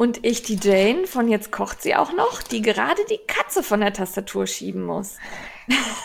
[0.00, 3.80] Und ich, die Jane, von Jetzt kocht sie auch noch, die gerade die Katze von
[3.80, 5.18] der Tastatur schieben muss.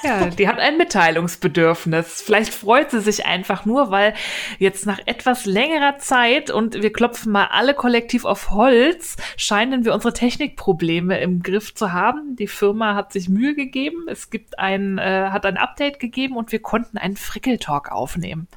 [0.03, 2.21] Ja, die hat ein Mitteilungsbedürfnis.
[2.21, 4.13] Vielleicht freut sie sich einfach nur, weil
[4.59, 9.93] jetzt nach etwas längerer Zeit und wir klopfen mal alle kollektiv auf Holz, scheinen wir
[9.93, 12.35] unsere Technikprobleme im Griff zu haben.
[12.35, 14.07] Die Firma hat sich Mühe gegeben.
[14.09, 18.49] Es gibt ein, äh, hat ein Update gegeben und wir konnten einen Frickeltalk aufnehmen.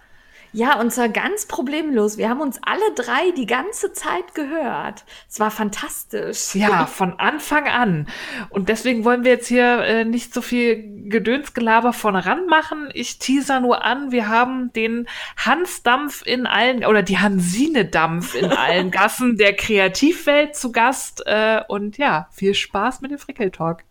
[0.59, 2.19] Ja, und zwar ganz problemlos.
[2.19, 5.05] Wir haben uns alle drei die ganze Zeit gehört.
[5.29, 6.53] Es war fantastisch.
[6.57, 8.09] Ja, von Anfang an.
[8.51, 12.89] Und deswegen wollen wir jetzt hier äh, nicht so viel Gedönsgelaber von ran machen.
[12.93, 18.91] Ich teaser nur an, wir haben den Hansdampf in allen, oder die Hansine-Dampf in allen
[18.91, 21.23] Gassen der Kreativwelt zu Gast.
[21.25, 23.85] Äh, und ja, viel Spaß mit dem Frickeltalk.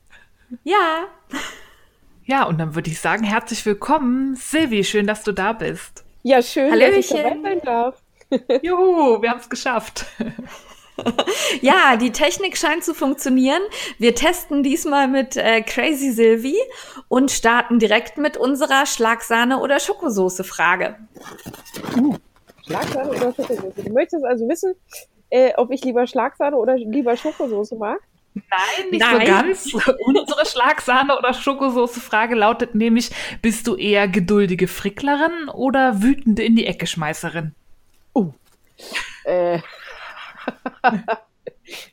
[0.66, 1.06] Ja.
[2.26, 4.36] Ja, und dann würde ich sagen, herzlich willkommen.
[4.36, 6.04] Silvi, schön, dass du da bist.
[6.28, 6.96] Ja, schön, Hallöchen.
[6.96, 8.02] dass ich dabei sein darf.
[8.62, 10.06] Juhu, wir haben es geschafft.
[11.62, 13.62] Ja, die Technik scheint zu funktionieren.
[14.00, 16.58] Wir testen diesmal mit äh, Crazy Sylvie
[17.08, 20.96] und starten direkt mit unserer Schlagsahne- oder Schokosoße-Frage.
[22.66, 23.84] Schlagsahne oder Schokosoße?
[23.86, 24.74] Du möchtest also wissen,
[25.30, 28.00] äh, ob ich lieber Schlagsahne oder lieber Schokosoße mag?
[28.50, 29.26] Nein, nicht Nein.
[29.26, 29.74] so ganz.
[30.06, 36.66] Unsere Schlagsahne- oder Schokosoße-Frage lautet nämlich, bist du eher geduldige Fricklerin oder wütende in die
[36.66, 37.54] Ecke Schmeißerin?
[39.24, 39.60] Äh,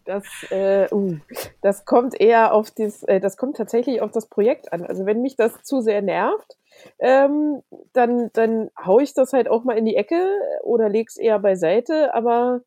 [0.05, 1.19] das, äh, uh,
[1.62, 4.84] das kommt eher auf das, äh, das kommt tatsächlich auf das Projekt an.
[4.84, 6.56] Also wenn mich das zu sehr nervt,
[6.99, 10.27] ähm, dann, dann hau ich das halt auch mal in die Ecke
[10.63, 12.14] oder leg's eher beiseite.
[12.14, 12.61] Aber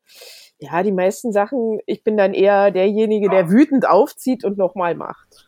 [0.58, 5.47] ja, die meisten Sachen, ich bin dann eher derjenige, der wütend aufzieht und nochmal macht.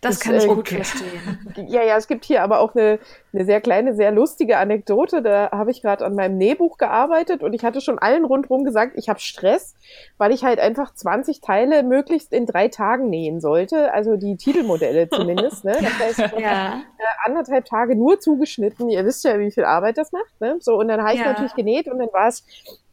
[0.00, 1.38] Das, Das, kann ich äh, gut verstehen.
[1.68, 2.98] Ja, ja, es gibt hier aber auch eine,
[3.32, 5.22] eine sehr kleine, sehr lustige Anekdote.
[5.22, 8.92] Da habe ich gerade an meinem Nähbuch gearbeitet und ich hatte schon allen rundherum gesagt,
[8.96, 9.74] ich habe Stress,
[10.16, 13.92] weil ich halt einfach 20 Teile möglichst in drei Tagen nähen sollte.
[13.92, 15.64] Also die Titelmodelle zumindest.
[15.64, 15.76] Ne?
[15.80, 16.74] Das heißt, Ja.
[16.76, 16.80] äh,
[17.24, 18.88] anderthalb Tage nur zugeschnitten.
[18.88, 20.40] Ihr wisst ja, wie viel Arbeit das macht.
[20.40, 20.56] Ne?
[20.60, 21.26] So, und dann habe ich Ja.
[21.26, 22.44] natürlich genäht und dann war es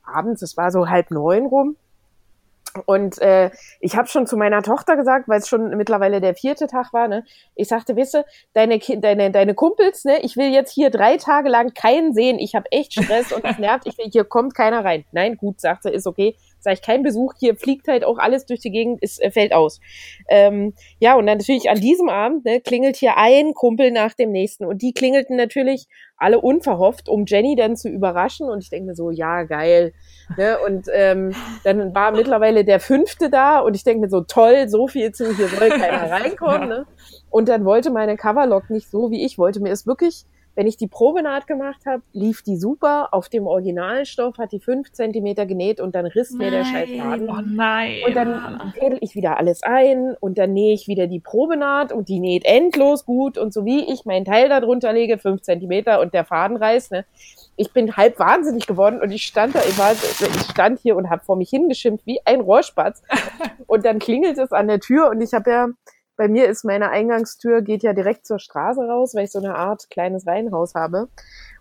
[0.04, 1.78] abends, es war so halb neun rum.
[2.86, 6.68] Und äh, ich habe schon zu meiner Tochter gesagt, weil es schon mittlerweile der vierte
[6.68, 7.24] Tag war, ne?
[7.56, 10.20] Ich sagte, wisse, deine, Ki- deine, deine Kumpels, ne?
[10.22, 12.40] Ich will jetzt hier drei Tage lang keinen sehen.
[12.40, 13.88] Ich habe echt Stress und es nervt.
[13.88, 15.06] Ich will, hier kommt keiner rein.
[15.12, 16.36] Nein, gut, sagt sie, ist okay.
[16.66, 17.36] Sag ich, kein Besuch.
[17.40, 19.80] Hier fliegt halt auch alles durch die Gegend, es äh, fällt aus.
[20.28, 24.32] Ähm, ja, und dann natürlich an diesem Abend ne, klingelt hier ein Kumpel nach dem
[24.32, 24.66] nächsten.
[24.66, 25.86] Und die klingelten natürlich
[26.18, 28.50] alle unverhofft, um Jenny dann zu überraschen.
[28.50, 29.94] Und ich denke mir so, ja, geil.
[30.38, 30.58] Ne?
[30.66, 34.88] Und ähm, dann war mittlerweile der fünfte da und ich denke mir so, toll, so
[34.88, 36.68] viel zu, hier soll keiner reinkommen.
[36.68, 36.88] Ne?
[37.30, 39.60] Und dann wollte meine Coverlock nicht so, wie ich wollte.
[39.60, 40.26] Mir ist wirklich,
[40.56, 43.10] wenn ich die Probenaht gemacht habe, lief die super.
[43.12, 47.30] Auf dem Originalstoff hat die fünf Zentimeter genäht und dann riss mir der scheiß Faden.
[47.30, 47.98] Oh nein.
[48.08, 52.08] Und dann fädel ich wieder alles ein und dann nähe ich wieder die Probenaht und
[52.08, 56.00] die näht endlos gut und so wie ich meinen Teil da drunter lege, fünf Zentimeter
[56.00, 57.06] und der Faden reißt, ne,
[57.58, 61.10] ich bin halb wahnsinnig geworden und ich stand da, ich, war, ich stand hier und
[61.10, 63.04] habe vor mich hingeschimpft wie ein Rohrspatz
[63.68, 65.68] und dann klingelt es an der Tür und ich habe ja,
[66.18, 69.56] bei mir ist meine Eingangstür, geht ja direkt zur Straße raus, weil ich so eine
[69.56, 71.08] Art kleines Reihenhaus habe.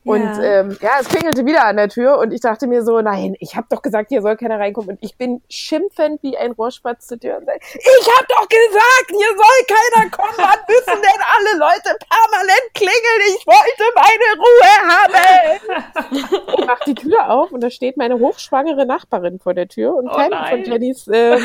[0.06, 0.42] Und Ja.
[0.42, 3.56] ähm, ja, es klingelte wieder an der Tür und ich dachte mir so, nein, ich
[3.56, 4.90] habe doch gesagt, hier soll keiner reinkommen.
[4.90, 9.08] Und ich bin schimpfend wie ein Rohrspatz zur Tür und sage, ich habe doch gesagt,
[9.08, 10.34] hier soll keiner kommen.
[10.36, 13.20] Wann müssen denn alle Leute permanent klingeln?
[13.28, 16.54] Ich wollte meine Ruhe haben.
[16.58, 20.08] und mach die Tür auf und da steht meine hochschwangere Nachbarin vor der Tür und
[20.08, 21.38] Oh keiner von Jennys äh,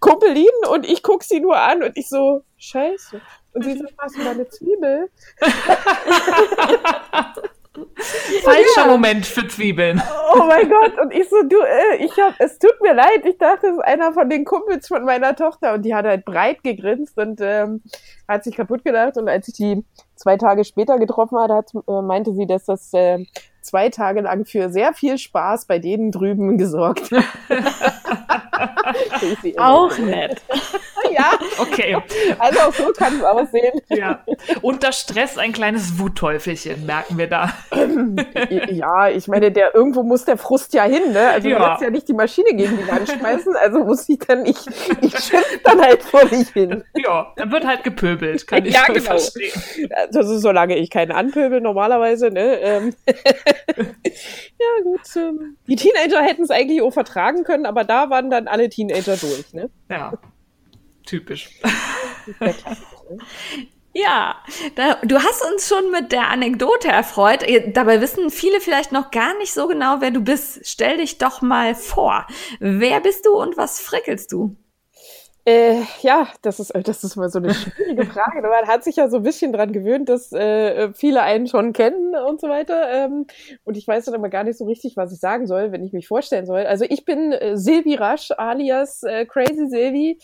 [0.00, 3.20] Kumpelin und ich guck sie nur an und ich so, scheiße.
[3.52, 5.10] Und sie so, hast du da eine Zwiebel?
[8.42, 10.02] Falscher Moment für Zwiebeln.
[10.34, 10.98] Oh mein Gott.
[11.00, 13.24] Und ich so, du, äh, ich hab, es tut mir leid.
[13.24, 15.74] Ich dachte, es ist einer von den Kumpels von meiner Tochter.
[15.74, 17.82] Und die hat halt breit gegrinst und ähm,
[18.26, 19.16] hat sich kaputt gedacht.
[19.16, 19.84] Und als ich die
[20.16, 23.24] zwei Tage später getroffen hatte, hat, äh, meinte sie, dass das äh,
[23.60, 27.10] zwei Tage lang für sehr viel Spaß bei denen drüben gesorgt
[29.58, 30.42] Auch nett.
[31.12, 31.96] Ja, Okay.
[32.38, 33.80] also auch so kann es aussehen.
[33.88, 34.24] Ja.
[34.62, 37.52] Unter Stress ein kleines Wutteufelchen, merken wir da.
[38.70, 41.30] Ja, ich meine, der irgendwo muss der Frust ja hin, ne?
[41.30, 41.58] Also Ja.
[41.58, 44.56] du kannst ja nicht die Maschine gegen die Wand schmeißen, also muss ich dann, ich,
[45.00, 46.84] ich schimpf dann halt vor mich hin.
[46.94, 49.00] Ja, dann wird halt gepöbelt, kann ich Ja, genau.
[49.00, 49.52] verstehen.
[50.12, 52.60] Also solange ich keinen anpöbel normalerweise, ne?
[52.60, 55.00] Ähm, ja, gut.
[55.16, 59.16] Ähm, die Teenager hätten es eigentlich auch vertragen können, aber da waren dann alle Teenager
[59.16, 59.70] durch, ne?
[59.88, 60.12] Ja.
[61.10, 61.50] Typisch.
[63.92, 64.36] Ja,
[64.76, 67.42] da, du hast uns schon mit der Anekdote erfreut.
[67.42, 70.60] Äh, Dabei wissen viele vielleicht noch gar nicht so genau, wer du bist.
[70.62, 72.24] Stell dich doch mal vor.
[72.60, 74.54] Wer bist du und was frickelst du?
[75.44, 78.42] Äh, ja, das ist, das ist mal so eine schwierige Frage.
[78.42, 82.14] Man hat sich ja so ein bisschen dran gewöhnt, dass äh, viele einen schon kennen
[82.14, 82.88] und so weiter.
[82.92, 83.26] Ähm,
[83.64, 85.92] und ich weiß dann aber gar nicht so richtig, was ich sagen soll, wenn ich
[85.92, 86.66] mich vorstellen soll.
[86.66, 90.18] Also ich bin äh, Silvi Rasch alias äh, Crazy Silvi.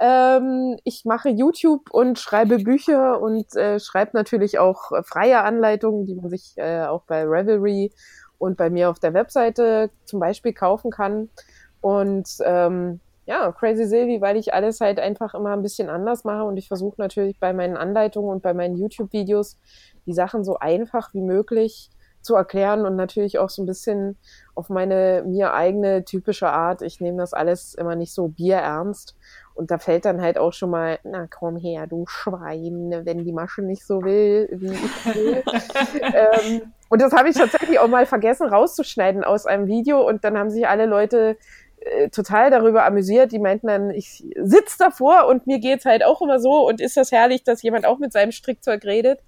[0.00, 6.06] Ähm, ich mache YouTube und schreibe Bücher und äh, schreibe natürlich auch äh, freie Anleitungen,
[6.06, 7.92] die man sich äh, auch bei Revelry
[8.38, 11.28] und bei mir auf der Webseite zum Beispiel kaufen kann.
[11.80, 16.44] Und ähm, ja, Crazy Silvi, weil ich alles halt einfach immer ein bisschen anders mache
[16.44, 19.58] und ich versuche natürlich bei meinen Anleitungen und bei meinen YouTube-Videos
[20.06, 21.90] die Sachen so einfach wie möglich
[22.20, 24.16] zu erklären und natürlich auch so ein bisschen
[24.54, 26.82] auf meine mir eigene typische Art.
[26.82, 29.16] Ich nehme das alles immer nicht so bierernst
[29.54, 33.32] und da fällt dann halt auch schon mal, na komm her, du Schwein, wenn die
[33.32, 35.42] Masche nicht so will, wie ich will.
[36.02, 40.38] ähm, und das habe ich tatsächlich auch mal vergessen rauszuschneiden aus einem Video und dann
[40.38, 41.36] haben sich alle Leute
[41.80, 43.32] äh, total darüber amüsiert.
[43.32, 46.96] Die meinten dann, ich sitz davor und mir geht's halt auch immer so und ist
[46.96, 49.20] das herrlich, dass jemand auch mit seinem Strickzeug redet.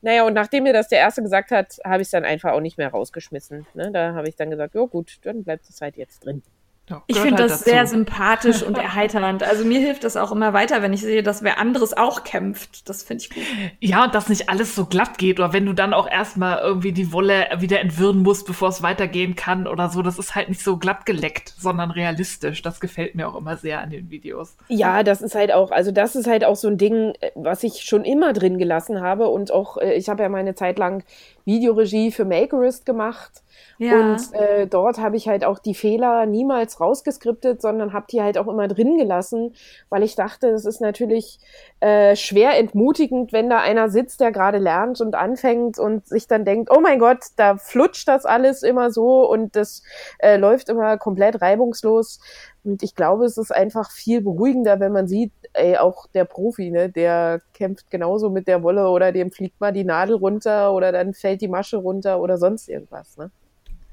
[0.00, 2.60] Naja, und nachdem mir das der Erste gesagt hat, habe ich es dann einfach auch
[2.60, 3.66] nicht mehr rausgeschmissen.
[3.74, 3.90] Ne?
[3.92, 6.42] Da habe ich dann gesagt, ja gut, dann bleibt es halt jetzt drin.
[6.88, 7.70] Ja, Ich finde halt das dazu.
[7.70, 9.42] sehr sympathisch und erheiternd.
[9.42, 12.88] Also mir hilft das auch immer weiter, wenn ich sehe, dass wer anderes auch kämpft.
[12.88, 13.42] Das finde ich gut.
[13.80, 16.92] Ja, und dass nicht alles so glatt geht oder wenn du dann auch erstmal irgendwie
[16.92, 20.02] die Wolle wieder entwirren musst, bevor es weitergehen kann oder so.
[20.02, 22.62] Das ist halt nicht so glatt geleckt, sondern realistisch.
[22.62, 24.56] Das gefällt mir auch immer sehr an den Videos.
[24.68, 27.62] Ja, das ist halt auch, also das ist halt auch so ein Ding, äh, was
[27.64, 31.02] ich schon immer drin gelassen habe und auch, äh, ich habe ja meine Zeit lang
[31.48, 33.42] Videoregie für Makerist gemacht
[33.78, 33.94] Ja.
[34.12, 38.36] und äh, dort habe ich halt auch die Fehler niemals rausgeskriptet, sondern habe die halt
[38.36, 39.54] auch immer drin gelassen,
[39.88, 41.38] weil ich dachte, das ist natürlich
[41.80, 46.44] äh, schwer entmutigend, wenn da einer sitzt, der gerade lernt und anfängt und sich dann
[46.44, 49.82] denkt, oh mein Gott, da flutscht das alles immer so und das
[50.18, 52.18] äh, läuft immer komplett reibungslos.
[52.64, 56.70] Und ich glaube, es ist einfach viel beruhigender, wenn man sieht, ey, auch der Profi,
[56.70, 60.90] ne, der kämpft genauso mit der Wolle oder dem fliegt mal die Nadel runter oder
[60.90, 63.30] dann fällt die Masche runter oder sonst irgendwas, ne?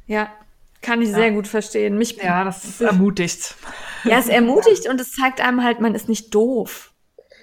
[0.08, 0.30] Ja,
[0.81, 1.98] kann ich sehr gut verstehen.
[1.98, 3.56] Mich, Ja, das ermutigt.
[4.04, 6.94] ja, es ermutigt und es zeigt einem halt, man ist nicht doof.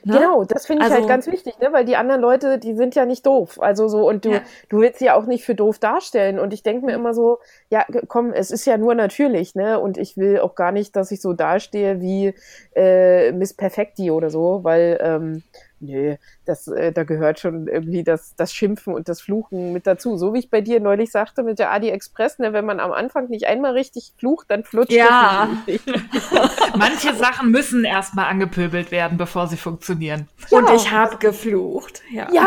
[0.05, 0.15] Ne?
[0.19, 1.69] Genau, das finde ich Also- halt ganz wichtig, ne?
[1.73, 3.61] weil die anderen Leute, die sind ja nicht doof.
[3.61, 4.41] Also so, und du, Ja.
[4.69, 6.39] du willst sie ja auch nicht für doof darstellen.
[6.39, 7.39] Und ich denke mir immer so,
[7.71, 9.79] ja, komm, es ist ja nur natürlich, ne?
[9.79, 12.35] Und ich will auch gar nicht, dass ich so dastehe wie
[12.75, 15.43] äh, Miss Perfecti oder so, weil, ähm,
[15.81, 20.17] nö, das, äh, da gehört schon irgendwie das, das Schimpfen und das Fluchen mit dazu.
[20.17, 23.29] So wie ich bei dir neulich sagte mit der AliExpress, ne, wenn man am Anfang
[23.29, 25.49] nicht einmal richtig flucht, dann flutscht Ja.
[25.67, 26.03] es nicht richtig.
[26.77, 30.29] Manche Sachen müssen erstmal angepöbelt werden, bevor sie funktionieren.
[30.51, 30.75] Und Ja.
[30.75, 32.03] ich habe geflucht.
[32.11, 32.29] Ja.
[32.33, 32.47] Ja,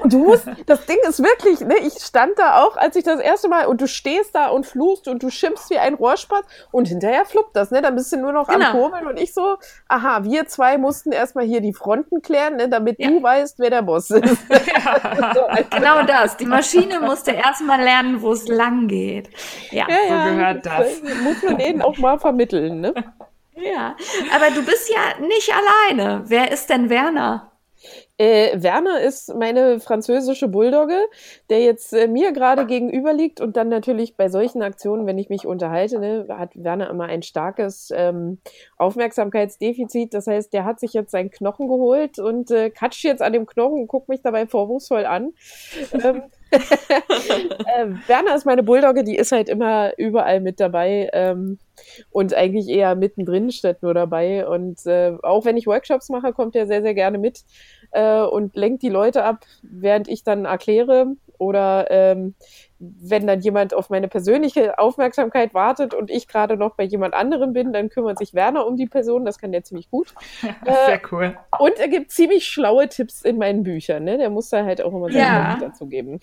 [0.00, 3.20] und du musst, das Ding ist wirklich, ne, ich stand da auch, als ich das
[3.20, 6.88] erste Mal, und du stehst da und fluchst und du schimpfst wie ein Rohrspatz und
[6.88, 8.66] hinterher fluppt das, ne, dann bist du nur noch Genau.
[8.66, 9.56] am Kurbeln und ich so,
[9.88, 13.08] aha, wir zwei mussten erstmal hier die Fronten klären, ne, damit Ja.
[13.08, 14.38] du weißt, wer der Boss ist.
[15.34, 16.36] so, also, Genau das.
[16.36, 19.28] Die Maschine musste erstmal lernen, wo es lang geht.
[19.70, 19.86] Ja.
[19.88, 20.86] So gehört das.
[21.00, 22.94] äh, Muss man denen auch mal vermitteln, ne?
[23.54, 23.96] Ja.
[24.34, 26.22] Aber du bist ja nicht alleine.
[26.26, 27.47] Wer ist denn Werner?
[28.20, 30.98] Äh, Werner ist meine französische Bulldogge,
[31.50, 35.28] der jetzt äh, mir gerade gegenüber liegt und dann natürlich bei solchen Aktionen, wenn ich
[35.28, 38.38] mich unterhalte, ne, hat Werner immer ein starkes ähm,
[38.76, 40.14] Aufmerksamkeitsdefizit.
[40.14, 43.46] Das heißt, der hat sich jetzt seinen Knochen geholt und äh, katscht jetzt an dem
[43.46, 45.32] Knochen und guckt mich dabei vorwurfsvoll an.
[45.92, 51.58] ähm, äh, Werner ist meine Bulldogge, die ist halt immer überall mit dabei ähm,
[52.10, 54.46] und eigentlich eher mittendrin statt nur dabei.
[54.46, 57.44] Und äh, auch wenn ich Workshops mache, kommt er sehr, sehr gerne mit
[57.92, 61.06] äh, und lenkt die Leute ab, während ich dann erkläre.
[61.40, 62.34] Oder ähm,
[62.80, 67.52] wenn dann jemand auf meine persönliche Aufmerksamkeit wartet und ich gerade noch bei jemand anderem
[67.52, 69.24] bin, dann kümmert sich Werner um die Person.
[69.24, 70.12] Das kann der ziemlich gut.
[70.64, 71.36] Sehr cool.
[71.60, 74.02] Und er gibt ziemlich schlaue Tipps in meinen Büchern.
[74.02, 74.18] Ne?
[74.18, 75.58] Der muss da halt auch immer seinen Ja.
[75.60, 76.18] Dazu geben.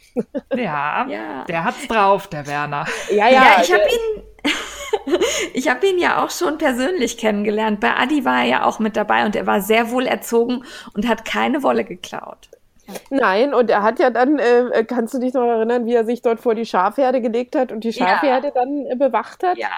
[0.53, 1.45] Ja, Ja.
[1.47, 2.85] der hat's drauf, der Werner.
[3.09, 4.23] Ja, Ja, ich habe ihn.
[5.53, 7.79] ich habe ihn ja auch schon persönlich kennengelernt.
[7.79, 10.63] Bei Adi war er ja auch mit dabei und er war sehr wohl erzogen
[10.93, 12.49] und hat keine Wolle geklaut.
[13.09, 16.21] Nein, und er hat ja dann, äh, kannst du dich noch erinnern, wie er sich
[16.21, 18.53] dort vor die Schafherde gelegt hat und die Schafherde ja.
[18.53, 19.57] dann äh, bewacht hat?
[19.57, 19.69] Ja.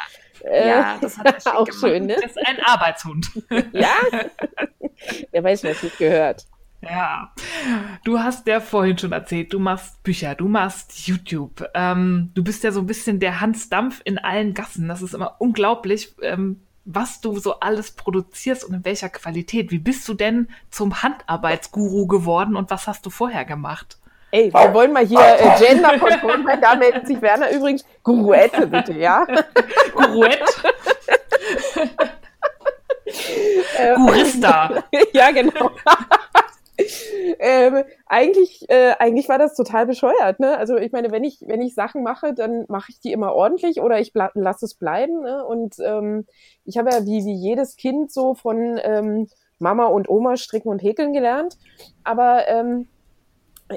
[0.43, 1.79] Äh, ja, das hat er auch gemacht.
[1.79, 2.15] schön, ne?
[2.15, 3.27] Das ist ein Arbeitshund.
[3.71, 3.93] ja.
[5.31, 6.45] Wer weiß, was nicht gehört.
[6.89, 7.31] Ja,
[8.03, 11.67] du hast ja vorhin schon erzählt, du machst Bücher, du machst YouTube.
[11.73, 14.87] Ähm, du bist ja so ein bisschen der Hans Dampf in allen Gassen.
[14.87, 19.71] Das ist immer unglaublich, ähm, was du so alles produzierst und in welcher Qualität.
[19.71, 23.97] Wie bist du denn zum Handarbeitsguru geworden und was hast du vorher gemacht?
[24.31, 26.61] Ey, wir wollen mal hier äh, genderkonform sein.
[26.61, 27.83] Da meldet sich Werner übrigens.
[28.03, 29.25] Guruette, bitte, ja?
[29.93, 30.45] Guruette?
[33.95, 34.83] Gurista.
[35.13, 35.71] ja, genau
[37.39, 40.39] ähm, eigentlich, äh, eigentlich war das total bescheuert.
[40.39, 40.57] Ne?
[40.57, 43.81] Also ich meine, wenn ich, wenn ich Sachen mache, dann mache ich die immer ordentlich
[43.81, 45.21] oder ich lasse es bleiben.
[45.21, 45.45] Ne?
[45.45, 46.25] Und ähm,
[46.65, 49.27] ich habe ja wie, wie jedes Kind so von ähm,
[49.59, 51.57] Mama und Oma stricken und häkeln gelernt.
[52.03, 52.87] Aber ähm,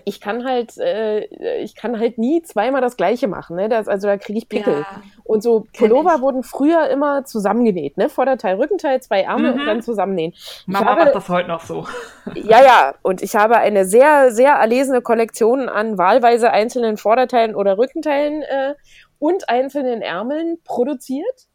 [0.05, 1.25] ich kann halt, äh,
[1.63, 3.57] ich kann halt nie zweimal das Gleiche machen.
[3.57, 3.69] Ne?
[3.69, 4.81] Das, also da kriege ich Pickel.
[4.81, 8.09] Ja, und so Pullover wurden früher immer zusammengenäht, ne?
[8.09, 9.61] Vorderteil, Rückenteil, zwei Arme mhm.
[9.61, 10.35] und dann zusammennähen.
[10.67, 11.87] Mama habe, macht das heute noch so.
[12.35, 12.95] Ja, ja.
[13.03, 18.75] Und ich habe eine sehr, sehr erlesene Kollektion an wahlweise einzelnen Vorderteilen oder Rückenteilen äh,
[19.19, 21.49] und einzelnen Ärmeln produziert.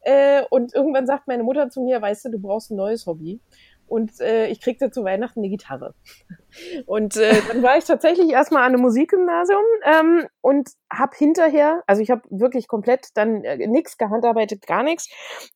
[0.00, 3.40] Äh, und irgendwann sagt meine Mutter zu mir, weißt du, du brauchst ein neues Hobby
[3.86, 5.94] und äh, ich kriegte zu Weihnachten eine Gitarre.
[6.86, 12.00] Und äh, dann war ich tatsächlich erstmal an einem Musikgymnasium ähm, und habe hinterher, also
[12.00, 15.10] ich habe wirklich komplett dann äh, nichts gehandarbeitet, gar nichts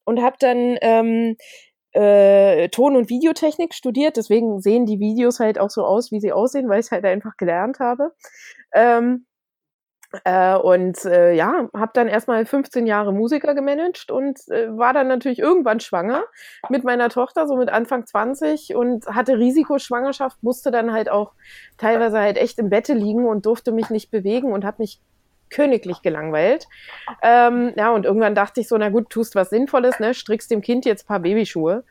[0.04, 1.36] und habe dann ähm,
[1.92, 4.16] äh, Ton- und Videotechnik studiert.
[4.16, 7.36] Deswegen sehen die Videos halt auch so aus, wie sie aussehen, weil ich halt einfach
[7.36, 8.12] gelernt habe.
[8.72, 9.26] Ähm,
[10.24, 15.08] äh, und äh, ja, habe dann erstmal 15 Jahre Musiker gemanagt und äh, war dann
[15.08, 16.24] natürlich irgendwann schwanger
[16.68, 21.32] mit meiner Tochter, so mit Anfang 20 und hatte Risikoschwangerschaft, musste dann halt auch
[21.78, 25.00] teilweise halt echt im Bette liegen und durfte mich nicht bewegen und habe mich
[25.50, 26.66] königlich gelangweilt.
[27.22, 30.60] Ähm, ja, und irgendwann dachte ich so, na gut, tust was Sinnvolles, ne, strickst dem
[30.60, 31.84] Kind jetzt paar Babyschuhe.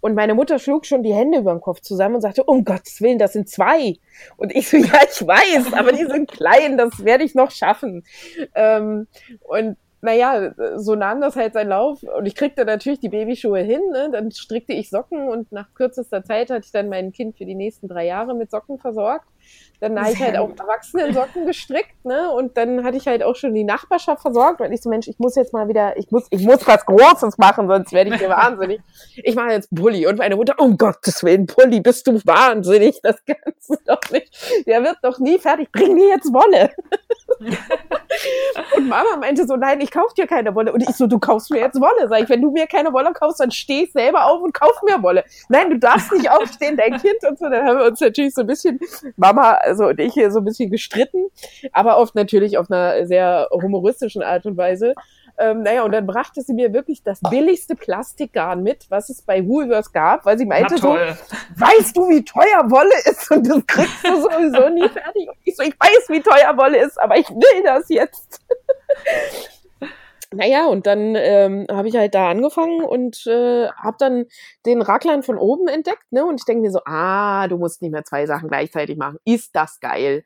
[0.00, 3.00] Und meine Mutter schlug schon die Hände über den Kopf zusammen und sagte, um Gottes
[3.00, 3.96] Willen, das sind zwei.
[4.36, 8.04] Und ich so, ja, ich weiß, aber die sind klein, das werde ich noch schaffen.
[8.54, 9.08] Ähm,
[9.48, 13.80] und naja, so nahm das halt seinen Lauf und ich kriegte natürlich die Babyschuhe hin,
[13.90, 14.10] ne?
[14.12, 17.56] dann strickte ich Socken und nach kürzester Zeit hatte ich dann mein Kind für die
[17.56, 19.26] nächsten drei Jahre mit Socken versorgt.
[19.80, 22.32] Dann habe ich halt auch Erwachsenensocken gestrickt, ne?
[22.32, 25.18] Und dann hatte ich halt auch schon die Nachbarschaft versorgt, weil ich so, Mensch, ich
[25.20, 28.28] muss jetzt mal wieder, ich muss, ich muss was Großes machen, sonst werde ich hier
[28.28, 28.80] wahnsinnig.
[29.16, 30.06] Ich mache jetzt Pulli.
[30.08, 34.66] Und meine Mutter, um Gottes Willen, Pulli, bist du wahnsinnig, das kannst du doch nicht.
[34.66, 35.70] Der wird doch nie fertig.
[35.70, 36.70] Bring mir jetzt Wolle.
[38.76, 40.72] und Mama meinte so, nein, ich kauf dir keine Wolle.
[40.72, 42.08] Und ich so, du kaufst mir jetzt Wolle.
[42.08, 44.82] Sag ich, wenn du mir keine Wolle kaufst, dann steh ich selber auf und kauf
[44.82, 45.24] mir Wolle.
[45.48, 47.48] Nein, du darfst nicht aufstehen, dein Kind und so.
[47.48, 48.80] Dann haben wir uns natürlich so ein bisschen,
[49.16, 51.26] Mama also und ich hier so ein bisschen gestritten,
[51.72, 54.94] aber oft natürlich auf einer sehr humoristischen Art und Weise.
[55.40, 59.46] Ähm, naja, und dann brachte sie mir wirklich das billigste Plastikgarn mit, was es bei
[59.46, 63.30] Woolworths gab, weil sie meinte so, weißt du, wie teuer Wolle ist?
[63.30, 65.28] Und das kriegst du sowieso nie fertig.
[65.28, 68.40] Und ich so, ich weiß, wie teuer Wolle ist, aber ich will das jetzt.
[70.34, 74.26] Naja, und dann ähm, habe ich halt da angefangen und äh, habe dann
[74.66, 76.26] den Racklern von oben entdeckt, ne?
[76.26, 79.18] Und ich denke mir so, ah, du musst nicht mehr zwei Sachen gleichzeitig machen.
[79.24, 80.24] Ist das geil?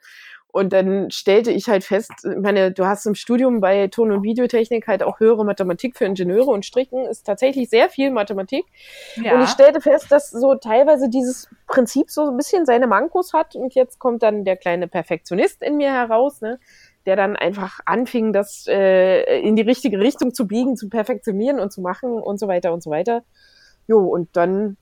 [0.52, 4.22] Und dann stellte ich halt fest, ich meine, du hast im Studium bei Ton- und
[4.22, 8.66] Videotechnik halt auch höhere Mathematik für Ingenieure und Stricken ist tatsächlich sehr viel Mathematik.
[9.16, 9.34] Ja.
[9.34, 13.56] Und ich stellte fest, dass so teilweise dieses Prinzip so ein bisschen seine Mankos hat
[13.56, 16.60] und jetzt kommt dann der kleine Perfektionist in mir heraus, ne?
[17.06, 21.72] Der dann einfach anfing, das äh, in die richtige Richtung zu biegen, zu perfektionieren und
[21.72, 23.22] zu machen und so weiter und so weiter.
[23.88, 24.76] Jo, und dann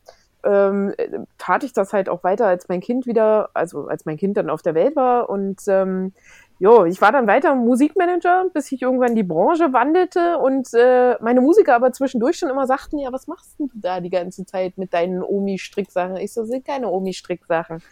[0.44, 0.94] ähm,
[1.38, 4.50] tat ich das halt auch weiter, als mein Kind wieder, also als mein Kind dann
[4.50, 5.28] auf der Welt war.
[5.28, 6.12] Und ähm,
[6.58, 11.40] jo, ich war dann weiter Musikmanager, bis ich irgendwann die Branche wandelte und äh, meine
[11.40, 14.92] Musiker aber zwischendurch schon immer sagten, ja, was machst du da die ganze Zeit mit
[14.92, 16.16] deinen Omi-Stricksachen?
[16.16, 17.82] Ich so, sind keine Omi-Stricksachen.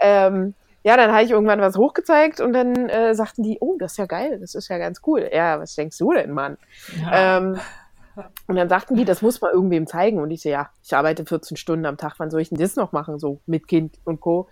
[0.00, 3.92] Ähm, ja, dann habe ich irgendwann was hochgezeigt und dann äh, sagten die, oh, das
[3.92, 5.28] ist ja geil, das ist ja ganz cool.
[5.32, 6.58] Ja, was denkst du denn, Mann?
[7.00, 7.38] Ja.
[7.38, 7.60] Ähm,
[8.46, 10.20] und dann sagten die, das muss man irgendwem zeigen.
[10.20, 12.76] Und ich so, ja, ich arbeite 14 Stunden am Tag, wann soll ich denn das
[12.76, 14.48] noch machen, so mit Kind und Co.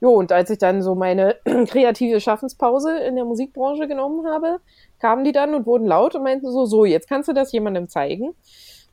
[0.00, 1.36] Jo, und als ich dann so meine
[1.68, 4.58] kreative Schaffenspause in der Musikbranche genommen habe,
[4.98, 7.88] kamen die dann und wurden laut und meinten so, so, jetzt kannst du das jemandem
[7.88, 8.34] zeigen.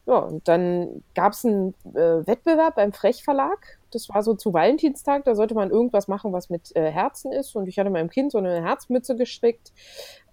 [0.05, 4.53] Ja, und dann gab es einen äh, Wettbewerb beim Frech Verlag das war so zu
[4.53, 7.55] Valentinstag, da sollte man irgendwas machen, was mit äh, Herzen ist.
[7.55, 9.71] Und ich hatte meinem Kind so eine Herzmütze gestrickt.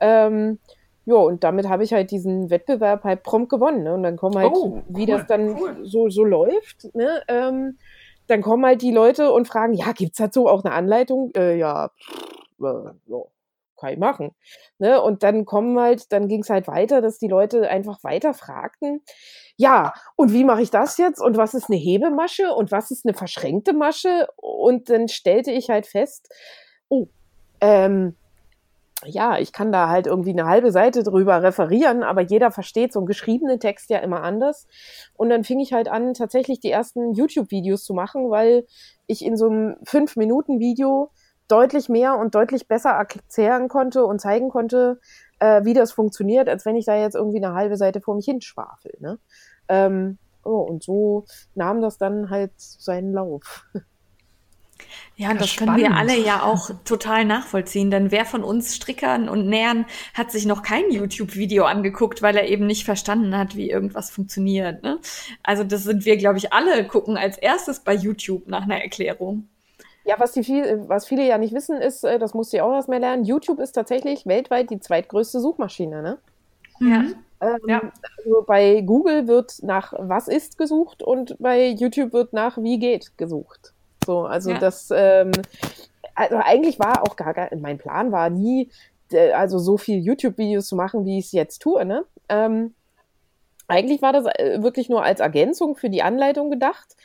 [0.00, 0.58] Ähm,
[1.04, 3.82] ja, und damit habe ich halt diesen Wettbewerb halt prompt gewonnen.
[3.82, 3.94] Ne?
[3.94, 5.78] Und dann kommen halt, Oh, wie cool, das dann cool.
[5.82, 7.22] so, so läuft, ne?
[7.28, 7.78] ähm,
[8.28, 11.32] dann kommen halt die Leute und fragen, ja, gibt's dazu auch eine Anleitung?
[11.36, 13.18] Äh, ja, pff, äh, ja,
[13.76, 14.30] kann ich machen.
[14.78, 15.02] Ne?
[15.02, 19.02] Und dann kommen halt, dann ging es halt weiter, dass die Leute einfach weiter fragten,
[19.56, 21.20] ja, und wie mache ich das jetzt?
[21.20, 22.52] Und was ist eine Hebemasche?
[22.54, 24.28] Und was ist eine verschränkte Masche?
[24.36, 26.28] Und dann stellte ich halt fest,
[26.88, 27.08] oh,
[27.60, 28.16] ähm,
[29.04, 33.00] ja, ich kann da halt irgendwie eine halbe Seite drüber referieren, aber jeder versteht so
[33.00, 34.66] einen geschriebenen Text ja immer anders.
[35.14, 38.66] Und dann fing ich halt an, tatsächlich die ersten YouTube-Videos zu machen, weil
[39.06, 41.10] ich in so einem Fünf-Minuten-Video
[41.48, 45.00] deutlich mehr und deutlich besser erklären konnte und zeigen konnte,
[45.42, 48.26] äh, wie das funktioniert, als wenn ich da jetzt irgendwie eine halbe Seite vor mich
[48.26, 48.92] hinschwafel.
[49.00, 49.18] Ne?
[49.68, 53.66] Ähm, oh, und so nahm das dann halt seinen Lauf.
[55.14, 56.10] Ja, und das können wir spannend.
[56.10, 60.62] alle ja auch total nachvollziehen, denn wer von uns Strickern und Nähern hat sich noch
[60.62, 64.82] kein YouTube-Video angeguckt, weil er eben nicht verstanden hat, wie irgendwas funktioniert.
[64.82, 64.98] Ne?
[65.42, 69.48] Also das sind wir, glaube ich, alle gucken als erstes bei YouTube nach einer Erklärung.
[70.04, 72.64] Ja, was, die viel, was viele ja nicht wissen, ist, äh, das musst du ja
[72.64, 76.02] auch erst mal lernen, YouTube ist tatsächlich weltweit die zweitgrößte Suchmaschine.
[76.02, 76.18] Ne?
[76.80, 77.04] Ja.
[77.40, 77.92] Ähm, Ja.
[78.18, 83.12] also bei Google wird nach was ist gesucht und bei YouTube wird nach wie geht
[83.16, 83.72] gesucht.
[84.04, 84.58] So, also Ja.
[84.58, 85.30] das, ähm,
[86.14, 88.70] also eigentlich war auch gar, gar, mein Plan war nie,
[89.12, 92.04] äh, also so viel YouTube-Videos zu machen, wie ich es jetzt tue, ne?
[92.28, 92.74] Ähm,
[93.68, 96.96] eigentlich war das äh, wirklich nur als Ergänzung für die Anleitung gedacht.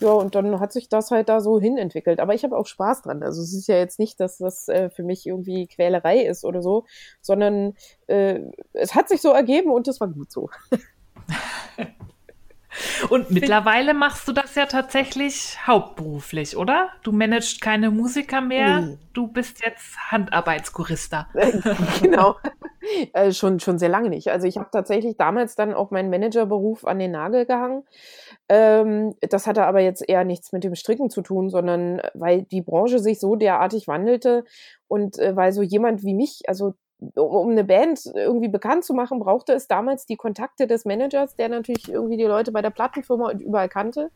[0.00, 2.20] Ja, und dann hat sich das halt da so hinentwickelt.
[2.20, 3.22] Aber ich habe auch Spaß dran.
[3.22, 6.62] Also es ist ja jetzt nicht, dass das äh, für mich irgendwie Quälerei ist oder
[6.62, 6.84] so,
[7.20, 7.74] sondern
[8.06, 8.40] äh,
[8.72, 10.50] es hat sich so ergeben und es war gut so.
[13.08, 16.88] Und mittlerweile machst du das ja tatsächlich hauptberuflich, oder?
[17.02, 18.98] Du managst keine Musiker mehr, Nee.
[19.12, 21.28] du bist jetzt Handarbeitschorista.
[22.02, 22.36] genau.
[23.12, 24.28] Äh, schon, schon sehr lange nicht.
[24.28, 27.84] Also ich habe tatsächlich damals dann auch meinen Managerberuf an den Nagel gehangen.
[28.48, 32.42] Ähm, das hatte aber jetzt eher nichts mit dem Stricken zu tun, sondern äh, weil
[32.42, 34.44] die Branche sich so derartig wandelte
[34.86, 38.94] und äh, weil so jemand wie mich, also um, um eine Band irgendwie bekannt zu
[38.94, 42.70] machen, brauchte es damals die Kontakte des Managers, der natürlich irgendwie die Leute bei der
[42.70, 44.10] Plattenfirma und überall kannte.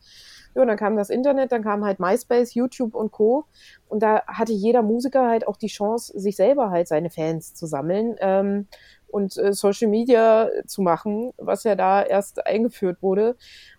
[0.54, 3.44] Ja, und dann kam das Internet, dann kam halt MySpace, YouTube und Co.
[3.88, 7.66] Und da hatte jeder Musiker halt auch die Chance, sich selber halt seine Fans zu
[7.66, 8.66] sammeln ähm,
[9.08, 13.36] und äh, Social Media zu machen, was ja da erst eingeführt wurde.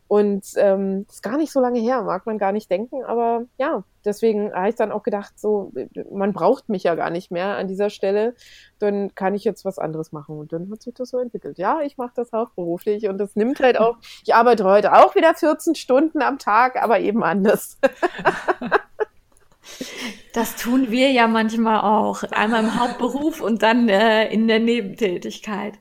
[0.10, 3.84] Und ähm, ist gar nicht so lange her, mag man gar nicht denken, aber ja,
[4.04, 5.72] deswegen habe ich dann auch gedacht, so,
[6.12, 8.34] man braucht mich ja gar nicht mehr an dieser Stelle,
[8.80, 10.40] dann kann ich jetzt was anderes machen.
[10.40, 11.60] Und dann hat sich das so entwickelt.
[11.60, 15.36] Ja, ich mache das hauptberuflich und das nimmt halt auch, ich arbeite heute auch wieder
[15.36, 17.78] 14 Stunden am Tag, aber eben anders.
[20.34, 22.24] Das tun wir ja manchmal auch.
[22.24, 25.74] Einmal im Hauptberuf und dann äh, in der Nebentätigkeit.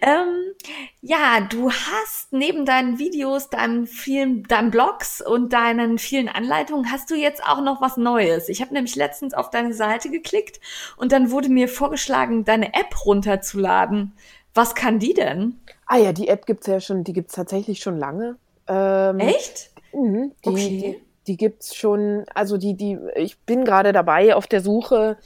[0.00, 0.54] Ähm,
[1.02, 7.10] ja, du hast neben deinen Videos, deinen vielen, deinen Blogs und deinen vielen Anleitungen, hast
[7.10, 8.48] du jetzt auch noch was Neues.
[8.48, 10.60] Ich habe nämlich letztens auf deine Seite geklickt
[10.96, 14.14] und dann wurde mir vorgeschlagen, deine App runterzuladen.
[14.54, 15.60] Was kann die denn?
[15.86, 18.36] Ah ja, die App gibt's ja schon, die gibt's tatsächlich schon lange.
[18.66, 19.70] Ähm, Echt?
[19.92, 21.00] Mhm, die, Okay.
[21.30, 25.16] Die, die gibt's schon, also die, die, ich bin gerade dabei auf der Suche,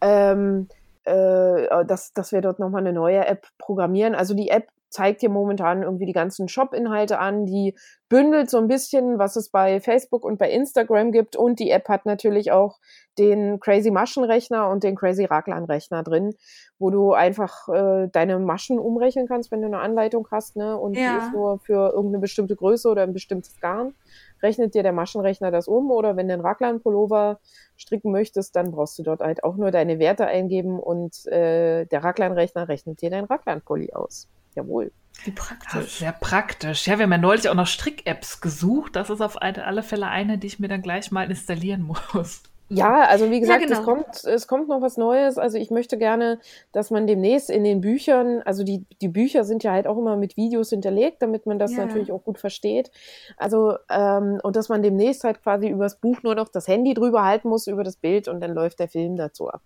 [0.00, 0.68] ähm,
[1.04, 4.14] äh, dass, dass wir dort nochmal eine neue App programmieren.
[4.14, 7.74] Also die App zeigt dir momentan irgendwie die ganzen Shop-Inhalte an, die
[8.08, 11.88] bündelt so ein bisschen, was es bei Facebook und bei Instagram gibt und die App
[11.88, 12.78] hat natürlich auch
[13.18, 16.34] den Crazy Maschenrechner und den Crazy Raglan-Rechner drin,
[16.78, 20.78] wo du einfach äh, deine Maschen umrechnen kannst, wenn du eine Anleitung hast, ne?
[20.78, 21.10] Und Ja.
[21.10, 23.94] die ist nur für irgendeine bestimmte Größe oder ein bestimmtes Garn.
[24.42, 27.40] Rechnet dir der Maschenrechner das um oder wenn du einen Raglan-Pullover
[27.76, 32.04] stricken möchtest, dann brauchst du dort halt auch nur deine Werte eingeben und äh, der
[32.04, 34.28] Raglan-Rechner rechnet dir dein Raglan-Pulli aus.
[34.54, 34.92] Jawohl.
[35.24, 35.98] Wie praktisch.
[35.98, 36.86] sehr praktisch.
[36.86, 38.96] Ja, wir haben ja neulich auch noch Strick-Apps gesucht.
[38.96, 42.42] Das ist auf alle Fälle eine, die ich mir dann gleich mal installieren muss.
[42.70, 43.78] Ja, also wie gesagt, genau.
[43.78, 45.38] es kommt, es kommt noch was Neues.
[45.38, 46.38] Also ich möchte gerne,
[46.72, 50.16] dass man demnächst in den Büchern, also die, die Bücher sind ja halt auch immer
[50.16, 51.86] mit Videos hinterlegt, damit man das Ja.
[51.86, 52.90] natürlich auch gut versteht.
[53.38, 57.24] Also, ähm, und dass man demnächst halt quasi übers Buch nur noch das Handy drüber
[57.24, 59.62] halten muss, über das Bild und dann läuft der Film dazu ab.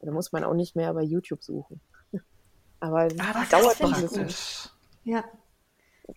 [0.00, 1.80] Da muss man auch nicht mehr bei YouTube suchen.
[2.80, 4.18] Aber Ah, das dauert ist noch ein bisschen.
[4.18, 4.68] praktisch.
[5.04, 5.24] Ja.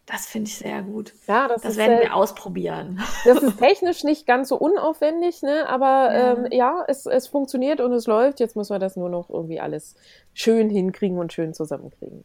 [0.06, 1.13] Das finde ich sehr gut.
[1.28, 3.02] Ja, das, Das ist, werden äh, wir ausprobieren.
[3.25, 5.67] Das ist technisch nicht ganz so unaufwendig, ne?
[5.67, 6.34] aber Ja.
[6.34, 8.39] ähm, ja, es, es funktioniert und es läuft.
[8.39, 9.95] Jetzt müssen wir das nur noch irgendwie alles
[10.34, 12.23] schön hinkriegen und schön zusammenkriegen.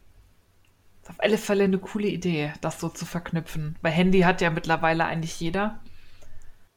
[1.01, 3.77] Das ist auf alle Fälle eine coole Idee, das so zu verknüpfen.
[3.81, 5.79] Bei Handy hat ja mittlerweile eigentlich jeder.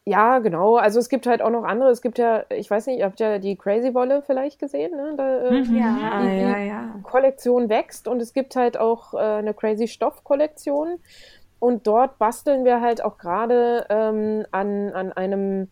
[0.09, 0.77] Ja, genau.
[0.77, 1.90] Also es gibt halt auch noch andere.
[1.90, 5.14] Es gibt ja, ich weiß nicht, ihr habt ja die Crazy Wolle vielleicht gesehen, ne?
[5.16, 5.77] Da, äh, Mhm.
[5.77, 6.94] Ja, die, ja, die ja.
[7.03, 10.99] Kollektion wächst und es gibt halt auch äh, eine Crazy Stoff Kollektion.
[11.61, 15.68] Und dort basteln wir halt auch gerade ähm, an, an einem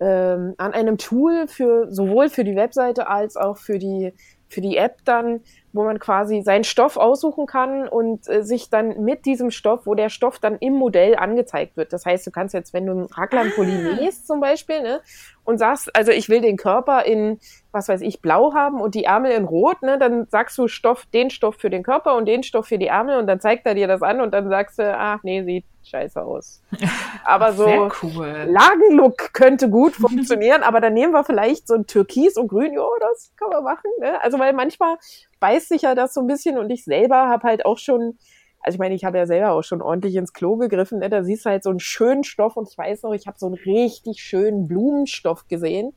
[0.00, 4.12] ähm, an einem Tool für sowohl für die Webseite als auch für die
[4.48, 5.40] für die App dann,
[5.72, 9.94] wo man quasi seinen Stoff aussuchen kann und äh, sich dann mit diesem Stoff, wo
[9.94, 11.92] der Stoff dann im Modell angezeigt wird.
[11.92, 15.00] Das heißt, du kannst jetzt, wenn du einen Raglan-Pulli nähst zum Beispiel, ne,
[15.44, 17.38] und sagst, also ich will den Körper in,
[17.72, 21.06] was weiß ich, blau haben und die Ärmel in rot, ne, dann sagst du Stoff,
[21.12, 23.74] den Stoff für den Körper und den Stoff für die Ärmel und dann zeigt er
[23.74, 26.62] dir das an und dann sagst du, ach nee, sieht scheiße aus.
[27.24, 28.46] Aber so, cool.
[28.48, 32.86] Lagenlook könnte gut funktionieren, aber dann nehmen wir vielleicht so ein Türkis und Grün, ja,
[33.00, 33.90] das kann man machen.
[34.00, 34.22] Ne?
[34.22, 34.96] Also weil manchmal
[35.40, 38.18] beißt sich ja das so ein bisschen und ich selber habe halt auch schon,
[38.60, 41.10] also ich meine, ich habe ja selber auch schon ordentlich ins Klo gegriffen, ne?
[41.10, 43.46] da siehst du halt so einen schönen Stoff und ich weiß noch, ich habe so
[43.46, 45.92] einen richtig schönen Blumenstoff gesehen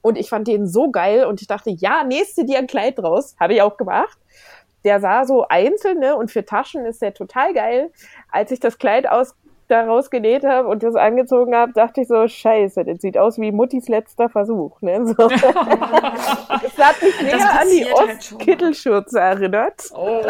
[0.00, 3.36] und ich fand den so geil und ich dachte, ja, nächste dir ein Kleid draus,
[3.38, 4.18] habe ich auch gemacht.
[4.84, 6.16] Der sah so einzeln, ne?
[6.16, 7.92] Und für Taschen ist der total geil.
[8.30, 9.34] Als ich das Kleid aus
[9.72, 13.52] daraus genäht habe und das angezogen habe, dachte ich so, scheiße, das sieht aus wie
[13.52, 14.80] Muttis letzter Versuch.
[14.82, 15.06] Ne?
[15.06, 15.14] So.
[15.28, 17.94] das hat mich näher an die halt.
[17.94, 19.90] Ostkittelschürze erinnert.
[19.94, 20.20] Oh.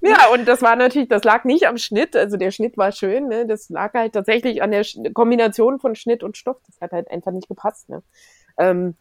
[0.00, 3.28] Ja, und das war natürlich, das lag nicht am Schnitt, also der Schnitt war schön,
[3.28, 3.46] ne?
[3.46, 7.30] das lag halt tatsächlich an der Kombination von Schnitt und Stoff, das hat halt einfach
[7.30, 7.88] nicht gepasst.
[7.88, 8.02] Ne?
[8.58, 8.96] Ähm,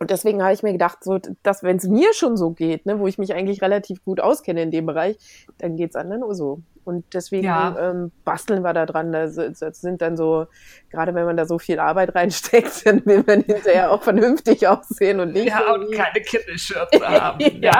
[0.00, 2.98] und deswegen habe ich mir gedacht, so, dass wenn es mir schon so geht, ne,
[2.98, 5.16] wo ich mich eigentlich relativ gut auskenne in dem Bereich,
[5.58, 6.60] dann geht's anderen nur so.
[6.84, 7.74] Und deswegen Ja.
[7.90, 9.10] ähm, basteln wir da dran.
[9.12, 10.46] Das, das sind dann so,
[10.90, 15.20] gerade wenn man da so viel Arbeit reinsteckt, dann will man hinterher auch vernünftig aussehen
[15.20, 17.40] und nicht Ja, und irgendwie- keine Kittelschürze haben.
[17.62, 17.78] Ja.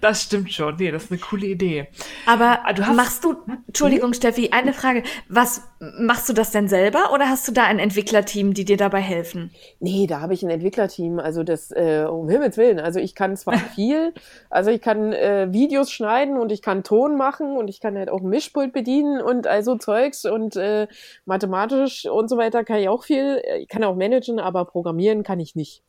[0.00, 0.76] Das stimmt schon.
[0.76, 1.86] Nee, das ist eine coole Idee.
[2.26, 3.36] Aber Ah, du hast- machst du,
[3.66, 5.02] Entschuldigung, Steffi, eine Frage.
[5.28, 5.62] Was
[5.98, 9.50] machst du das denn selber oder hast du da ein Entwicklerteam, die dir dabei helfen?
[9.78, 11.18] Nee, da habe ich ein Entwicklerteam.
[11.20, 12.80] Also das, äh, um Himmels Willen.
[12.80, 14.12] Also ich kann zwar viel,
[14.50, 18.10] also ich kann äh, Videos schneiden und ich kann Ton machen und ich kann halt
[18.10, 20.88] auch ein Mischpult bedienen und also Zeugs und äh,
[21.24, 23.40] mathematisch und so weiter kann ich auch viel.
[23.60, 25.82] Ich kann auch managen, aber programmieren kann ich nicht.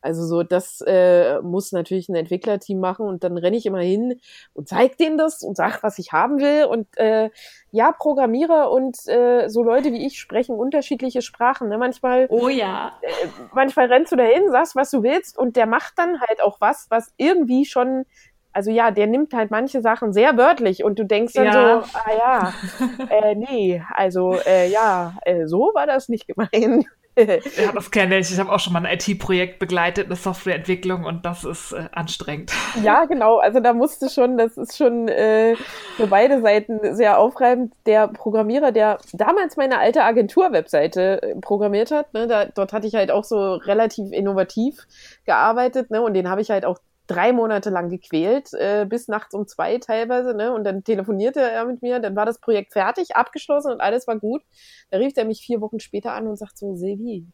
[0.00, 4.20] Also so, das äh, muss natürlich ein Entwicklerteam machen und dann renne ich immer hin
[4.54, 6.64] und zeig denen das und sag, was ich haben will.
[6.64, 7.30] Und äh,
[7.70, 11.68] ja, Programmierer und äh, so Leute wie ich sprechen unterschiedliche Sprachen.
[11.68, 11.78] Ne?
[11.78, 12.92] Manchmal Oh ja.
[13.52, 16.86] manchmal rennst du dahin, sagst, was du willst und der macht dann halt auch was,
[16.90, 18.04] was irgendwie schon,
[18.52, 21.82] also ja, der nimmt halt manche Sachen sehr wörtlich und du denkst dann Ja.
[21.82, 22.52] so, ah ja,
[23.10, 26.86] äh, nee, also äh, ja, äh, so war das nicht gemeint.
[27.56, 28.30] Ja, das kenne ich.
[28.30, 32.52] Ich habe auch schon mal ein IT-Projekt begleitet, eine Softwareentwicklung und das ist äh, anstrengend.
[32.82, 35.56] ja, genau, also da musste schon, das ist schon äh,
[35.96, 37.74] für beide Seiten sehr aufreibend.
[37.86, 42.94] Der Programmierer, der damals meine alte Agentur-Webseite äh, programmiert hat, ne, da, dort hatte ich
[42.94, 44.86] halt auch so relativ innovativ
[45.24, 46.78] gearbeitet, ne, und den habe ich halt auch
[47.08, 50.52] drei Monate lang gequält, äh, bis nachts um zwei teilweise, ne?
[50.52, 54.18] Und dann telefonierte er mit mir, dann war das Projekt fertig, abgeschlossen und alles war
[54.18, 54.42] gut.
[54.90, 57.26] Da rief er mich vier Wochen später an und sagt so, Silvi,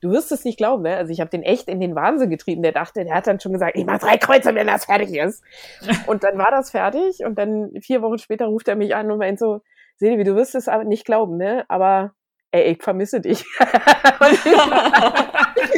[0.00, 0.96] du wirst es nicht glauben, ne?
[0.96, 2.62] Also ich habe den echt in den Wahnsinn getrieben.
[2.62, 5.42] Der dachte, der hat dann schon gesagt, ich mach drei Kreuze, wenn das fertig ist.
[6.06, 9.18] Und dann war das fertig und dann vier Wochen später ruft er mich an und
[9.18, 9.60] meint so,
[9.96, 11.64] Silvi, du wirst es aber nicht glauben, ne?
[11.68, 12.12] Aber
[12.52, 13.44] ey, ich vermisse dich.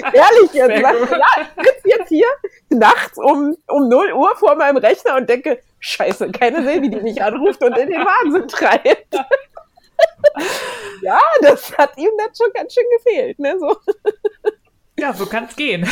[0.13, 1.11] Ehrlich jetzt, gut.
[1.11, 2.27] ja, ich sitze jetzt hier
[2.71, 7.23] nachts um, um 0 Uhr vor meinem Rechner und denke, scheiße, keine Silvi, die mich
[7.23, 9.15] anruft und in den Wahnsinn treibt.
[11.03, 13.59] ja, das hat ihm dann schon ganz schön gefehlt, ne?
[13.59, 13.77] So.
[14.99, 15.89] Ja, so kann's gehen.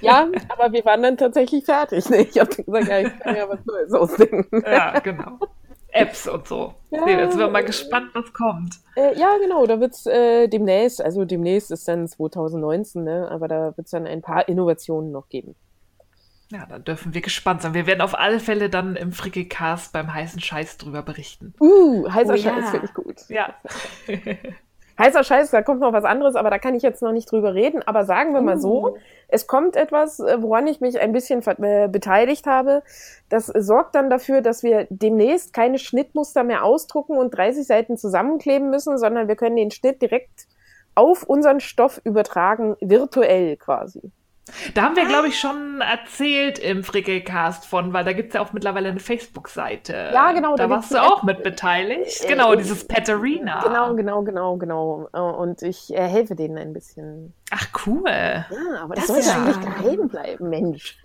[0.00, 2.08] Ja, aber wir waren dann tatsächlich fertig.
[2.08, 2.22] Ne?
[2.22, 4.62] Ich habe gesagt, ja, ich kann ja was Neues ausdenken.
[4.66, 5.38] Ja, genau.
[5.94, 6.74] Apps und so.
[6.90, 7.04] Ja.
[7.04, 8.80] Nee, jetzt sind wir mal gespannt, was kommt.
[8.96, 13.28] Äh, ja, genau, da wird's äh, demnächst, also demnächst ist dann 2019, ne?
[13.30, 15.54] aber da wird's dann ein paar Innovationen noch geben.
[16.50, 17.74] Ja, dann dürfen wir gespannt sein.
[17.74, 21.54] Wir werden auf alle Fälle dann im Frickelcast beim heißen Scheiß drüber berichten.
[21.58, 22.42] Uh, heißer Oh ja.
[22.42, 23.28] Scheiß finde ich gut.
[23.28, 23.54] Ja.
[24.96, 27.54] Heißer Scheiß, da kommt noch was anderes, aber da kann ich jetzt noch nicht drüber
[27.54, 27.82] reden.
[27.82, 28.96] Aber sagen wir mal so,
[29.28, 32.82] es kommt etwas, äh, woran ich mich ein bisschen äh, beteiligt habe.
[33.28, 38.70] Das sorgt dann dafür, dass wir demnächst keine Schnittmuster mehr ausdrucken und 30 Seiten zusammenkleben
[38.70, 40.46] müssen, sondern wir können den Schnitt direkt
[40.94, 44.12] auf unseren Stoff übertragen, virtuell quasi.
[44.74, 48.52] Da haben wir, glaube ich, schon erzählt im Frickelcast von, weil da gibt's ja auch
[48.52, 50.10] mittlerweile eine Facebook-Seite.
[50.12, 52.22] Ja, genau, Da da warst du auch mit beteiligt.
[52.24, 53.62] Äh, Genau, äh, dieses Paterina.
[53.62, 55.08] Genau, genau, genau, genau.
[55.12, 57.32] Und ich äh, helfe denen ein bisschen.
[57.50, 58.04] Ach, cool.
[58.10, 58.46] Ja,
[58.82, 60.98] aber das, Das sollte ist eigentlich geheim bleiben, Mensch.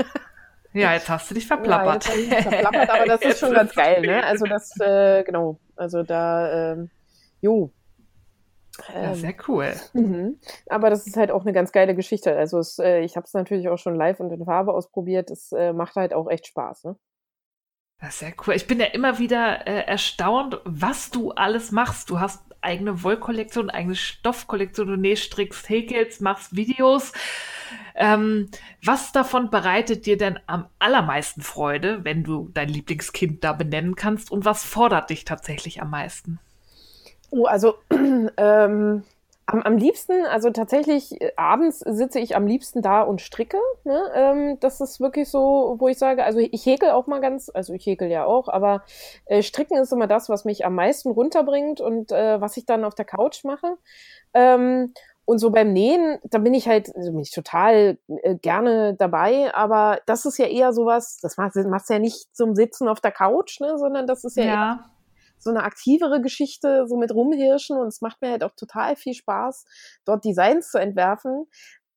[0.73, 2.05] Ja, jetzt hast du dich Ja, verplappert.
[2.05, 4.23] jetzt ich mich verplappert, aber das ist Jetzt schon ganz geil, es ne?
[4.23, 5.59] Also das, äh, genau.
[5.77, 6.89] Also da, ähm,
[7.41, 7.71] Jo.
[8.93, 9.73] Ja, sehr cool.
[9.93, 10.39] Mhm.
[10.67, 12.35] Aber das ist halt auch eine ganz geile Geschichte.
[12.35, 15.29] Also es, äh, ich habe es natürlich auch schon live und in Farbe ausprobiert.
[15.31, 16.85] Es äh, macht halt auch echt Spaß.
[16.85, 16.95] Ne?
[17.99, 18.53] Das ist sehr cool.
[18.55, 22.09] Ich bin ja immer wieder äh, erstaunt, was du alles machst.
[22.09, 27.11] Du hast eigene Wollkollektion, eigene Stoffkollektion, du nähst, strickst, häkelst, machst Videos.
[27.95, 28.49] Ähm,
[28.83, 34.31] was davon bereitet dir denn am allermeisten Freude, wenn du dein Lieblingskind da benennen kannst?
[34.31, 36.39] Und was fordert dich tatsächlich am meisten?
[37.31, 37.75] Oh, also
[38.37, 39.03] ähm,
[39.45, 43.57] am, am liebsten, also tatsächlich äh, abends sitze ich am liebsten da und stricke.
[43.83, 44.01] Ne?
[44.13, 47.73] Ähm, das ist wirklich so, wo ich sage, also ich häkel auch mal ganz, also
[47.73, 48.83] ich häkel ja auch, aber
[49.25, 52.83] äh, Stricken ist immer das, was mich am meisten runterbringt und äh, was ich dann
[52.83, 53.77] auf der Couch mache.
[54.33, 54.93] Ähm,
[55.25, 59.53] und so beim Nähen, da bin ich halt, also bin ich total äh, gerne dabei,
[59.53, 62.99] aber das ist ja eher sowas, das machst, machst du ja nicht zum Sitzen auf
[62.99, 64.89] der Couch, ne, sondern das ist ja, Ja,
[65.39, 69.13] so eine aktivere Geschichte, so mit rumhirschen und es macht mir halt auch total viel
[69.13, 69.65] Spaß,
[70.05, 71.47] dort Designs zu entwerfen.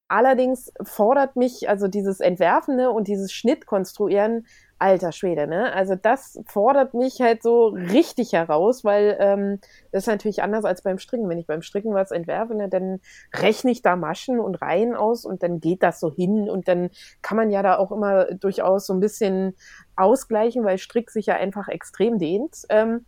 [0.08, 4.46] Allerdings fordert mich also dieses Entwerfen ne, und dieses Schnittkonstruieren,
[4.78, 5.72] alter Schwede, ne?
[5.72, 9.58] Also das fordert mich halt so richtig heraus, weil ähm,
[9.90, 11.30] das ist natürlich anders als beim Stricken.
[11.30, 13.00] Wenn ich beim Stricken was entwerfe, ne, dann
[13.34, 16.90] rechne ich da Maschen und Reihen aus und dann geht das so hin und dann
[17.22, 19.56] kann man ja da auch immer durchaus so ein bisschen
[19.96, 22.64] ausgleichen, weil Strick sich ja einfach extrem dehnt.
[22.68, 23.06] Ähm,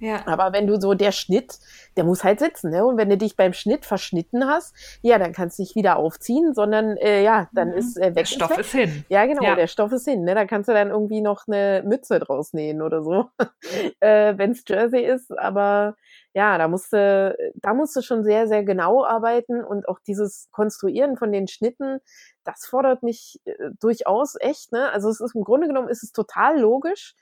[0.00, 0.26] Ja.
[0.26, 1.58] aber wenn du so der Schnitt,
[1.96, 2.84] der muss halt sitzen, ne?
[2.84, 6.52] Und wenn du dich beim Schnitt verschnitten hast, ja, dann kannst du nicht wieder aufziehen,
[6.52, 7.74] sondern äh, ja, dann Mhm.
[7.74, 8.14] ist äh, weg.
[8.14, 8.58] der Stoff weg.
[8.60, 9.04] ist hin.
[9.08, 9.54] Ja, genau, Ja.
[9.54, 10.24] der Stoff ist hin.
[10.24, 10.34] Ne?
[10.34, 13.28] Da kannst du dann irgendwie noch eine Mütze draus nähen oder so,
[14.00, 15.36] äh, wenn es Jersey ist.
[15.38, 15.96] Aber
[16.34, 20.48] ja, da musst du, da musst du schon sehr, sehr genau arbeiten und auch dieses
[20.50, 22.00] Konstruieren von den Schnitten,
[22.44, 24.72] das fordert mich äh, durchaus echt.
[24.72, 24.90] Ne?
[24.90, 27.14] Also es ist im Grunde genommen ist es total logisch.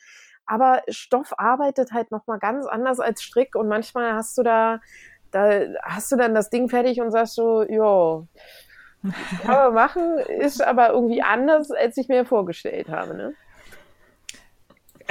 [0.46, 4.80] Aber Stoff arbeitet halt nochmal ganz anders als Strick und manchmal hast du da,
[5.30, 8.22] da hast du dann das Ding fertig und sagst so, ja,
[9.42, 13.14] kann man machen, ist aber irgendwie anders, als ich mir vorgestellt habe.
[13.14, 13.34] Ne?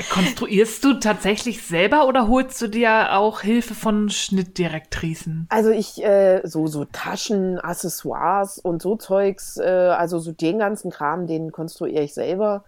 [0.09, 5.47] Konstruierst du tatsächlich selber oder holst du dir auch Hilfe von Schnittdirektrisen?
[5.49, 10.91] Also ich, äh, so, so Taschen, Accessoires und so Zeugs, äh, also so den ganzen
[10.91, 12.63] Kram, den konstruiere ich selber.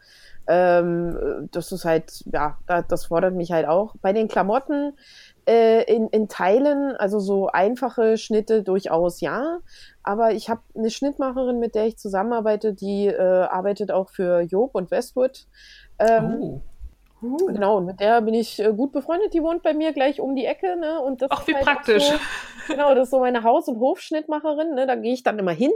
[0.48, 3.96] Ähm, äh, das ist halt, ja, da- das fordert mich halt auch.
[4.02, 4.94] Bei den Klamotten
[5.48, 9.60] äh, in, in Teilen, also so einfache Schnitte durchaus ja.
[10.04, 14.72] Aber ich habe eine Schnittmacherin, mit der ich zusammenarbeite, die äh, arbeitet auch für Job
[14.76, 15.48] und Westwood.
[16.00, 16.62] Ähm, Oh.
[17.48, 19.34] Genau, und mit der bin ich äh, gut befreundet.
[19.34, 20.76] Die wohnt bei mir gleich um die Ecke.
[20.76, 21.02] Ne?
[21.02, 22.04] Und das Ach, ist wie halt praktisch.
[22.04, 22.18] So,
[22.68, 24.74] genau, das ist so meine Haus- und Hofschnittmacherin.
[24.74, 24.86] Ne?
[24.86, 25.72] Da gehe ich dann immer hin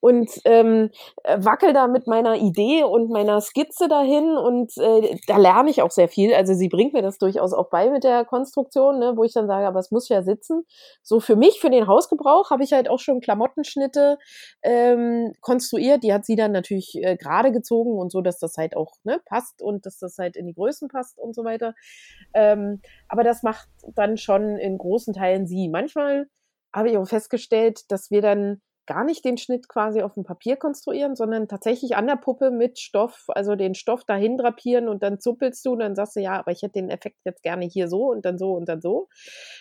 [0.00, 0.90] und ähm,
[1.22, 4.36] äh, wackel da mit meiner Idee und meiner Skizze dahin.
[4.36, 6.34] Und äh, da lerne ich auch sehr viel.
[6.34, 9.14] Also sie bringt mir das durchaus auch bei mit der Konstruktion, ne?
[9.16, 10.66] wo ich dann sage, aber es muss ja sitzen.
[11.02, 14.18] So für mich, für den Hausgebrauch, habe ich halt auch schon Klamottenschnitte
[14.62, 16.02] ähm, konstruiert.
[16.02, 19.18] Die hat sie dann natürlich äh, gerade gezogen und so, dass das halt auch ne,
[19.24, 21.74] passt und dass das halt in die Größen passt und so weiter.
[22.34, 25.68] Ähm, aber das macht dann schon in großen Teilen sie.
[25.68, 26.28] Manchmal
[26.72, 30.56] habe ich auch festgestellt, dass wir dann gar nicht den Schnitt quasi auf dem Papier
[30.56, 35.20] konstruieren, sondern tatsächlich an der Puppe mit Stoff, also den Stoff dahin drapieren und dann
[35.20, 37.86] zuppelst du und dann sagst du, ja, aber ich hätte den Effekt jetzt gerne hier
[37.86, 39.06] so und dann so und dann so.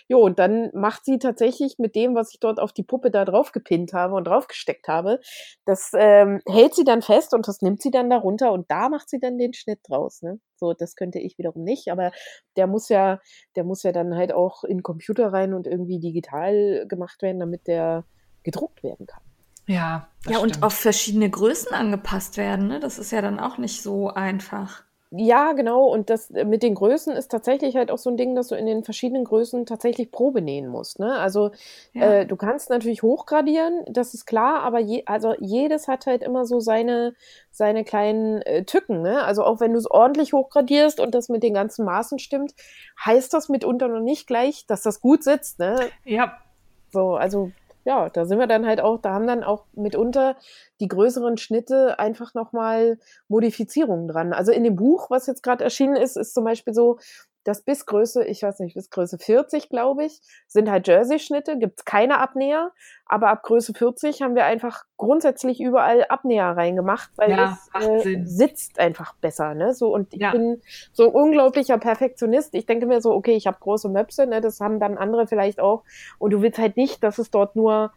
[0.07, 3.23] Jo, und dann macht sie tatsächlich mit dem, was ich dort auf die Puppe da
[3.23, 5.19] drauf gepinnt habe und draufgesteckt habe,
[5.63, 9.11] das ähm, hält sie dann fest und das nimmt sie dann darunter und da macht
[9.11, 10.23] sie dann den Schnitt draus.
[10.23, 10.39] Ne?
[10.55, 12.11] So, das könnte ich wiederum nicht, aber
[12.55, 13.19] der muss ja,
[13.55, 17.67] der muss ja dann halt auch in Computer rein und irgendwie digital gemacht werden, damit
[17.67, 18.05] der
[18.43, 19.21] gedruckt werden kann.
[19.67, 20.63] Ja, das Ja, und stimmt.
[20.65, 22.67] auf verschiedene Größen angepasst werden.
[22.67, 22.79] Ne?
[22.79, 24.83] Das ist ja dann auch nicht so einfach.
[25.11, 25.85] Ja, genau.
[25.85, 28.55] Und das äh, mit den Größen ist tatsächlich halt auch so ein Ding, dass du
[28.55, 30.99] in den verschiedenen Größen tatsächlich Probe nähen musst.
[30.99, 31.17] Ne?
[31.17, 31.49] Also
[31.93, 32.13] Ja.
[32.13, 36.45] äh, du kannst natürlich hochgradieren, das ist klar, aber je, also jedes hat halt immer
[36.45, 37.15] so seine,
[37.51, 39.01] seine kleinen äh, Tücken.
[39.01, 39.23] Ne?
[39.23, 42.53] Also auch wenn du es ordentlich hochgradierst und das mit den ganzen Maßen stimmt,
[43.03, 45.57] heißt das mitunter noch nicht gleich, dass das gut sitzt.
[45.57, 45.75] Ne?
[46.05, 46.37] Ja,
[46.91, 47.51] So, also
[47.85, 50.35] ja, da sind wir dann halt auch, da haben dann auch mitunter
[50.79, 54.33] die größeren Schnitte einfach nochmal Modifizierungen dran.
[54.33, 56.99] Also in dem Buch, was jetzt gerade erschienen ist, ist zum Beispiel so,
[57.43, 61.85] dass bis Größe, ich weiß nicht, bis Größe 40, glaube ich, sind halt Jersey-Schnitte, gibt's
[61.85, 62.71] keine Abnäher,
[63.05, 68.23] aber ab Größe 40 haben wir einfach grundsätzlich überall Abnäher reingemacht, weil Ja, es äh,
[68.25, 69.73] sitzt einfach besser, ne?
[69.73, 70.31] So und ich Ja.
[70.31, 72.53] bin so ein unglaublicher Perfektionist.
[72.55, 74.41] Ich denke mir so, okay, ich habe große Möpse, ne?
[74.41, 75.83] Das haben dann andere vielleicht auch
[76.19, 77.93] und du willst halt nicht, dass es dort nur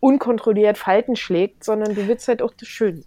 [0.00, 3.04] unkontrolliert Falten schlägt, sondern du willst halt auch, dass es schön ne?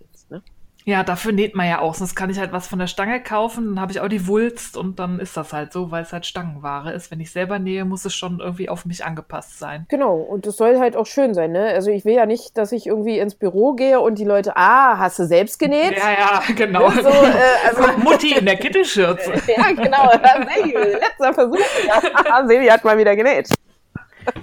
[0.84, 1.94] Ja, dafür näht man ja auch.
[1.94, 4.78] Sonst kann ich halt was von der Stange kaufen, dann habe ich auch die Wulst
[4.78, 7.12] und dann ist das halt so, weil es halt Stangenware ist.
[7.12, 9.86] Wenn ich selber nähe, muss es schon irgendwie auf mich angepasst sein.
[9.90, 11.68] Genau, und das soll halt auch schön sein, ne?
[11.68, 14.98] Also ich will ja nicht, dass ich irgendwie ins Büro gehe und die Leute, ah,
[14.98, 15.98] hast du selbst genäht?
[15.98, 16.90] Ja, ja, genau.
[16.90, 19.34] So, äh, also, Mutti in der Kittelschürze.
[19.48, 20.10] ja, genau.
[20.12, 21.60] Letzter Versuch.
[21.88, 23.50] Ja, Sebi hat mal wieder genäht.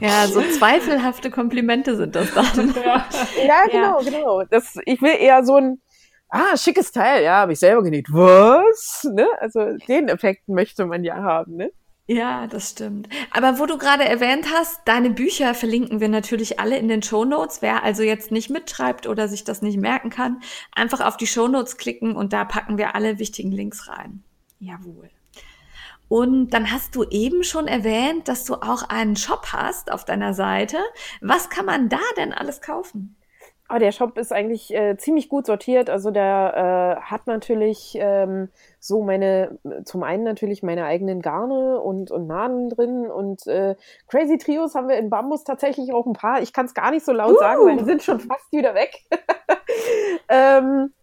[0.00, 2.74] Ja, so zweifelhafte Komplimente sind das dann.
[2.84, 3.04] Ja.
[3.46, 4.42] Ja, genau, genau.
[4.50, 5.80] Das, ich will eher so ein,
[6.28, 8.06] ah, schickes Teil, ja, habe ich selber genäht.
[8.10, 9.08] Was?
[9.12, 9.26] Ne?
[9.40, 11.70] Also den Effekt möchte man ja haben, ne?
[12.10, 13.06] Ja, das stimmt.
[13.32, 17.60] Aber wo du gerade erwähnt hast, deine Bücher verlinken wir natürlich alle in den Shownotes.
[17.60, 20.40] Wer also jetzt nicht mitschreibt oder sich das nicht merken kann,
[20.72, 24.24] einfach auf die Shownotes klicken und da packen wir alle wichtigen Links rein.
[24.58, 25.10] Jawohl.
[26.08, 30.32] Und dann hast du eben schon erwähnt, dass du auch einen Shop hast auf deiner
[30.32, 30.78] Seite.
[31.20, 33.17] Was kann man da denn alles kaufen?
[33.70, 35.90] Ah, der Shop ist eigentlich äh, ziemlich gut sortiert.
[35.90, 38.48] Also der äh, hat natürlich ähm,
[38.80, 43.76] so meine, zum einen natürlich meine eigenen Garne und, und Nadeln drin und äh,
[44.08, 46.40] Crazy Trios haben wir in Bambus tatsächlich auch ein paar.
[46.40, 47.38] Ich kann es gar nicht so laut Uh.
[47.38, 49.04] sagen, weil die sind schon fast wieder weg.
[50.30, 50.94] ähm,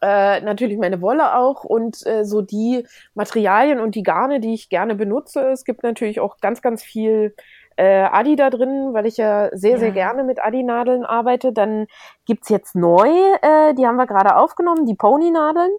[0.00, 4.70] äh, natürlich meine Wolle auch und äh, so die Materialien und die Garne, die ich
[4.70, 5.50] gerne benutze.
[5.50, 7.34] Es gibt natürlich auch ganz, ganz viel
[7.78, 9.94] äh, Adi da drin, weil ich ja sehr, sehr Ja.
[9.94, 11.52] gerne mit Adi-Nadeln arbeite.
[11.52, 11.86] Dann
[12.26, 15.70] gibt's jetzt neu, äh, die haben wir gerade aufgenommen, die Pony-Nadeln,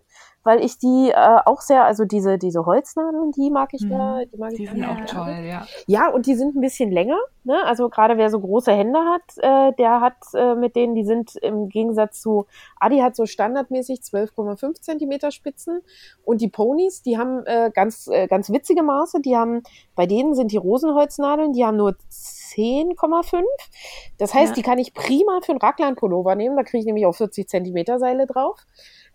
[0.49, 3.89] weil ich die äh, auch sehr, also diese, diese Holznadeln, die mag ich Mhm.
[3.91, 5.67] da, die mag Die ich sind auch toll, ja.
[5.85, 7.19] Ja, und die sind ein bisschen länger.
[7.43, 7.55] Ne?
[7.65, 11.35] Also gerade wer so große Hände hat, äh, der hat äh, mit denen, die sind
[11.35, 12.47] im Gegensatz zu
[12.79, 15.81] Adi hat so standardmäßig 12,5 Zentimeter Spitzen
[16.25, 19.21] und die Ponys, die haben äh, ganz äh, ganz witzige Maße.
[19.21, 19.61] Die haben
[19.95, 23.43] bei denen sind die Rosenholznadeln, die haben nur 10,5.
[24.17, 24.55] Das heißt, Ja.
[24.55, 26.55] die kann ich prima für einen Raglan-Pullover nehmen.
[26.57, 28.57] Da kriege ich nämlich auch 40 Zentimeter Seile drauf.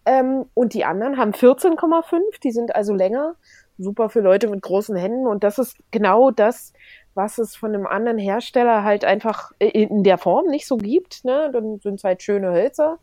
[0.06, 2.40] Ähm, und die anderen haben 14,5.
[2.42, 3.34] Die sind also länger
[3.78, 6.72] super für Leute mit großen Händen und das ist genau das,
[7.14, 11.24] was es von einem anderen Hersteller halt einfach in der Form nicht so gibt.
[11.24, 11.50] Ne?
[11.52, 12.98] Dann sind es halt schöne Hölzer.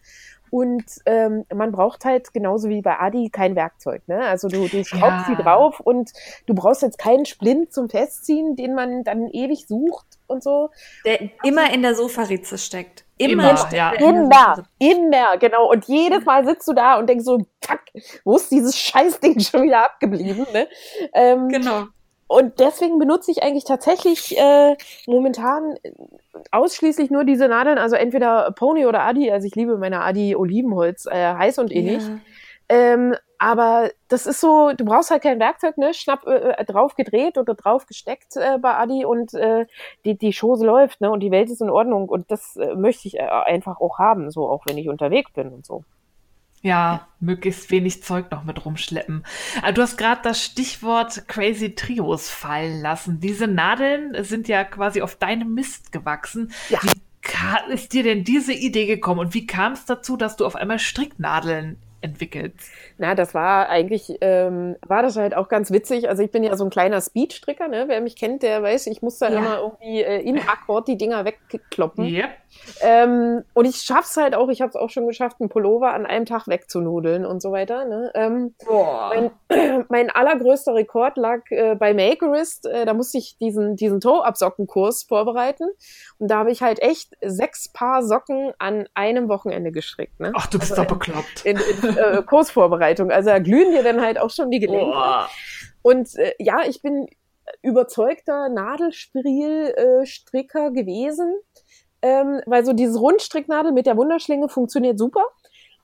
[0.49, 4.05] Und ähm, man braucht halt genauso wie bei Adi kein Werkzeug.
[4.07, 4.19] Ne?
[4.21, 5.25] Also du, du schraubst Ja.
[5.29, 6.11] sie drauf und
[6.45, 10.69] du brauchst jetzt keinen Splint zum Festziehen, den man dann ewig sucht und so.
[11.05, 13.05] Der immer in der Sofaritze steckt.
[13.21, 13.91] Immer, Immer, ja.
[13.93, 15.69] er Immer, immer, genau.
[15.69, 17.81] Und jedes Mal sitzt du da und denkst so, fuck,
[18.25, 20.45] wo ist dieses Scheißding schon wieder abgeblieben?
[20.53, 20.67] Ne?
[21.13, 21.85] Ähm, Genau.
[22.27, 25.75] Und deswegen benutze ich eigentlich tatsächlich äh, momentan
[26.51, 29.29] ausschließlich nur diese Nadeln, also entweder Pony oder Adi.
[29.29, 32.01] Also ich liebe meine Adi Olivenholz, äh, heiß und innig.
[32.01, 32.19] Ja.
[32.69, 35.95] Ähm, aber das ist so, du brauchst halt kein Werkzeug, ne?
[35.95, 39.65] Schnapp äh, drauf gedreht oder drauf gesteckt äh, bei Adi und äh,
[40.05, 41.09] die, die Chose läuft, ne?
[41.09, 42.07] Und die Welt ist in Ordnung.
[42.07, 45.49] Und das äh, möchte ich äh, einfach auch haben, so auch wenn ich unterwegs bin
[45.49, 45.83] und so.
[46.61, 49.25] Ja, möglichst wenig Zeug noch mit rumschleppen.
[49.63, 53.21] Aber du hast gerade das Stichwort Crazy Trios fallen lassen.
[53.21, 56.51] Diese Nadeln sind ja quasi auf deinem Mist gewachsen.
[56.69, 56.77] Ja.
[56.83, 56.91] Wie
[57.73, 60.77] ist dir denn diese Idee gekommen und wie kam es dazu, dass du auf einmal
[60.77, 62.71] Stricknadeln entwickelst?
[63.01, 66.07] Na, das war eigentlich, ähm, war das halt auch ganz witzig.
[66.07, 67.85] Also ich bin ja so ein kleiner Speedstricker, ne?
[67.87, 69.39] Wer mich kennt, der weiß, ich muss da Ja.
[69.39, 72.05] immer irgendwie äh, im Akkord die Dinger wegkloppen.
[72.05, 72.29] Yep.
[72.81, 76.05] Ähm, und ich schaff's halt auch, ich habe es auch schon geschafft, einen Pullover an
[76.05, 77.85] einem Tag wegzunudeln und so weiter.
[77.85, 78.11] Ne?
[78.13, 82.67] Ähm, mein, mein allergrößter Rekord lag äh, bei Makerist.
[82.67, 85.63] Äh, da musste ich diesen, diesen Toe-Up-Sockenkurs vorbereiten.
[86.19, 90.19] Und da habe ich halt echt sechs Paar Socken an einem Wochenende gestrickt.
[90.19, 90.33] Ne?
[90.35, 91.45] Ach, du bist Also doch bekloppt.
[91.45, 92.90] in, in äh, Kursvorbereitung.
[92.99, 94.91] Also da glühen dir dann halt auch schon die Gelenke.
[94.91, 95.29] Boah.
[95.81, 97.07] Und äh, ja, ich bin
[97.61, 101.35] überzeugter Nadelspiel-Stricker gewesen,
[102.01, 105.23] ähm, weil so dieses Rundstricknadel mit der Wunderschlinge funktioniert super.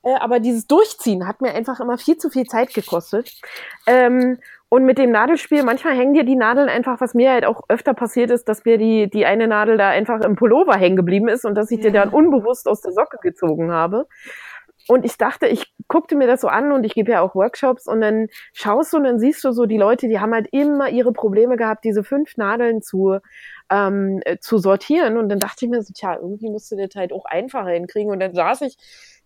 [0.03, 3.31] Äh, aber dieses Durchziehen hat mir einfach immer viel zu viel Zeit gekostet.
[3.85, 4.39] Ähm,
[4.69, 7.93] und mit dem Nadelspiel, manchmal hängen dir die Nadeln einfach, was mir halt auch öfter
[7.93, 11.45] passiert ist, dass mir die, die eine Nadel da einfach im Pullover hängen geblieben ist
[11.45, 11.83] und dass ich Ja.
[11.85, 14.07] dir dann unbewusst aus der Socke gezogen habe.
[14.87, 17.87] Und ich dachte, ich guckte mir das so an und ich gebe ja auch Workshops
[17.87, 20.89] und dann schaust du und dann siehst du so die Leute, die haben halt immer
[20.89, 23.19] ihre Probleme gehabt, diese fünf Nadeln zu,
[23.69, 25.17] ähm, äh, zu sortieren.
[25.17, 28.11] Und dann dachte ich mir so, tja, irgendwie musst du das halt auch einfacher hinkriegen.
[28.11, 28.77] Und dann saß ich,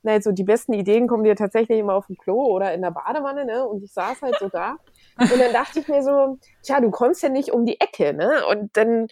[0.03, 2.91] na, so die besten Ideen kommen dir tatsächlich immer auf dem Klo oder in der
[2.91, 3.67] Badewanne, ne?
[3.67, 4.77] Und ich saß halt so da.
[5.19, 8.45] Und dann dachte ich mir so, tja, du kommst ja nicht um die Ecke, ne?
[8.47, 9.07] Und dann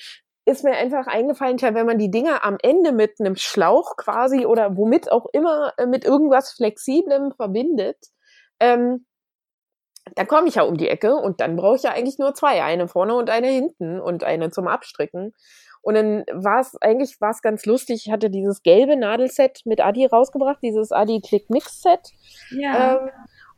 [0.49, 4.45] ist mir einfach eingefallen, tja, wenn man die Dinger am Ende mit einem Schlauch quasi
[4.45, 7.97] oder womit auch immer äh, mit irgendwas Flexiblem verbindet,
[8.59, 9.05] ähm,
[10.15, 12.63] dann komme ich ja um die Ecke und dann brauche ich ja eigentlich nur zwei,
[12.63, 15.33] eine vorne und eine hinten und eine zum Abstricken.
[15.81, 18.03] Und dann war es, eigentlich war es ganz lustig.
[18.05, 22.11] Ich hatte dieses gelbe Nadelset mit Adi rausgebracht, dieses Adi Click Mix Set.
[22.49, 22.97] Ja.
[22.97, 23.09] Ähm,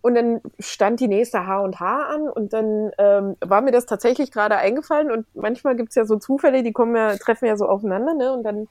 [0.02, 3.86] und dann stand die nächste H und H an und dann ähm, war mir das
[3.86, 7.68] tatsächlich gerade eingefallen und manchmal gibt's ja so Zufälle, die kommen ja, treffen ja so
[7.68, 8.34] aufeinander, ne?
[8.34, 8.68] Und dann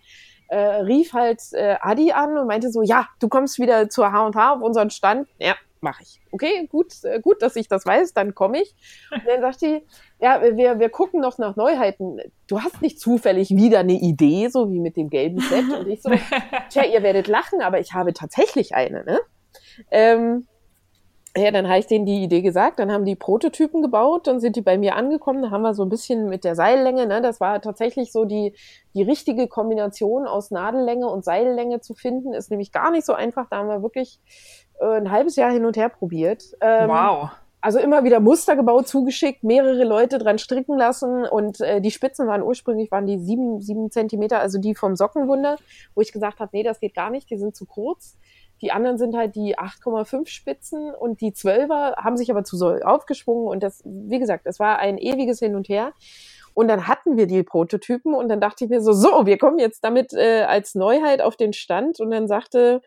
[0.48, 4.26] äh, rief halt äh, Adi an und meinte so, ja, du kommst wieder zur H
[4.26, 5.28] und H auf unseren Stand.
[5.38, 6.20] Ja, mache ich.
[6.32, 8.74] Okay, gut, äh, gut, dass ich das weiß, dann komme ich.
[9.12, 9.82] Und dann sagt die,
[10.18, 12.18] ja, wir, wir gucken noch nach Neuheiten.
[12.48, 15.70] Du hast nicht zufällig wieder eine Idee, so wie mit dem gelben Set.
[15.78, 16.10] Und ich so,
[16.70, 19.20] tja, ihr werdet lachen, aber ich habe tatsächlich eine, ne?
[19.90, 20.46] Ähm,
[21.36, 24.56] ja, dann habe ich denen die Idee gesagt, dann haben die Prototypen gebaut, dann sind
[24.56, 27.40] die bei mir angekommen, dann haben wir so ein bisschen mit der Seillänge, ne, das
[27.40, 28.54] war tatsächlich so die,
[28.94, 33.46] die richtige Kombination aus Nadellänge und Seillänge zu finden, ist nämlich gar nicht so einfach,
[33.48, 34.18] da haben wir wirklich
[34.80, 36.42] äh, ein halbes Jahr hin und her probiert.
[36.60, 37.30] Ähm, Wow.
[37.62, 42.26] Also immer wieder Muster gebaut, zugeschickt, mehrere Leute dran stricken lassen und äh, die Spitzen
[42.26, 45.56] waren ursprünglich, waren die sieben, sieben Zentimeter, also die vom Sockenwunder,
[45.94, 48.16] wo ich gesagt habe, nee, das geht gar nicht, die sind zu kurz.
[48.62, 52.68] Die anderen sind halt die 8,5 Spitzen und die 12er haben sich aber zu so
[52.68, 55.92] aufgeschwungen und das, wie gesagt, es war ein ewiges Hin und Her.
[56.52, 59.58] Und dann hatten wir die Prototypen und dann dachte ich mir so, so, wir kommen
[59.58, 62.82] jetzt damit äh, als Neuheit auf den Stand und dann sagte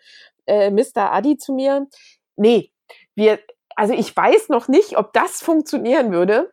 [0.45, 1.11] äh, Mr.
[1.11, 1.87] Adi zu mir,
[2.35, 2.71] nee,
[3.15, 3.39] wir,
[3.75, 6.51] also ich weiß noch nicht, ob das funktionieren würde.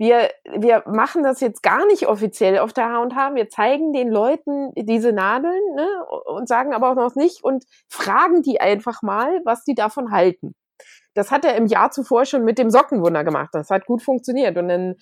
[0.00, 3.34] Wir, wir machen das jetzt gar nicht offiziell auf der H&H.
[3.34, 5.86] Wir zeigen den Leuten diese Nadeln ne,
[6.24, 10.54] und sagen aber auch noch nicht und fragen die einfach mal, was die davon halten.
[11.12, 13.50] Das hat er im Jahr zuvor schon mit dem Sockenwunder gemacht.
[13.52, 14.56] Das hat gut funktioniert.
[14.56, 14.94] Und dann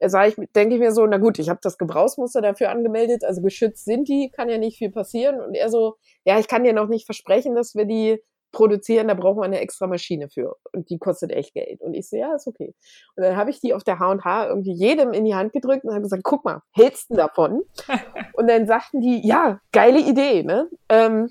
[0.00, 3.42] sage ich, denke ich mir so, na gut, ich habe das Gebrauchsmuster dafür angemeldet, also
[3.42, 5.40] geschützt sind die, kann ja nicht viel passieren.
[5.40, 8.22] Und er so, ja, ich kann dir noch nicht versprechen, dass wir die
[8.54, 10.56] produzieren, da braucht man eine extra Maschine für.
[10.72, 11.82] Und die kostet echt Geld.
[11.82, 12.74] Und ich so, ja, ist okay.
[13.16, 15.90] Und dann habe ich die auf der H&H irgendwie jedem in die Hand gedrückt und
[15.90, 17.62] habe gesagt, guck mal, hältst du davon?
[18.34, 20.70] und dann sagten die, ja, geile Idee, ne?
[20.88, 21.28] Ähm,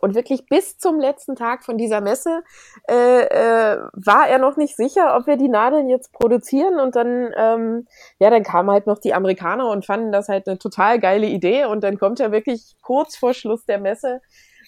[0.00, 2.42] und wirklich bis zum letzten Tag von dieser Messe
[2.88, 6.78] äh, äh, war er noch nicht sicher, ob wir die Nadeln jetzt produzieren.
[6.78, 7.88] Und dann, ähm,
[8.20, 11.64] ja, dann kamen halt noch die Amerikaner und fanden das halt eine total geile Idee.
[11.64, 14.20] Und dann kommt er wirklich kurz vor Schluss der Messe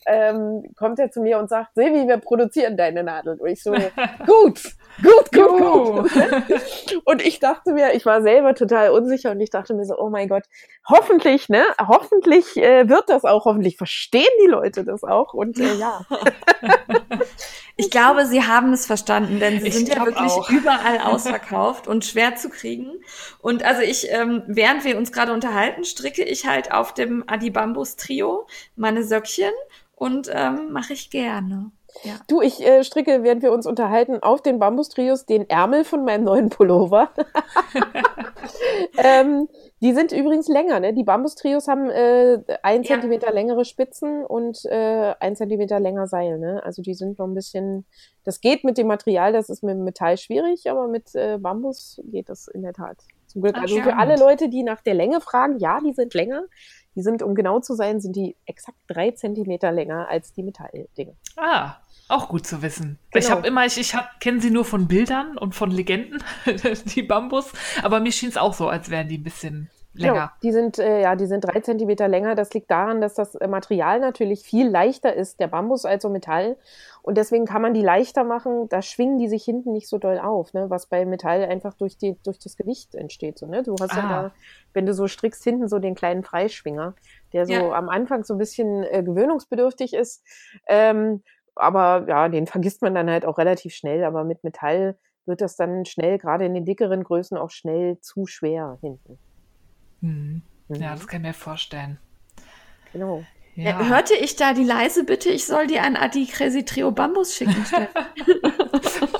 [0.07, 3.38] ähm, kommt er zu mir und sagt, Silvi, wir produzieren deine Nadeln.
[3.38, 3.72] Und ich so,
[4.26, 4.61] gut,
[5.03, 6.12] gut, gut, gut.
[7.05, 10.11] Und ich dachte mir, ich war selber total unsicher und ich dachte mir so, oh
[10.11, 10.44] mein Gott,
[10.88, 15.74] hoffentlich, ne, hoffentlich äh, wird das auch, hoffentlich verstehen die Leute das auch und äh,
[15.74, 16.05] ja.
[17.76, 20.50] Ich glaube, sie haben es verstanden, denn sie Ich sind ja wirklich auch.
[20.50, 22.92] überall ausverkauft und schwer zu kriegen.
[23.40, 27.96] Und also ich, ähm, während wir uns gerade unterhalten, stricke ich halt auf dem Adibambus
[27.96, 28.46] Trio
[28.76, 29.53] meine Söckchen
[30.03, 31.70] und ähm, mache ich gerne.
[32.03, 32.14] Ja.
[32.26, 36.24] Du, ich äh, stricke, während wir uns unterhalten, auf den Bambustrios den Ärmel von meinem
[36.24, 37.11] neuen Pullover.
[38.98, 39.48] ähm,
[39.80, 40.92] die sind übrigens länger, ne?
[40.92, 42.94] Die Bambustrios haben äh, ein Ja.
[42.94, 46.61] Zentimeter längere Spitzen und äh, ein Zentimeter länger Seil, ne?
[46.64, 47.84] Also die sind noch ein bisschen,
[48.24, 52.28] das geht mit dem Material, das ist mit Metall schwierig, aber mit äh, Bambus geht
[52.28, 52.96] das in der Tat.
[53.28, 53.57] Zum Glück.
[53.57, 56.44] Ah, also für alle Leute, die nach der Länge fragen, ja, die sind länger.
[56.95, 61.14] Die sind, um genau zu sein, sind die exakt drei Zentimeter länger als die Metalldinger.
[61.36, 61.76] Ah,
[62.09, 62.99] auch gut zu wissen.
[63.11, 63.24] Genau.
[63.24, 66.22] Ich habe immer, ich, ich hab, kenne sie nur von Bildern und von Legenden,
[66.95, 70.32] die Bambus, aber mir schien es auch so, als wären die ein bisschen Genau, länger.
[70.43, 72.34] die sind, äh, ja, die sind drei Zentimeter länger.
[72.34, 76.09] Das liegt daran, dass das äh, Material natürlich viel leichter ist, der Bambus als so
[76.09, 76.57] Metall.
[77.03, 78.68] Und deswegen kann man die leichter machen.
[78.70, 80.70] Da schwingen die sich hinten nicht so doll auf, ne?
[80.70, 83.38] was bei Metall einfach durch, die, durch das Gewicht entsteht.
[83.38, 83.62] So, ne?
[83.62, 84.09] Du hast ja Ah.
[84.09, 84.32] da,
[84.72, 86.95] wenn du so strickst, hinten so den kleinen Freischwinger,
[87.32, 87.72] der so Ja.
[87.72, 90.22] am Anfang so ein bisschen äh, gewöhnungsbedürftig ist.
[90.68, 91.22] Ähm,
[91.55, 94.05] aber ja, den vergisst man dann halt auch relativ schnell.
[94.05, 98.26] Aber mit Metall wird das dann schnell, gerade in den dickeren Größen, auch schnell zu
[98.26, 99.18] schwer hinten.
[100.03, 100.42] Hm.
[100.68, 100.80] Ja, Mhm.
[100.98, 101.98] das kann ich mir vorstellen.
[102.92, 103.24] Genau.
[103.55, 103.70] Ja.
[103.80, 107.34] Ja, hörte ich da die leise Bitte, ich soll dir ein Adi Crazy Trio Bambus
[107.36, 107.88] schicken, Steff?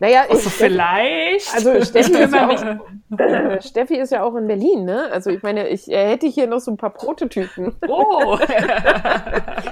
[0.00, 1.54] Naja, Also ich, vielleicht.
[1.54, 5.08] Also Steffi ist, ja auch, äh, Steffi ist ja auch in Berlin, ne?
[5.12, 7.72] Also ich meine, ich äh, hätte hier noch so ein paar Prototypen.
[7.86, 8.36] Oh.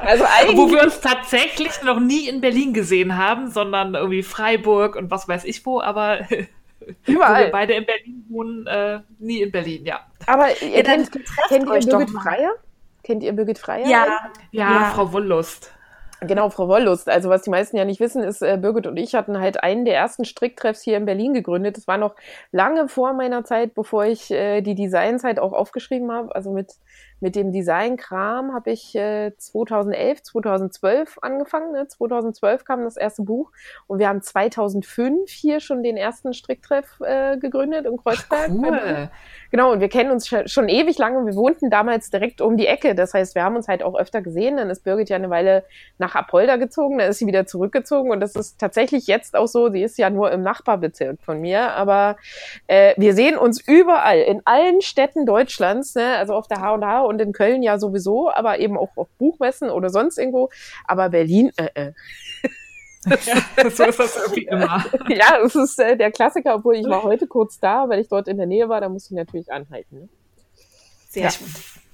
[0.03, 4.95] Also eigentlich, Wo wir uns tatsächlich noch nie in Berlin gesehen haben, sondern irgendwie Freiburg
[4.95, 6.20] und was weiß ich wo, aber
[6.81, 7.51] wo wir überall.
[7.51, 10.01] beide in Berlin wohnen, äh, nie in Berlin, ja.
[10.26, 12.11] Aber ihr dann kennt, kennt ihr Birgit.
[12.11, 12.53] Freier?
[13.03, 13.87] Kennt ihr Birgit Freier?
[13.87, 14.07] Ja,
[14.51, 14.91] Ja, Ja.
[14.95, 15.72] Frau Wollust.
[16.22, 17.09] Genau, Frau Wollust.
[17.09, 19.87] Also was die meisten ja nicht wissen, ist, äh, Birgit und ich hatten halt einen
[19.87, 21.78] der ersten Stricktreffs hier in Berlin gegründet.
[21.78, 22.14] Das war noch
[22.53, 26.35] lange vor meiner Zeit, bevor ich äh, die Designzeit auch aufgeschrieben habe.
[26.35, 26.74] Also mit
[27.21, 31.73] mit dem Designkram habe ich äh, 2011, 2012 angefangen.
[31.73, 31.87] Ne?
[31.87, 33.53] 2012 kam das erste Buch
[33.87, 38.51] und wir haben 2005 hier schon den ersten Stricktreff äh, gegründet in Kreuzberg.
[38.51, 39.11] Cool.
[39.51, 41.27] Genau, und wir kennen uns schon ewig lange.
[41.27, 42.95] Wir wohnten damals direkt um die Ecke.
[42.95, 44.57] Das heißt, wir haben uns halt auch öfter gesehen.
[44.57, 45.64] Dann ist Birgit ja eine Weile
[45.99, 49.71] nach Apolda gezogen, dann ist sie wieder zurückgezogen und das ist tatsächlich jetzt auch so.
[49.71, 52.16] Sie ist ja nur im Nachbarbezirk von mir, aber
[52.66, 56.16] äh, wir sehen uns überall, in allen Städten Deutschlands, ne?
[56.16, 59.91] also auf der H&H und in Köln ja sowieso, aber eben auch auf Buchmessen oder
[59.91, 60.49] sonst irgendwo.
[60.87, 61.93] Aber Berlin, äh, äh.
[63.07, 64.85] Ja, so ist das irgendwie immer.
[65.09, 68.29] ja, es ist äh, der Klassiker, obwohl ich war heute kurz da, weil ich dort
[68.29, 70.01] in der Nähe war, da musste ich natürlich anhalten.
[70.01, 70.09] Ne?
[71.09, 71.31] Sehr ja.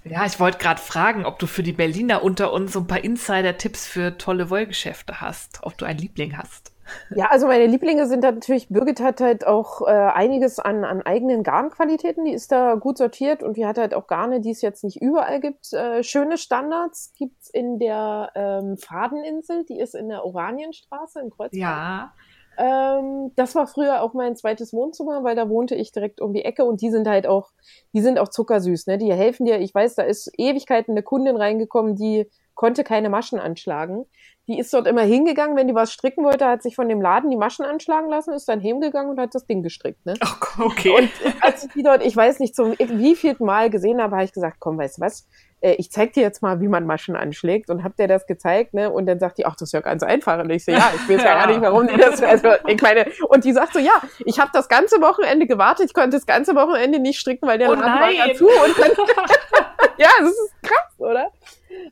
[0.09, 3.03] Ja, ich wollte gerade fragen, ob du für die Berliner unter uns so ein paar
[3.03, 6.73] Insider-Tipps für tolle Wollgeschäfte hast, ob du einen Liebling hast.
[7.14, 11.43] Ja, also meine Lieblinge sind natürlich, Birgit hat halt auch äh, einiges an, an eigenen
[11.43, 14.84] Garnqualitäten, die ist da gut sortiert und die hat halt auch Garne, die es jetzt
[14.84, 15.72] nicht überall gibt.
[15.72, 21.61] Äh, schöne Standards gibt's in der ähm, Fadeninsel, die ist in der Oranienstraße in Kreuzberg.
[21.61, 22.12] Ja.
[22.59, 26.45] Ähm, das war früher auch mein zweites Wohnzimmer, weil da wohnte ich direkt um die
[26.45, 27.51] Ecke und die sind halt auch,
[27.93, 28.99] die sind auch zuckersüß, ne?
[28.99, 29.61] Die helfen dir.
[29.61, 34.07] Ich weiß, da ist Ewigkeiten eine Kundin reingekommen, die konnte keine Maschen anschlagen.
[34.49, 37.31] Die ist dort immer hingegangen, wenn die was stricken wollte, hat sich von dem Laden
[37.31, 40.05] die Maschen anschlagen lassen, ist dann hingegangen und hat das Ding gestrickt.
[40.05, 40.15] Ne?
[40.59, 40.91] Okay.
[40.91, 41.11] Und
[41.43, 44.57] als ich die dort, ich weiß nicht, zum wievielten Mal gesehen habe, habe ich gesagt,
[44.59, 45.29] komm, weißt du was,
[45.61, 48.75] äh, ich zeig dir jetzt mal, wie man Maschen anschlägt und hab dir das gezeigt,
[48.75, 48.91] ne?
[48.91, 50.39] Und dann sagt die, ach, das ist ja ganz einfach.
[50.39, 53.07] Und ich so, ja, ich weiß ja gar nicht, warum die das, also ich meine,
[53.29, 56.55] und die sagt so, ja, ich habe das ganze Wochenende gewartet, ich konnte das ganze
[56.55, 58.47] Wochenende nicht stricken, weil der Oh Laden war dazu.
[58.47, 58.91] Und dann,
[59.99, 61.31] ja, das ist krass, oder?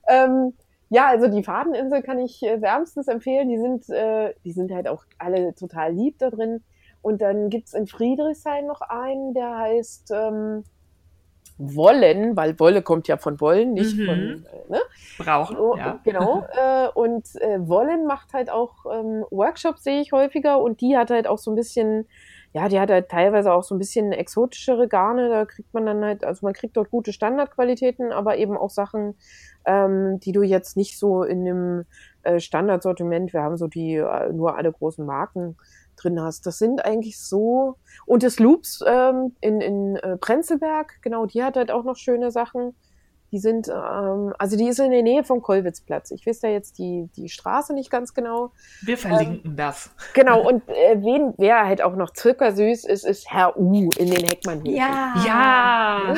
[0.09, 0.55] Ähm,
[0.91, 3.49] ja, also die Fadeninsel kann ich äh, wärmstens empfehlen.
[3.49, 6.63] Die sind, äh, die sind halt auch alle total lieb da drin.
[7.03, 10.65] Und dann gibt's in Friedrichshain noch einen, der heißt ähm,
[11.57, 14.05] Wollen, weil Wolle kommt ja von Wollen, nicht Mhm.
[14.07, 14.81] von, äh, ne?
[15.19, 16.01] Brauchen, Oh, ja.
[16.05, 16.45] Genau.
[16.59, 20.61] äh, und äh, Wollen macht halt auch ähm, Workshops, sehe ich häufiger.
[20.61, 22.09] Und die hat halt auch so ein bisschen,
[22.53, 25.29] ja, die hat halt teilweise auch so ein bisschen exotischere Garne.
[25.29, 29.17] Da kriegt man dann halt, also man kriegt dort gute Standardqualitäten, aber eben auch Sachen,
[29.65, 31.85] ähm, die du jetzt nicht so in dem
[32.25, 35.57] äh, Standardsortiment, wir haben so die äh, nur alle großen Marken
[35.97, 36.47] drin hast.
[36.47, 37.77] Das sind eigentlich so.
[38.07, 42.31] Und das Loops ähm, in, in äh, Prenzlberg, genau, die hat halt auch noch schöne
[42.31, 42.75] Sachen.
[43.35, 46.13] Die sind, ähm, also die ist in der Nähe vom Kollwitzplatz.
[46.13, 48.53] Ich weiß da jetzt die, die Straße nicht ganz genau.
[48.83, 49.91] Wir verlinken das.
[50.13, 54.25] Genau, und äh, wen, wer halt auch noch zuckersüß ist, ist Herr U in den
[54.25, 54.73] Heckmannhöfen.
[54.73, 55.15] Ja.
[55.27, 56.15] Ja.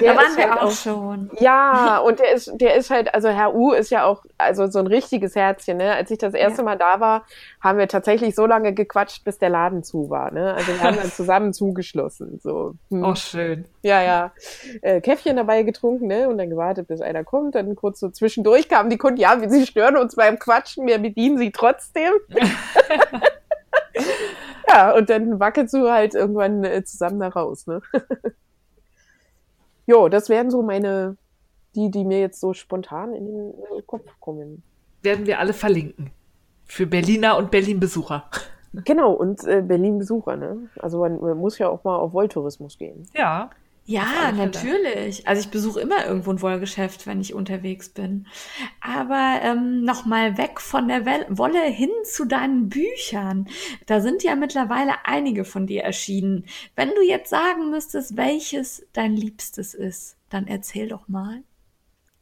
[0.00, 1.28] Der da waren wir halt auch schon.
[1.40, 4.78] Ja, und der ist, der ist halt, also Herr U ist ja auch, also so
[4.78, 5.92] ein richtiges Herzchen, ne?
[5.92, 6.66] Als ich das erste Ja.
[6.66, 7.24] Mal da war,
[7.60, 10.54] haben wir tatsächlich so lange gequatscht, bis der Laden zu war, ne?
[10.54, 12.76] Also wir haben dann zusammen zugeschlossen, so.
[12.90, 13.02] Hm.
[13.02, 13.64] Oh, schön.
[13.84, 14.32] Ja, ja.
[14.80, 16.26] Äh, Käffchen dabei getrunken, ne?
[16.30, 17.54] Und dann gewartet, bis einer kommt.
[17.54, 21.36] Dann kurz so zwischendurch kamen die Kunden, ja, sie stören uns beim Quatschen, wir bedienen
[21.36, 22.14] sie trotzdem.
[24.68, 27.82] ja, und dann wackelst du halt irgendwann äh, zusammen da raus, ne?
[29.86, 31.18] jo, das wären so meine,
[31.74, 34.62] die, die mir jetzt so spontan in den äh, Kopf kommen.
[35.02, 36.10] Werden wir alle verlinken.
[36.64, 38.30] Für Berliner und Berlin-Besucher.
[38.72, 40.70] Genau, und äh, Berlin-Besucher, ne?
[40.80, 43.06] Also man, man muss ja auch mal auf Wolltourismus gehen.
[43.14, 43.50] Ja.
[43.86, 44.36] Ja, Fälle.
[44.38, 45.28] natürlich.
[45.28, 48.26] Also ich besuche immer irgendwo ein Wollgeschäft, wenn ich unterwegs bin.
[48.80, 51.04] Aber ähm, nochmal weg von der
[51.36, 53.46] Wolle hin zu deinen Büchern.
[53.86, 56.46] Da sind ja mittlerweile einige von dir erschienen.
[56.76, 61.42] Wenn du jetzt sagen müsstest, welches dein Liebstes ist, dann erzähl doch mal.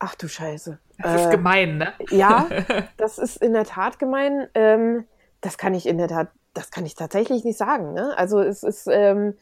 [0.01, 0.81] Ach du Scheiße.
[0.99, 1.93] Das ist Äh, gemein, ne?
[2.11, 2.49] Ja,
[2.97, 4.49] das ist in der Tat gemein.
[4.55, 5.05] Ähm,
[5.41, 7.93] das kann ich in der Tat, das kann ich tatsächlich nicht sagen.
[7.93, 8.13] Ne?
[8.19, 9.35] Also es ist, ähm,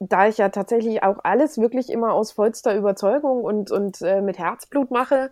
[0.00, 4.38] da ich ja tatsächlich auch alles wirklich immer aus vollster Überzeugung und, und äh, mit
[4.38, 5.30] Herzblut mache,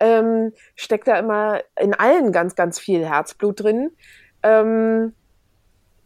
[0.00, 3.90] ähm, steckt da immer in allen ganz, ganz viel Herzblut drin.
[4.42, 5.14] Ähm,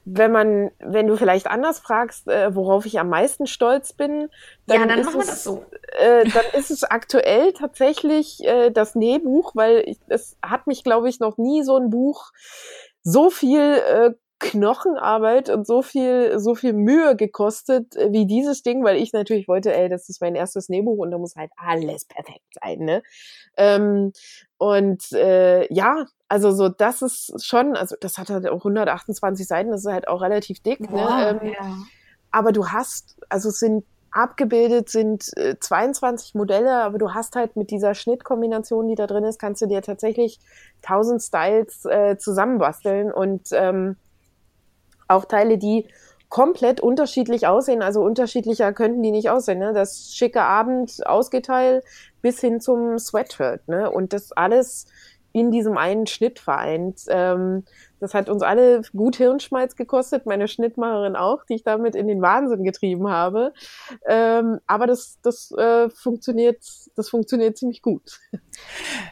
[0.04, 4.28] wenn man, wenn du vielleicht anders fragst, äh, worauf ich am meisten stolz bin,
[4.66, 5.64] dann, ja, dann ist es, so.
[5.98, 11.08] äh, dann ist es aktuell tatsächlich äh, das Nähbuch, weil ich, es hat mich, glaube
[11.08, 12.32] ich, noch nie so ein Buch
[13.02, 14.10] so viel äh,
[14.40, 19.46] Knochenarbeit und so viel, so viel Mühe gekostet äh, wie dieses Ding, weil ich natürlich
[19.46, 23.02] wollte, ey, das ist mein erstes Nähbuch und da muss halt alles perfekt sein, ne?
[23.56, 24.12] Ähm,
[24.58, 29.70] und äh, ja, also so, das ist schon, also das hat halt auch 128 Seiten,
[29.70, 31.40] das ist halt auch relativ dick, Wow, ne?
[31.42, 31.76] Ähm, ja.
[32.30, 37.56] aber du hast, also es sind abgebildet sind äh, 22 Modelle, aber du hast halt
[37.56, 40.40] mit dieser Schnittkombination, die da drin ist, kannst du dir tatsächlich
[40.82, 43.96] 1000 Styles äh, zusammenbasteln und ähm,
[45.10, 45.86] auch Teile, die
[46.28, 47.82] komplett unterschiedlich aussehen.
[47.82, 49.58] Also unterschiedlicher könnten die nicht aussehen.
[49.58, 49.72] Ne?
[49.74, 51.82] Das schicke Abend Ausgeteil
[52.22, 53.68] bis hin zum Sweatshirt.
[53.68, 53.90] Ne?
[53.90, 54.86] Und das alles
[55.32, 57.02] in diesem einen Schnitt vereint.
[57.08, 57.64] Ähm,
[58.00, 62.22] das hat uns alle gut Hirnschmalz gekostet, meine Schnittmacherin auch, die ich damit in den
[62.22, 63.52] Wahnsinn getrieben habe.
[64.06, 66.64] Ähm, aber das, das äh, funktioniert,
[66.96, 68.20] das funktioniert ziemlich gut.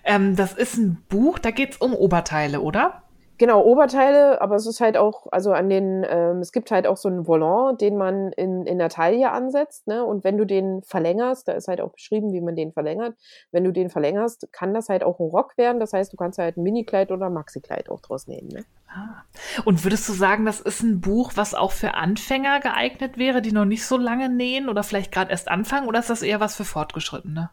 [0.05, 3.03] Ähm, das ist ein Buch, da geht's um Oberteile, oder?
[3.39, 6.97] Genau, Oberteile, aber es ist halt auch, also an den, ähm, es gibt halt auch
[6.97, 10.05] so einen Volant, den man in, in der Taille ansetzt, ne?
[10.05, 13.15] Und wenn du den verlängerst, da ist halt auch beschrieben, wie man den verlängert,
[13.53, 15.79] wenn du den verlängerst, kann das halt auch ein Rock werden.
[15.79, 18.65] Das heißt, du kannst halt ein Mini-Kleid oder Maxi-Kleid auch draus nehmen, ne?
[18.89, 19.23] Ah.
[19.65, 23.53] Und würdest du sagen, das ist ein Buch, was auch für Anfänger geeignet wäre, die
[23.53, 26.57] noch nicht so lange nähen oder vielleicht gerade erst anfangen, oder ist das eher was
[26.57, 27.51] für Fortgeschrittene?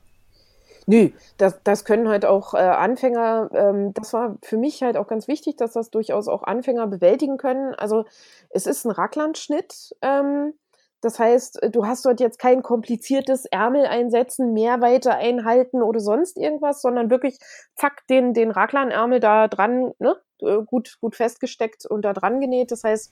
[0.88, 5.08] Nö, das, das können halt auch äh, Anfänger, ähm, das war für mich halt auch
[5.08, 7.74] ganz wichtig, dass das durchaus auch Anfänger bewältigen können.
[7.74, 8.06] Also
[8.50, 9.96] es ist ein Racklandschnitt.
[10.02, 10.54] Ähm,
[11.02, 16.82] das heißt, du hast dort jetzt kein kompliziertes Ärmel einsetzen, Mehrweite einhalten oder sonst irgendwas,
[16.82, 17.38] sondern wirklich
[17.76, 22.72] zack, den, den Raglanärmel da dran, ne, äh, gut, gut festgesteckt und da dran genäht.
[22.72, 23.12] Das heißt,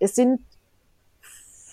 [0.00, 0.40] es sind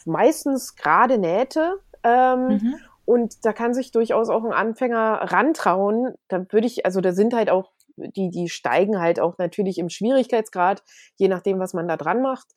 [0.05, 1.79] meistens gerade Nähte.
[2.03, 2.75] Ähm, mhm.
[3.05, 6.15] Und da kann sich durchaus auch ein Anfänger rantrauen.
[6.27, 9.89] Da würde ich, also da sind halt auch, die, die steigen halt auch natürlich im
[9.89, 10.83] Schwierigkeitsgrad,
[11.15, 12.47] je nachdem, was man da dran macht.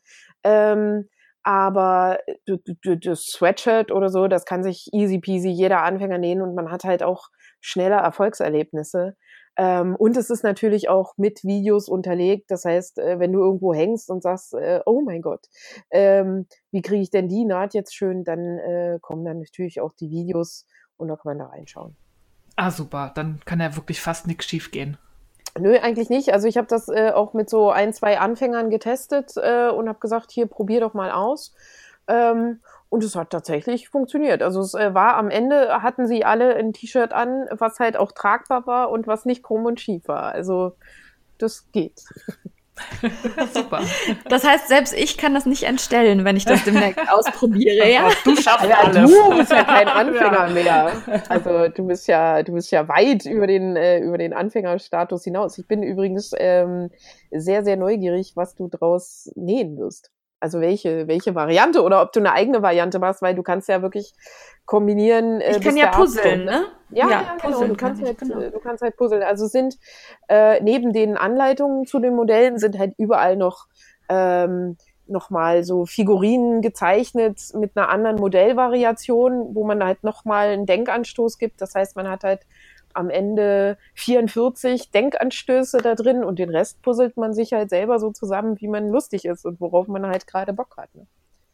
[0.42, 1.09] Ähm,
[1.42, 2.18] aber
[2.82, 6.84] das Sweatshirt oder so, das kann sich easy peasy jeder Anfänger nähen und man hat
[6.84, 7.28] halt auch
[7.61, 9.16] schneller Erfolgserlebnisse.
[9.61, 12.51] Ähm, und es ist natürlich auch mit Videos unterlegt.
[12.53, 15.47] Das heißt, äh, wenn du irgendwo hängst und sagst, äh, oh mein Gott,
[15.91, 19.93] ähm, wie kriege ich denn die Naht jetzt schön, dann äh, kommen dann natürlich auch
[19.95, 20.65] die Videos
[20.97, 21.97] und da kann man da reinschauen.
[22.55, 23.11] Ah, super.
[23.17, 24.97] Dann kann ja wirklich fast nichts schief gehen.
[25.59, 26.33] Nö, eigentlich nicht.
[26.33, 29.99] Also ich habe das äh, auch mit so ein, zwei Anfängern getestet äh, und habe
[29.99, 31.53] gesagt, hier, probier doch mal aus.
[32.07, 34.43] Ähm, und es hat tatsächlich funktioniert.
[34.43, 38.12] Also es äh, war am Ende, hatten sie alle ein T-Shirt an, was halt auch
[38.12, 40.32] tragbar war und was nicht krumm und schief war.
[40.32, 40.72] Also
[41.36, 42.03] das geht.
[43.53, 43.80] Super.
[44.28, 47.91] Das heißt, selbst ich kann das nicht entstellen, wenn ich das demnächst ausprobiere.
[47.91, 48.09] Ja?
[48.24, 49.11] Du schaffst ja, alles.
[49.11, 50.53] Du bist ja kein Anfänger ja.
[50.53, 50.93] mehr.
[51.28, 55.59] Also du bist ja, du bist ja weit über den äh, über den Anfängerstatus hinaus.
[55.59, 56.91] Ich bin übrigens ähm,
[57.32, 62.20] sehr sehr neugierig, was du draus nähen wirst also welche, welche Variante oder ob du
[62.20, 64.12] eine eigene Variante machst, weil du kannst ja wirklich
[64.66, 65.41] kombinieren.
[65.41, 66.66] Äh, ich kann ja puzzeln, ne?
[66.91, 67.64] Ja, ja, ja genau.
[67.64, 68.41] Du kannst, halt, genau.
[68.41, 69.22] du kannst halt puzzeln.
[69.22, 69.78] Also sind
[70.28, 73.66] äh, neben den Anleitungen zu den Modellen sind halt überall noch
[74.09, 74.76] ähm,
[75.09, 81.61] nochmal so Figurinen gezeichnet mit einer anderen Modellvariation, wo man halt nochmal einen Denkanstoß gibt.
[81.61, 82.41] Das heißt, man hat halt
[82.99, 88.11] am Ende 44 Denkanstöße da drin und den Rest puzzelt man sich halt selber so
[88.11, 90.94] zusammen, wie man lustig ist und worauf man halt gerade Bock hat.
[90.94, 91.07] Ne?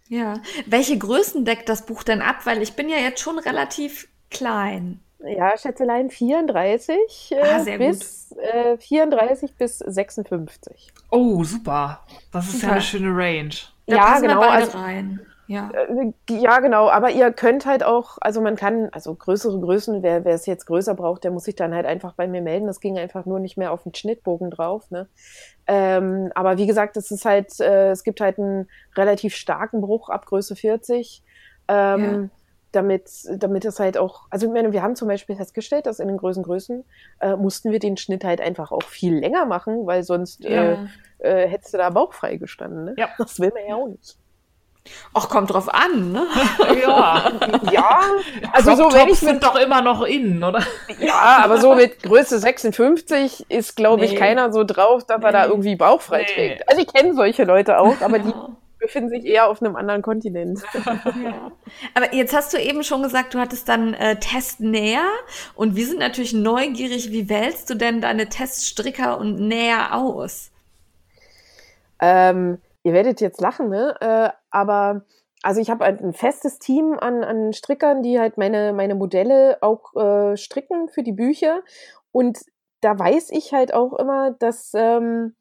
[0.09, 0.34] Ja.
[0.66, 2.45] Welche Größen deckt das Buch denn ab?
[2.45, 5.01] Weil ich bin ja jetzt schon relativ klein.
[5.26, 10.92] Ja, Schätzelein 34 äh, ah, bis äh, 34 bis 56.
[11.11, 12.05] Oh, super.
[12.30, 12.66] Das ist super.
[12.66, 13.55] ja eine schöne Range.
[13.86, 14.40] Da ja, genau.
[14.40, 15.20] also, rein.
[15.47, 15.70] Ja.
[15.70, 16.88] Äh, ja, genau.
[16.88, 20.66] Aber ihr könnt halt auch, also man kann, also größere Größen, wer, wer es jetzt
[20.66, 22.66] größer braucht, der muss sich dann halt einfach bei mir melden.
[22.66, 24.90] Das ging einfach nur nicht mehr auf den Schnittbogen drauf.
[24.90, 25.09] Ne?
[25.66, 30.09] Ähm, aber wie gesagt, es ist halt, äh, es gibt halt einen relativ starken Bruch
[30.09, 31.22] ab Größe 40.
[31.68, 32.28] Ähm, ja.
[32.72, 36.09] Damit, damit es halt auch, also ich meine, wir haben zum Beispiel festgestellt, dass in
[36.09, 36.84] den größeren Größen
[37.20, 40.72] äh, mussten wir den Schnitt halt einfach auch viel länger machen, weil sonst ja.
[40.72, 40.76] äh,
[41.18, 42.86] äh, hättest du da bauchfrei gestanden.
[42.86, 42.95] Ne?
[42.99, 43.11] Ja.
[43.16, 44.18] Das will man ja auch nicht.
[45.14, 46.26] Ach, kommt drauf an, ne?
[46.82, 47.32] ja.
[47.72, 48.01] ja.
[48.53, 50.62] Also so wenn ich mit doch immer noch innen, oder?
[50.99, 54.12] Ja, aber so mit Größe 56 ist, glaube nee.
[54.12, 55.24] ich, keiner so drauf, dass nee.
[55.26, 56.35] er da irgendwie bauchfrei nee.
[56.35, 56.68] trägt.
[56.68, 58.32] Also ich kenne solche Leute auch, aber die
[58.78, 60.61] befinden sich eher auf einem anderen Kontinent.
[60.74, 61.51] Ja.
[61.95, 65.09] Aber jetzt hast du eben schon gesagt, du hattest dann äh, Testnäher
[65.55, 70.51] und wir sind natürlich neugierig, wie wählst du denn deine Teststricker und Näher aus?
[72.01, 73.95] Ähm, ihr werdet jetzt lachen, ne?
[74.01, 75.05] Äh, aber
[75.43, 79.59] also ich habe halt ein festes Team an, an Strickern, die halt meine, meine Modelle
[79.61, 81.62] auch äh, stricken für die Bücher.
[82.12, 82.39] Und
[82.80, 85.35] da weiß ich halt auch immer, dass, ähm,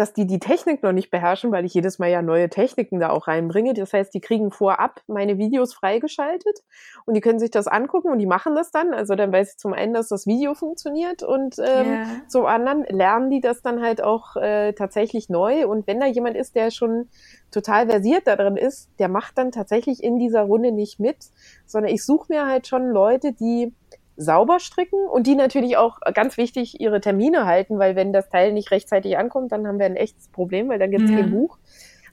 [0.00, 3.10] dass die die Technik noch nicht beherrschen, weil ich jedes Mal ja neue Techniken da
[3.10, 3.74] auch reinbringe.
[3.74, 6.60] Das heißt, die kriegen vorab meine Videos freigeschaltet
[7.04, 8.94] und die können sich das angucken und die machen das dann.
[8.94, 12.02] Also dann weiß ich zum einen, dass das Video funktioniert und ähm, Ja.
[12.28, 15.66] zum anderen lernen die das dann halt auch äh, tatsächlich neu.
[15.68, 17.08] Und wenn da jemand ist, der schon
[17.50, 21.18] total versiert darin ist, der macht dann tatsächlich in dieser Runde nicht mit,
[21.66, 23.74] sondern ich suche mir halt schon Leute, die
[24.16, 28.52] sauber stricken und die natürlich auch ganz wichtig ihre Termine halten, weil wenn das Teil
[28.52, 31.16] nicht rechtzeitig ankommt, dann haben wir ein echtes Problem, weil dann gibt es Ja.
[31.16, 31.58] kein Buch.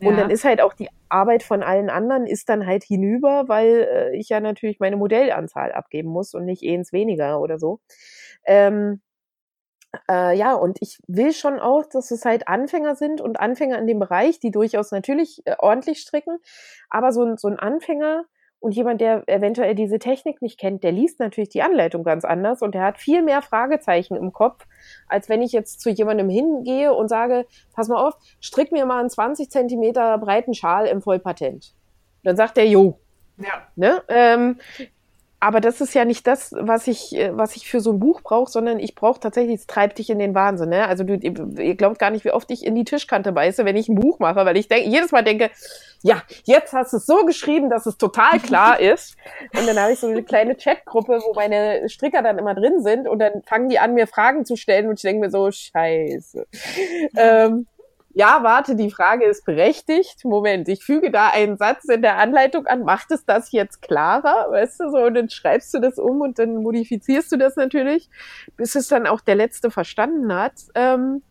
[0.01, 0.23] Und Ja.
[0.23, 4.17] dann ist halt auch die Arbeit von allen anderen ist dann halt hinüber, weil äh,
[4.17, 7.79] ich ja natürlich meine Modellanzahl abgeben muss und nicht eins weniger oder so.
[8.45, 9.01] Ähm,
[10.09, 13.87] äh, ja, und ich will schon auch, dass es halt Anfänger sind und Anfänger in
[13.87, 16.37] dem Bereich, die durchaus natürlich äh, ordentlich stricken,
[16.89, 18.25] aber so ein, so ein Anfänger
[18.59, 22.61] und jemand, der eventuell diese Technik nicht kennt, der liest natürlich die Anleitung ganz anders
[22.61, 24.65] und der hat viel mehr Fragezeichen im Kopf,
[25.07, 28.99] als wenn ich jetzt zu jemandem hingehe und sage, pass mal auf, strick mir mal
[28.99, 31.73] einen 20 Zentimeter breiten Schal im Vollpatent.
[32.23, 32.99] Dann sagt der, jo,
[33.37, 33.67] ja.
[33.75, 34.01] Ne?
[34.07, 34.59] Ähm,
[35.39, 38.21] aber das ist ja nicht das, was ich, äh, was ich für so ein Buch
[38.21, 40.69] brauche, sondern ich brauche tatsächlich, es treibt dich in den Wahnsinn.
[40.69, 40.87] Ne?
[40.87, 43.75] Also du, ihr, ihr glaubt gar nicht, wie oft ich in die Tischkante beiße, wenn
[43.75, 45.51] ich ein Buch mache, weil ich denk, jedes Mal denke,
[46.01, 49.15] ja, jetzt hast du es so geschrieben, dass es total klar ist.
[49.55, 53.07] Und dann habe ich so eine kleine Chatgruppe, wo meine Stricker dann immer drin sind
[53.07, 56.47] und dann fangen die an, mir Fragen zu stellen und ich denke mir so, scheiße.
[57.15, 57.67] Ähm,
[58.17, 60.25] ja, warte, die Frage ist berechtigt.
[60.25, 62.81] Moment, ich füge da einen Satz in der Anleitung an.
[62.81, 64.47] Macht es das jetzt klarer?
[64.49, 68.09] Weißt du, so, und dann schreibst du das um und dann modifizierst du das natürlich,
[68.55, 70.53] bis es dann auch der Letzte verstanden hat.
[70.73, 71.21] Ähm,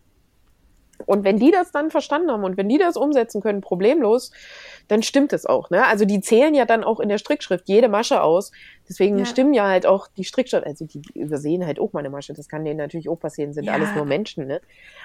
[1.07, 4.30] und wenn die das dann verstanden haben und wenn die das umsetzen können, problemlos,
[4.87, 5.70] dann stimmt es auch.
[5.70, 5.84] Ne?
[5.84, 8.53] Also die zählen ja dann auch in der Strickschrift jede Masche aus.
[8.89, 9.24] Deswegen Ja.
[9.26, 12.32] stimmen ja halt auch die Strickschrift, also die übersehen halt auch mal eine Masche.
[12.34, 13.72] Das kann denen natürlich auch passieren, sind Ja.
[13.72, 14.47] alles nur Menschen.
[14.47, 14.61] Ne?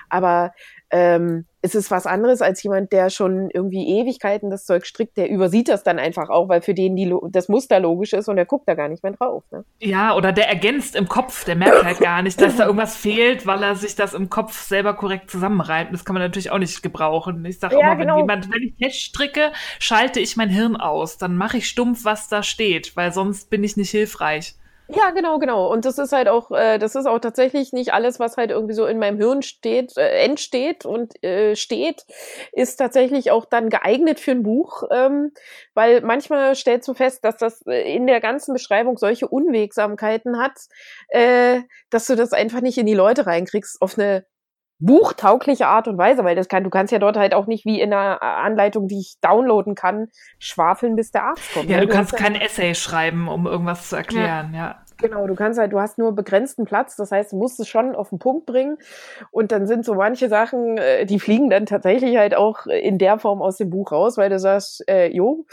[0.09, 0.53] Aber
[0.91, 5.29] ähm, es ist was anderes als jemand, der schon irgendwie Ewigkeiten das Zeug strickt, der
[5.29, 8.45] übersieht das dann einfach auch, weil für den die, das Muster logisch ist und der
[8.47, 9.43] guckt da gar nicht mehr drauf.
[9.51, 9.63] Ne?
[9.79, 13.45] Ja, oder der ergänzt im Kopf, der merkt halt gar nicht, dass da irgendwas fehlt,
[13.45, 15.93] weil er sich das im Kopf selber korrekt zusammenreibt.
[15.93, 17.45] Das kann man natürlich auch nicht gebrauchen.
[17.45, 18.17] Ich sage Ja, immer, wenn genau.
[18.17, 21.19] jemand, wenn ich fest stricke, schalte ich mein Hirn aus.
[21.19, 24.55] Dann mache ich stumpf, was da steht, weil sonst bin ich nicht hilfreich.
[24.93, 25.71] Ja, genau, genau.
[25.71, 28.73] Und das ist halt auch, äh, das ist auch tatsächlich nicht alles, was halt irgendwie
[28.73, 32.05] so in meinem Hirn steht, äh, entsteht und äh, steht,
[32.51, 35.31] ist tatsächlich auch dann geeignet für ein Buch, ähm,
[35.75, 40.59] weil manchmal stellst du fest, dass das äh, in der ganzen Beschreibung solche Unwegsamkeiten hat,
[41.07, 44.25] äh, dass du das einfach nicht in die Leute reinkriegst auf eine
[44.81, 47.79] buchtaugliche Art und Weise, weil das kann, du kannst ja dort halt auch nicht wie
[47.79, 50.07] in einer Anleitung, die ich downloaden kann,
[50.39, 51.69] schwafeln, bis der Arzt kommt.
[51.69, 51.87] Ja, ne?
[51.87, 54.81] du kannst ja- kein Essay schreiben, um irgendwas zu erklären, ja.
[55.01, 57.95] Genau, du kannst halt, du hast nur begrenzten Platz, das heißt, du musst es schon
[57.95, 58.77] auf den Punkt bringen.
[59.31, 63.17] Und dann sind so manche Sachen, äh, die fliegen dann tatsächlich halt auch in der
[63.19, 65.45] Form aus dem Buch raus, weil du sagst, äh, jo,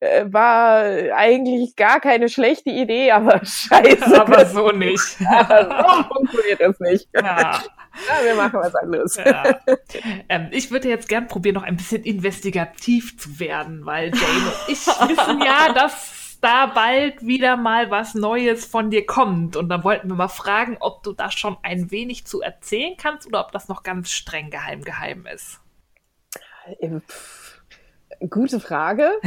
[0.00, 0.82] äh, war
[1.14, 5.00] eigentlich gar keine schlechte Idee, aber scheiße, Aber so nicht.
[5.18, 7.08] so funktioniert das nicht.
[7.14, 7.60] Ja.
[8.08, 9.16] Ja, wir machen was anderes.
[9.16, 9.56] Ja.
[10.28, 14.72] Ähm, ich würde jetzt gern probieren, noch ein bisschen investigativ zu werden, weil Jane und
[14.72, 19.56] ich wissen ja, dass da bald wieder mal was Neues von dir kommt.
[19.56, 23.26] Und dann wollten wir mal fragen, ob du da schon ein wenig zu erzählen kannst
[23.26, 25.60] oder ob das noch ganz streng geheim geheim ist.
[26.80, 27.02] Ähm,
[28.30, 29.10] Gute Frage.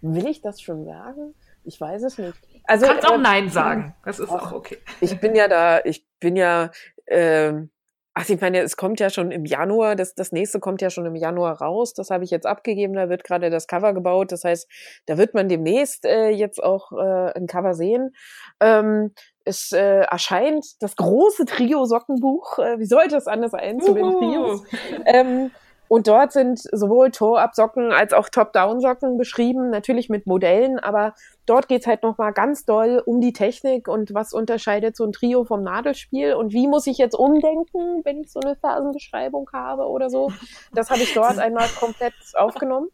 [0.00, 1.34] Ähm, will ich das schon sagen?
[1.64, 2.34] Ich weiß es nicht.
[2.64, 3.94] Also, Du kannst auch ähm, Nein sagen.
[4.04, 4.78] Das ist auch okay.
[5.00, 6.70] ich bin ja da, ich bin ja,
[7.06, 7.70] ähm,
[8.18, 11.06] ach, ich meine, es kommt ja schon im Januar, das, das nächste kommt ja schon
[11.06, 14.42] im Januar raus, das habe ich jetzt abgegeben, da wird gerade das Cover gebaut, das
[14.42, 14.68] heißt,
[15.06, 18.10] da wird man demnächst äh, jetzt auch äh, ein Cover sehen.
[18.58, 19.12] Ähm,
[19.44, 24.10] es äh, erscheint das große Trio-Sockenbuch, äh, wie sollte es anders sein zu den.
[24.10, 24.64] Trios?
[25.06, 25.52] Ähm,
[25.88, 31.14] und dort sind sowohl Tor-Up-Socken als auch Top-Down-Socken beschrieben, natürlich mit Modellen, aber
[31.46, 35.44] dort geht's halt nochmal ganz doll um die Technik und was unterscheidet so ein Trio
[35.44, 40.10] vom Nadelspiel und wie muss ich jetzt umdenken, wenn ich so eine Phasenbeschreibung habe oder
[40.10, 40.30] so.
[40.72, 42.88] Das habe ich dort einmal komplett aufgenommen.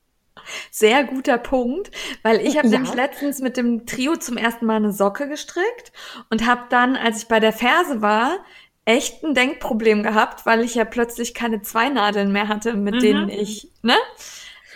[0.70, 1.90] Sehr guter Punkt,
[2.22, 2.74] weil ich habe Ja.
[2.74, 5.92] nämlich letztens mit dem Trio zum ersten Mal eine Socke gestrickt
[6.28, 8.38] und habe dann, als ich bei der Ferse war,
[8.84, 13.00] echt ein Denkproblem gehabt, weil ich ja plötzlich keine zwei Nadeln mehr hatte, mit Mhm.
[13.00, 13.94] denen ich, ne?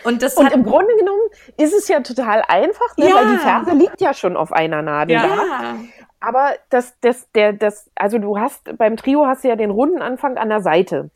[0.03, 1.21] Und das Und hat im Grunde genommen
[1.57, 3.09] ist es ja total einfach, ne?
[3.09, 3.15] Ja.
[3.15, 5.15] weil die Ferse liegt ja schon auf einer Nadel.
[5.17, 5.27] Ja.
[5.27, 5.35] da.
[5.35, 5.75] ja,
[6.21, 10.01] Aber das, das, der, das, also du hast beim Trio hast du ja den runden
[10.01, 11.09] Anfang an der Seite.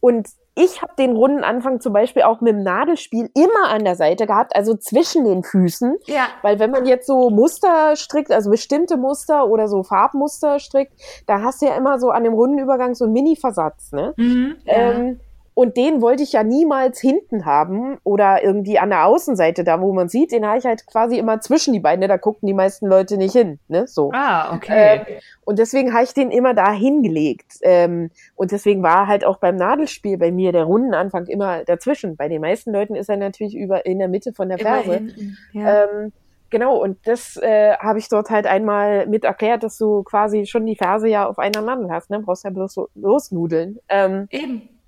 [0.00, 3.94] Und ich habe den runden Anfang zum Beispiel auch mit dem Nadelspiel immer an der
[3.94, 5.96] Seite gehabt, also zwischen den Füßen.
[6.06, 10.92] ja, Weil wenn man jetzt so Muster strickt, also bestimmte Muster oder so Farbmuster strickt,
[11.26, 14.12] da hast du ja immer so an dem runden Übergang so einen Mini-Versatz, ne?
[14.16, 14.56] Mhm.
[14.64, 14.72] Ja.
[14.74, 15.20] Ähm,
[15.60, 19.92] Und den wollte ich ja niemals hinten haben oder irgendwie an der Außenseite, da wo
[19.92, 22.86] man sieht, den habe ich halt quasi immer zwischen die Beine, da gucken die meisten
[22.86, 23.58] Leute nicht hin.
[23.68, 23.86] Ne?
[23.86, 24.10] So.
[24.14, 25.02] Ah, okay.
[25.06, 27.58] Ähm, und deswegen habe ich den immer da hingelegt.
[27.60, 32.16] Ähm, und deswegen war halt auch beim Nadelspiel bei mir der Rundenanfang immer dazwischen.
[32.16, 35.08] Bei den meisten Leuten ist er natürlich über in der Mitte von der Ferse.
[35.52, 35.84] Ja.
[35.84, 36.12] Ähm,
[36.48, 40.64] genau, und das äh, habe ich dort halt einmal mit erklärt, dass du quasi schon
[40.64, 42.18] die Ferse ja auf einer Nadel hast, ne?
[42.20, 43.78] Brauchst ja bloß so losnudeln.
[43.90, 44.79] Ähm, Eben.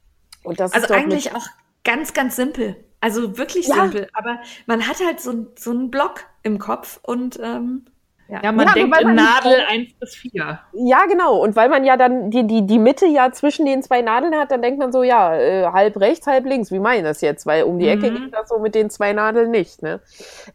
[0.45, 1.47] Und das Also ist eigentlich auch
[1.85, 2.77] ganz, ganz simpel.
[3.01, 3.75] Also wirklich Ja.
[3.75, 4.09] simpel.
[4.15, 7.87] Aber man hat halt so, so einen Block im Kopf und ähm,
[8.29, 10.59] Ja, man Ja, denkt in man- Nadel 1 bis 4.
[10.73, 11.37] Ja, genau.
[11.43, 14.51] Und weil man ja dann die, die, die Mitte ja zwischen den zwei Nadeln hat,
[14.51, 16.71] dann denkt man so, ja, äh, halb rechts, halb links.
[16.73, 17.45] Wie meine ich das jetzt?
[17.45, 18.15] Weil um die Ecke Mhm.
[18.15, 19.83] geht das so mit den zwei Nadeln nicht.
[19.83, 20.01] Ne?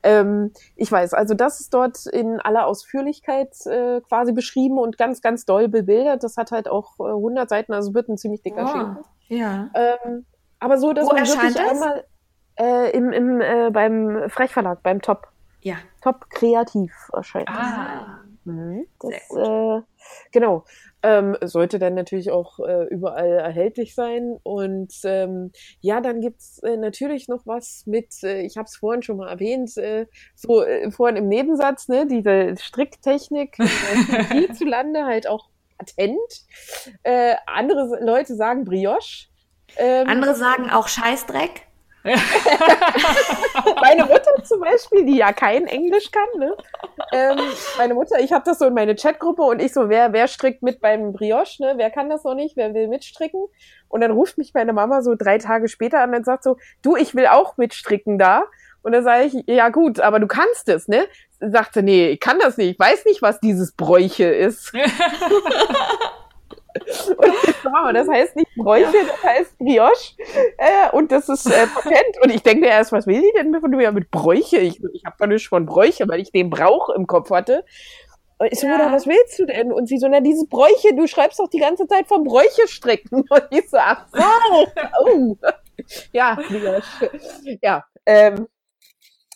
[0.02, 5.22] Ähm, ich weiß, also das ist dort in aller Ausführlichkeit äh, quasi beschrieben und ganz,
[5.22, 6.24] ganz doll bebildert.
[6.24, 8.98] Das hat halt auch äh, 100 Seiten, also wird ein ziemlich dicker Schinken.
[9.28, 9.70] Ja.
[9.74, 10.26] Ähm,
[10.60, 11.72] aber so, dass Wo man erscheint wirklich das?
[11.72, 12.06] einmal
[12.60, 15.28] äh, im, im, äh, beim Frechverlag, beim Top,
[15.62, 15.76] Ja.
[16.02, 17.50] Top Kreativ erscheint.
[17.50, 18.22] Ah.
[18.46, 19.82] Mhm, das, Sehr Äh,
[20.32, 20.64] genau.
[21.04, 24.38] Ähm, sollte dann natürlich auch äh, überall erhältlich sein.
[24.42, 25.52] Und ähm,
[25.82, 29.30] ja, dann gibt's äh, natürlich noch was mit, äh, ich habe es vorhin schon mal
[29.30, 36.18] erwähnt, äh, so äh, vorhin im Nebensatz, ne, diese Stricktechnik äh, hierzulande halt auch Patent.
[37.04, 39.28] Äh, andere Leute sagen Brioche.
[39.78, 41.68] Ähm, Andere sagen auch Scheißdreck.
[43.82, 46.56] meine Mutter zum Beispiel, die ja kein Englisch kann, ne?
[47.12, 47.38] Ähm,
[47.78, 50.64] meine Mutter, ich habe das so in meine Chatgruppe und ich so, wer, wer strickt
[50.64, 51.74] mit beim Brioche, ne?
[51.76, 52.56] Wer kann das noch nicht?
[52.56, 53.48] Wer will mitstricken?
[53.90, 56.96] Und dann ruft mich meine Mama so drei Tage später an und sagt so, du,
[56.96, 58.44] ich will auch mitstricken da.
[58.88, 61.10] Und dann sage ich, ja gut, aber du kannst es, ne?
[61.42, 62.70] Sagt sie, nee, ich kann das nicht.
[62.70, 64.74] Ich weiß nicht, was dieses Bräuche ist.
[67.18, 70.16] Und Mama, das heißt nicht Bräuche, das heißt Brioche.
[70.58, 72.24] Äh, und das ist äh, Patent.
[72.24, 74.60] Und ich denke mir erst, was will die denn von mir mit Bräuche?
[74.60, 77.66] Ich, ich habe doch nichts von Bräuche, weil ich den Brauch im Kopf hatte.
[78.38, 78.90] Und ich so, Ja.
[78.94, 79.74] Was willst du denn?
[79.74, 83.26] Und sie so, na, dieses Bräuche, du schreibst doch die ganze Zeit von Bräuche stricken.
[83.30, 84.24] Und ich so, ach so,
[85.04, 85.36] oh.
[86.14, 87.12] Ja, Brioche.
[87.62, 88.48] Ja, ähm,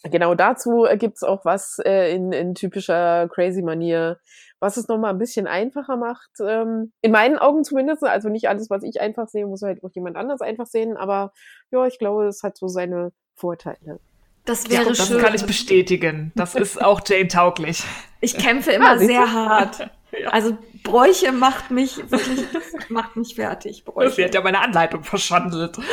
[0.03, 4.17] genau dazu gibt's auch was äh, in, in typischer Crazy-Manier,
[4.59, 6.29] was es nochmal ein bisschen einfacher macht.
[6.43, 8.03] Ähm, in meinen Augen zumindest.
[8.03, 10.97] Also nicht alles, was ich einfach sehe, muss halt auch jemand anders einfach sehen.
[10.97, 11.33] Aber
[11.71, 13.99] ja, ich glaube, es hat so seine Vorteile.
[14.45, 15.19] Das Ja, wäre das schön.
[15.19, 16.31] kann ich bestätigen.
[16.35, 17.83] Das ist auch Jane tauglich.
[18.21, 19.05] Ich kämpfe immer Ah, du?
[19.05, 19.89] sehr hart.
[20.29, 22.45] Also Bräuche macht mich wirklich,
[22.89, 23.77] macht mich fertig.
[23.77, 24.25] Sie Bräuche.
[24.25, 25.77] hat ja meine Anleitung verschandelt.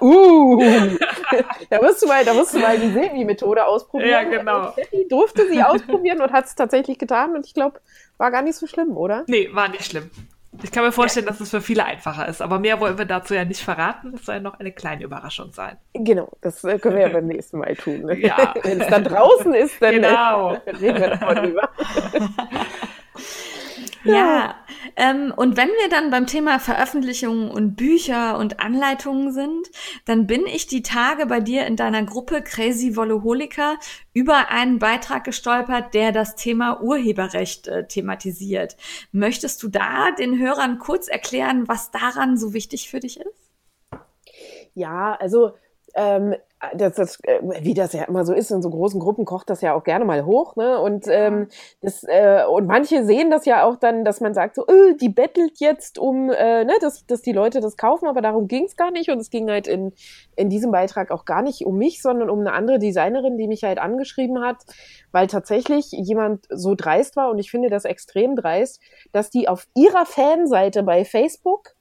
[0.00, 0.60] Uh,
[1.70, 4.10] da musst du mal, da musst du mal die Silvi-Methode ausprobieren.
[4.10, 4.72] Ja, genau.
[4.72, 7.36] Steffi durfte sie ausprobieren und hat es tatsächlich getan.
[7.36, 7.80] Und ich glaube,
[8.18, 9.24] war gar nicht so schlimm, oder?
[9.28, 10.10] Nee, war nicht schlimm.
[10.62, 12.42] Ich kann mir vorstellen, dass es für viele einfacher ist.
[12.42, 14.12] Aber mehr wollen wir dazu ja nicht verraten.
[14.14, 15.78] Es soll ja noch eine kleine Überraschung sein.
[15.94, 18.02] Genau, das äh, können wir ja beim nächsten Mal tun.
[18.02, 18.18] Ne?
[18.20, 18.52] Ja.
[18.62, 20.54] Wenn es dann draußen ist, dann Genau.
[20.66, 21.68] äh, reden wir darüber.
[24.04, 24.56] Ja,
[24.96, 29.70] ähm, und wenn wir dann beim Thema Veröffentlichungen und Bücher und Anleitungen sind,
[30.04, 33.76] dann bin ich die Tage bei dir in deiner Gruppe Crazy Wolleholiker
[34.12, 38.76] über einen Beitrag gestolpert, der das Thema Urheberrecht äh, thematisiert.
[39.12, 43.50] Möchtest du da den Hörern kurz erklären, was daran so wichtig für dich ist?
[44.74, 45.52] Ja, also
[45.94, 46.34] ähm,
[46.74, 49.60] das, das, äh, wie das ja immer so ist, in so großen Gruppen kocht das
[49.60, 50.78] ja auch gerne mal hoch, ne?
[50.78, 51.48] Und ähm,
[51.80, 55.08] das äh, und manche sehen das ja auch dann, dass man sagt so, äh, die
[55.08, 58.76] bettelt jetzt um, äh, ne, dass, dass die Leute das kaufen, aber darum ging es
[58.76, 59.10] gar nicht.
[59.10, 59.92] Und es ging halt in
[60.36, 63.64] in diesem Beitrag auch gar nicht um mich, sondern um eine andere Designerin, die mich
[63.64, 64.58] halt angeschrieben hat,
[65.10, 67.30] weil tatsächlich jemand so dreist war.
[67.30, 68.80] Und ich finde das extrem dreist,
[69.12, 71.74] dass die auf ihrer Fanseite bei Facebook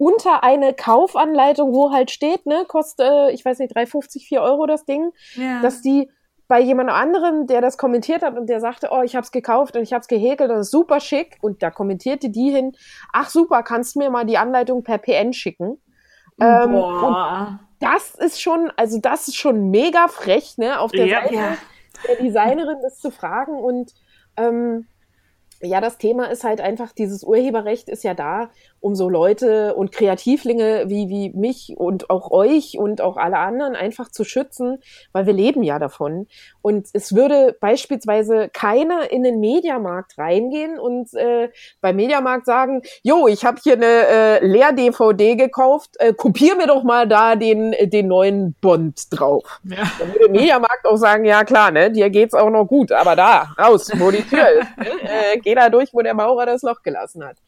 [0.00, 4.64] unter eine Kaufanleitung, wo halt steht, ne, kostet, äh, ich weiß nicht, 3,50, 4 Euro
[4.66, 5.60] das Ding, Ja.
[5.60, 6.10] dass die
[6.48, 9.82] bei jemand anderem, der das kommentiert hat und der sagte, oh, ich hab's gekauft und
[9.82, 11.36] ich hab's gehäkelt, das ist super schick.
[11.42, 12.72] Und da kommentierte die hin,
[13.12, 15.80] ach super, kannst mir mal die Anleitung per PN schicken.
[16.40, 21.20] Ähm, und das ist schon, also das ist schon mega frech, ne, auf der Ja.
[21.20, 21.58] Seite
[22.08, 23.92] der Designerin das zu fragen und
[24.38, 24.86] ähm,
[25.62, 28.50] ja, das Thema ist halt einfach, dieses Urheberrecht ist ja da,
[28.80, 33.76] um so Leute und Kreativlinge wie, wie mich und auch euch und auch alle anderen
[33.76, 34.78] einfach zu schützen,
[35.12, 36.26] weil wir leben ja davon.
[36.62, 41.50] Und es würde beispielsweise keiner in den Mediamarkt reingehen und äh,
[41.82, 46.82] beim Mediamarkt sagen, jo, ich habe hier eine äh, Leer-DVD gekauft, äh, kopier mir doch
[46.82, 49.60] mal da den, den neuen Bond drauf.
[49.64, 49.90] Ja.
[49.98, 53.14] Dann würde der Mediamarkt auch sagen, ja klar, ne, dir geht's auch noch gut, aber
[53.14, 54.86] da, raus, wo die Tür ist, ne,
[55.34, 57.38] äh, geh da durch, wo der Maurer das Loch gelassen hat.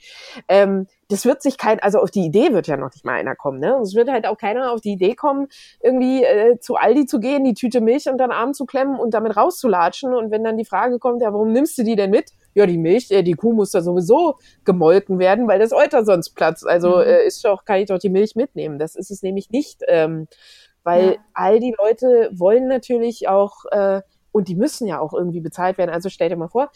[0.48, 3.36] Ähm, das wird sich kein, also auf die Idee wird ja noch nicht mal einer
[3.36, 3.78] kommen, ne?
[3.82, 5.46] Es wird halt auch keiner auf die Idee kommen,
[5.80, 9.14] irgendwie äh, zu Aldi zu gehen, die Tüte Milch unter den Arm zu klemmen und
[9.14, 10.14] damit rauszulatschen.
[10.14, 12.30] Und wenn dann die Frage kommt, ja, warum nimmst du die denn mit?
[12.54, 16.30] Ja, die Milch, äh, die Kuh muss da sowieso gemolken werden, weil das Euter sonst
[16.30, 16.66] platzt.
[16.66, 17.02] Also Mhm.
[17.02, 18.78] äh, ist doch, kann ich doch die Milch mitnehmen.
[18.78, 19.80] Das ist es nämlich nicht.
[19.86, 20.26] Ähm,
[20.84, 21.16] weil Ja.
[21.34, 24.00] all die Leute wollen natürlich auch, äh,
[24.32, 25.90] und die müssen ja auch irgendwie bezahlt werden.
[25.90, 26.70] Also stell dir mal vor,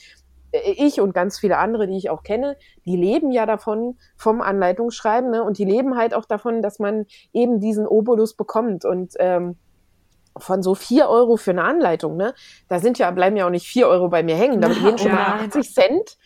[0.53, 5.31] ich und ganz viele andere, die ich auch kenne, die leben ja davon, vom Anleitungsschreiben,
[5.31, 5.43] ne?
[5.43, 8.85] Und die leben halt auch davon, dass man eben diesen Obolus bekommt.
[8.85, 9.57] Und ähm,
[10.39, 12.35] von so vier Euro für eine Anleitung, ne?
[12.69, 14.61] Da sind ja, bleiben ja auch nicht vier Euro bei mir hängen.
[14.61, 15.49] Da Na, gehen schon mal nein.
[15.49, 16.19] 80 Cent.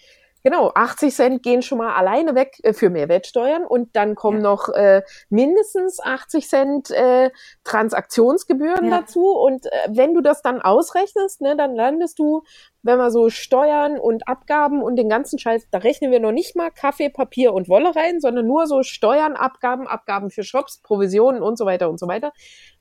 [0.43, 4.43] Genau, 80 Cent gehen schon mal alleine weg äh, für Mehrwertsteuern und dann kommen Ja.
[4.51, 7.31] noch äh, mindestens 80 Cent äh,
[7.65, 9.01] Transaktionsgebühren Ja.
[9.01, 9.27] dazu.
[9.27, 12.43] Und äh, wenn du das dann ausrechnest, ne, dann landest du,
[12.83, 16.57] wenn wir so Steuern und Abgaben und den ganzen Scheiß, da rechnen wir noch nicht
[16.57, 21.43] mal Kaffee, Papier und Wolle rein, sondern nur so Steuern, Abgaben, Abgaben für Shops, Provisionen
[21.43, 22.33] und so weiter und so weiter,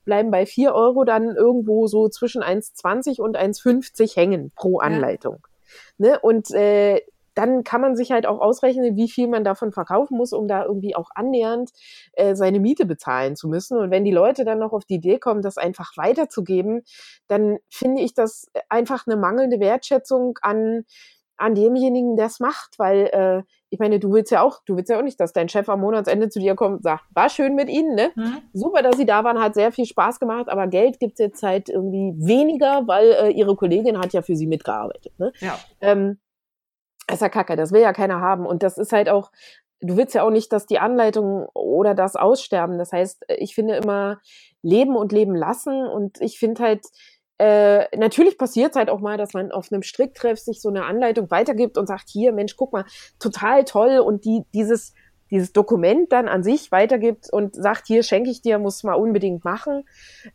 [0.06, 5.46] bleiben bei 4 Euro dann irgendwo so zwischen 1,20 und 1,50 hängen pro Anleitung.
[5.98, 6.18] Ne?
[6.20, 7.02] Und äh,
[7.40, 10.66] dann kann man sich halt auch ausrechnen, wie viel man davon verkaufen muss, um da
[10.66, 11.70] irgendwie auch annähernd
[12.14, 13.78] äh, seine Miete bezahlen zu müssen.
[13.78, 16.84] Und wenn die Leute dann noch auf die Idee kommen, das einfach weiterzugeben,
[17.30, 20.84] dann finde ich das einfach eine mangelnde Wertschätzung an
[21.38, 24.90] an demjenigen, der es macht, weil äh, ich meine, du willst ja auch, du willst
[24.90, 27.56] ja auch nicht, dass dein Chef am Monatsende zu dir kommt und sagt, war schön
[27.56, 28.12] mit Ihnen, ne?
[28.16, 28.40] Hm?
[28.52, 31.70] Super, dass Sie da waren, hat sehr viel Spaß gemacht, aber Geld gibt's jetzt halt
[31.70, 35.14] irgendwie weniger, weil äh, Ihre Kollegin hat ja für Sie mitgearbeitet.
[35.18, 35.32] Ne?
[35.40, 35.58] Ja.
[35.80, 36.20] Ähm,
[37.14, 38.46] ist ja kacke, das will ja keiner haben.
[38.46, 39.32] Und das ist halt auch,
[39.82, 42.78] du willst ja auch nicht, dass die Anleitungen oder das aussterben.
[42.78, 44.20] Das heißt, ich finde immer
[44.62, 45.86] leben und leben lassen.
[45.88, 46.86] Und ich finde halt,
[47.38, 50.86] äh, natürlich passiert es halt auch mal, dass man auf einem Stricktreff sich so eine
[50.86, 52.86] Anleitung weitergibt und sagt, hier, Mensch, guck mal,
[53.20, 54.00] total toll.
[54.00, 54.94] Und die, dieses,
[55.32, 59.46] dieses Dokument dann an sich weitergibt und sagt, hier schenke ich dir, muss mal unbedingt
[59.46, 59.86] machen,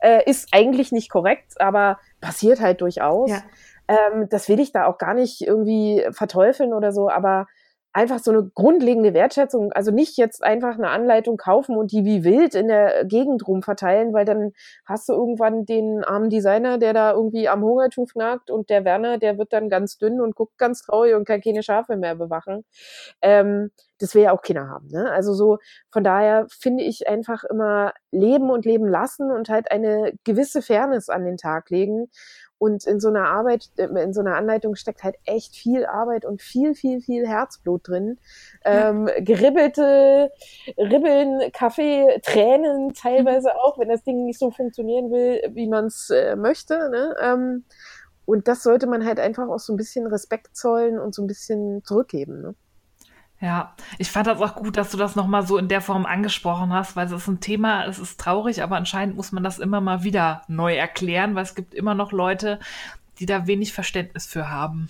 [0.00, 3.30] äh, ist eigentlich nicht korrekt, aber passiert halt durchaus.
[3.30, 3.42] Ja.
[3.89, 7.47] Ähm, das will ich da auch gar nicht irgendwie verteufeln oder so, aber
[7.95, 12.24] einfach so eine grundlegende Wertschätzung, also nicht jetzt einfach eine Anleitung kaufen und die wie
[12.24, 14.51] wild in der Gegend rum verteilen, weil dann
[14.85, 19.18] hast du irgendwann den armen Designer, der da irgendwie am Hungertuch nagt und der Werner,
[19.18, 22.64] der wird dann ganz dünn und guckt ganz traurig und kann keine Schafe mehr bewachen.
[23.22, 24.89] Ähm, das will ja auch Kinder haben.
[24.89, 25.11] Ne?
[25.12, 25.59] Also so,
[25.93, 31.09] von daher finde ich einfach immer leben und leben lassen und halt eine gewisse Fairness
[31.09, 32.09] an den Tag legen.
[32.64, 36.24] Und in so einer Arbeit, äh, in so einer Anleitung steckt halt echt viel Arbeit
[36.24, 38.18] und viel, viel, viel Herzblut drin.
[38.64, 40.32] Ähm, geribbelte,
[40.78, 46.08] Ribbeln, Kaffee, Tränen teilweise auch, wenn das Ding nicht so funktionieren will, wie man es
[46.08, 46.88] äh, möchte.
[46.88, 47.14] Ne?
[47.20, 47.64] Ähm,
[48.24, 51.26] und das sollte man halt einfach auch so ein bisschen Respekt zollen und so ein
[51.26, 52.40] bisschen zurückgeben.
[52.40, 52.54] Ne?
[53.45, 56.72] Ja, ich fand das auch gut, dass du das nochmal so in der Form angesprochen
[56.72, 59.82] hast, weil es ist ein Thema, es ist traurig, aber anscheinend muss man das immer
[59.82, 62.59] mal wieder neu erklären, weil es gibt immer noch Leute,
[63.18, 64.88] die da wenig Verständnis für haben,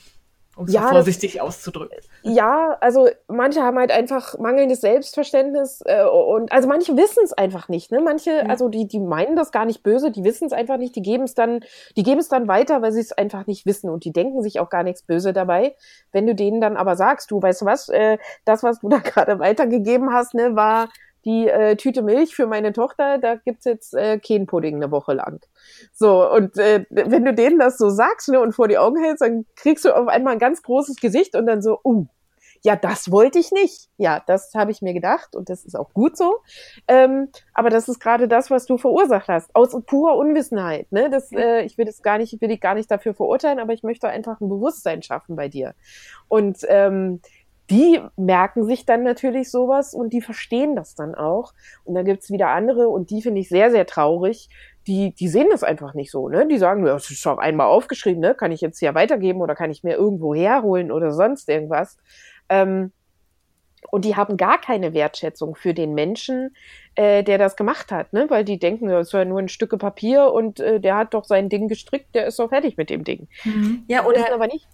[0.57, 1.97] um es Ja, so das- vorsichtig auszudrücken.
[2.23, 7.69] Ja, also manche haben halt einfach mangelndes Selbstverständnis äh, und also manche wissen es einfach
[7.69, 8.01] nicht, ne?
[8.01, 11.03] Manche, also die die meinen das gar nicht böse, die wissen es einfach nicht, die
[11.03, 11.61] geben es dann,
[11.97, 14.61] die geben es dann weiter, weil sie es einfach nicht wissen und die denken sich
[14.61, 15.75] auch gar nichts böse dabei.
[16.13, 18.99] Wenn du denen dann aber sagst, du weißt du was, äh, das was du da
[18.99, 20.89] gerade weitergegeben hast, ne, war
[21.25, 25.41] die äh, Tüte Milch für meine Tochter, da gibt's jetzt äh, Kehnpudding eine Woche lang.
[25.93, 29.23] So, und äh, wenn du denen das so sagst ne, und vor die Augen hältst,
[29.23, 32.07] dann kriegst du auf einmal ein ganz großes Gesicht und dann so, uh,
[32.65, 33.91] ja, das wollte ich nicht.
[33.99, 36.39] Ja, das habe ich mir gedacht und das ist auch gut so.
[36.89, 40.91] Ähm, aber das ist gerade das, was du verursacht hast, aus purer Unwissenheit.
[40.91, 41.11] Ne?
[41.11, 43.75] Das, äh, ich will das gar nicht, ich will dich gar nicht dafür verurteilen, aber
[43.75, 45.75] ich möchte einfach ein Bewusstsein schaffen bei dir.
[46.29, 47.21] Und ähm,
[47.71, 51.55] die merken sich dann natürlich sowas und die verstehen das dann auch.
[51.85, 54.49] Und dann gibt's wieder andere und die finde ich sehr, sehr traurig.
[54.87, 56.47] Die, die sehen das einfach nicht so, ne?
[56.47, 58.35] Die sagen, ja, das ist doch einmal aufgeschrieben, ne?
[58.35, 61.97] Kann ich jetzt hier weitergeben oder kann ich mir irgendwo herholen oder sonst irgendwas.
[62.51, 62.93] Ähm,
[63.91, 66.55] und die haben gar keine Wertschätzung für den Menschen,
[66.97, 68.27] äh, der das gemacht hat, ne?
[68.29, 71.25] Weil die denken, das ist ja nur ein Stücke Papier und äh, der hat doch
[71.25, 73.29] sein Ding gestrickt, der ist doch fertig mit dem Ding.
[73.89, 74.67] Ja, Wissen oder aber nicht.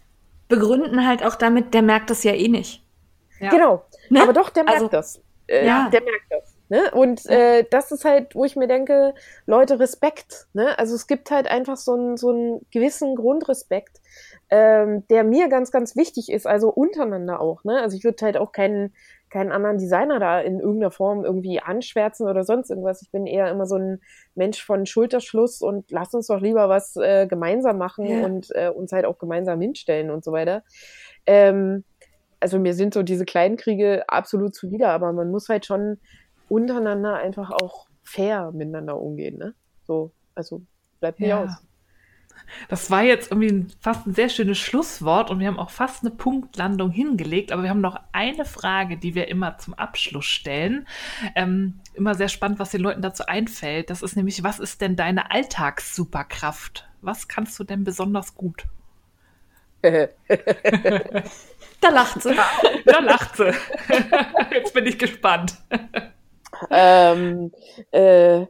[0.50, 2.84] Begründen halt auch damit, der merkt das ja eh nicht.
[3.40, 3.48] Ja.
[3.48, 3.84] Genau.
[4.10, 4.22] Ne?
[4.22, 5.22] Aber doch, der merkt Also, das.
[5.46, 5.88] Äh, ja.
[5.90, 6.54] Der merkt das.
[6.68, 6.90] Ne?
[6.92, 9.14] Und äh, das ist halt, wo ich mir denke,
[9.46, 10.46] Leute, Respekt.
[10.52, 10.78] Ne?
[10.78, 14.00] Also es gibt halt einfach so einen, so einen gewissen Grundrespekt,
[14.50, 17.64] ähm, der mir ganz, ganz wichtig ist, also untereinander auch.
[17.64, 17.80] Ne?
[17.80, 18.94] Also ich würde halt auch keinen,
[19.30, 23.02] keinen anderen Designer da in irgendeiner Form irgendwie anschwärzen oder sonst irgendwas.
[23.02, 24.00] Ich bin eher immer so ein
[24.34, 28.24] Mensch von Schulterschluss und lass uns doch lieber was äh, gemeinsam machen Ja.
[28.24, 30.62] und äh, uns halt auch gemeinsam hinstellen und so weiter.
[31.26, 31.84] Ähm,
[32.40, 35.98] also mir sind so diese kleinen Kriege absolut zuwider, aber man muss halt schon
[36.48, 39.54] untereinander einfach auch fair miteinander umgehen, ne?
[39.84, 40.62] So, also
[41.00, 41.44] bleibt nicht Ja.
[41.44, 41.50] aus.
[42.68, 46.10] Das war jetzt irgendwie fast ein sehr schönes Schlusswort und wir haben auch fast eine
[46.10, 50.86] Punktlandung hingelegt, aber wir haben noch eine Frage, die wir immer zum Abschluss stellen.
[51.34, 53.90] Ähm, immer sehr spannend, was den Leuten dazu einfällt.
[53.90, 56.88] Das ist nämlich, was ist denn deine Alltagssuperkraft?
[57.02, 58.64] Was kannst du denn besonders gut?
[61.80, 62.34] Da lacht sie.
[62.84, 63.52] Da lacht sie.
[64.52, 65.54] Jetzt bin ich gespannt.
[66.70, 67.52] ähm,
[67.90, 68.44] äh,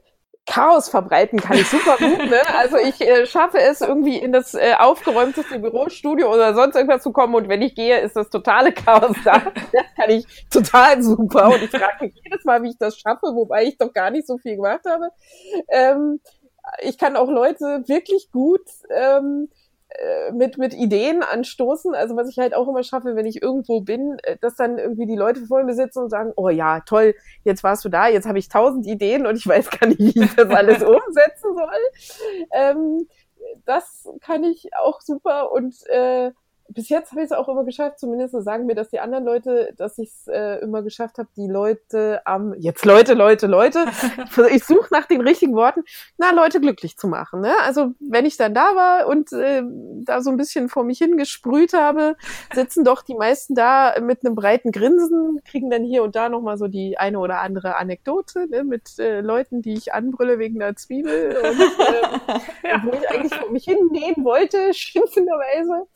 [0.51, 2.41] Chaos verbreiten kann ich super gut, ne?
[2.59, 7.13] Also ich äh, schaffe es irgendwie in das äh, aufgeräumteste Bürostudio oder sonst irgendwas zu
[7.13, 9.41] kommen und wenn ich gehe, ist das totale Chaos da.
[9.73, 13.29] Das kann ich total super und ich frage mich jedes Mal, wie ich das schaffe,
[13.33, 15.11] wobei ich doch gar nicht so viel gemacht habe.
[15.69, 16.21] Ähm,
[16.81, 19.60] ich kann auch Leute wirklich gut ähm, äh,
[20.33, 21.95] mit, mit Ideen anstoßen.
[21.95, 25.07] Also was ich halt auch immer schaffe, wenn ich irgendwo bin, äh, dass dann irgendwie
[25.07, 27.15] die Leute vor mir sitzen und sagen, oh ja, toll,
[27.45, 30.23] jetzt warst du da, jetzt habe ich tausend Ideen und ich weiß gar nicht, wie
[30.23, 32.49] ich das alles umsetzen soll.
[32.53, 33.09] Ähm,
[33.65, 36.31] das kann ich auch super und äh,
[36.73, 39.75] bis jetzt habe ich es auch immer geschafft, zumindest sagen mir das die anderen Leute,
[39.77, 43.87] dass ich es äh, immer geschafft habe, die Leute am, jetzt Leute, Leute, Leute,
[44.51, 45.83] ich suche nach den richtigen Worten,
[46.19, 47.41] na, Leute glücklich zu machen.
[47.41, 47.53] Ne?
[47.65, 49.63] Also wenn ich dann da war und äh,
[50.05, 52.17] da so ein bisschen vor mich hingesprüht habe,
[52.55, 56.59] sitzen doch die meisten da mit einem breiten Grinsen, kriegen dann hier und da nochmal
[56.59, 60.77] so die eine oder andere Anekdote ne, mit äh, Leuten, die ich anbrülle wegen der
[60.77, 61.61] Zwiebel und
[62.63, 65.87] äh, wo ich eigentlich vor mich hinnehmen wollte, schimpfenderweise.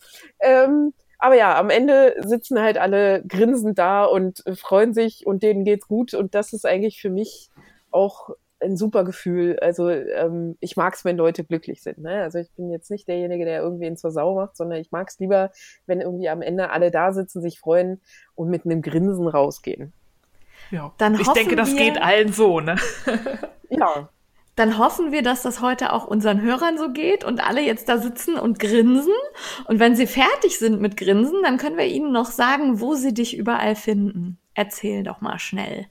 [0.65, 5.65] Ähm, aber ja, am Ende sitzen halt alle grinsend da und freuen sich und denen
[5.65, 7.49] geht's gut und das ist eigentlich für mich
[7.91, 9.59] auch ein super Gefühl.
[9.61, 11.99] Also ähm, ich mag's, wenn Leute glücklich sind.
[11.99, 12.23] Ne?
[12.23, 15.51] Also ich bin jetzt nicht derjenige, der irgendwen zur Sau macht, sondern ich mag's lieber,
[15.87, 18.01] wenn irgendwie am Ende alle da sitzen, sich freuen
[18.35, 19.93] und mit einem Grinsen rausgehen.
[20.71, 20.93] Ja.
[20.99, 22.77] Dann ich denke, das wir- geht allen so, ne?
[23.69, 24.09] Ja,
[24.57, 27.99] Dann hoffen wir, dass das heute auch unseren Hörern so geht und alle jetzt da
[27.99, 29.13] sitzen und grinsen.
[29.67, 33.13] Und wenn sie fertig sind mit Grinsen, dann können wir ihnen noch sagen, wo sie
[33.13, 34.39] dich überall finden.
[34.55, 35.87] Erzähl doch mal schnell.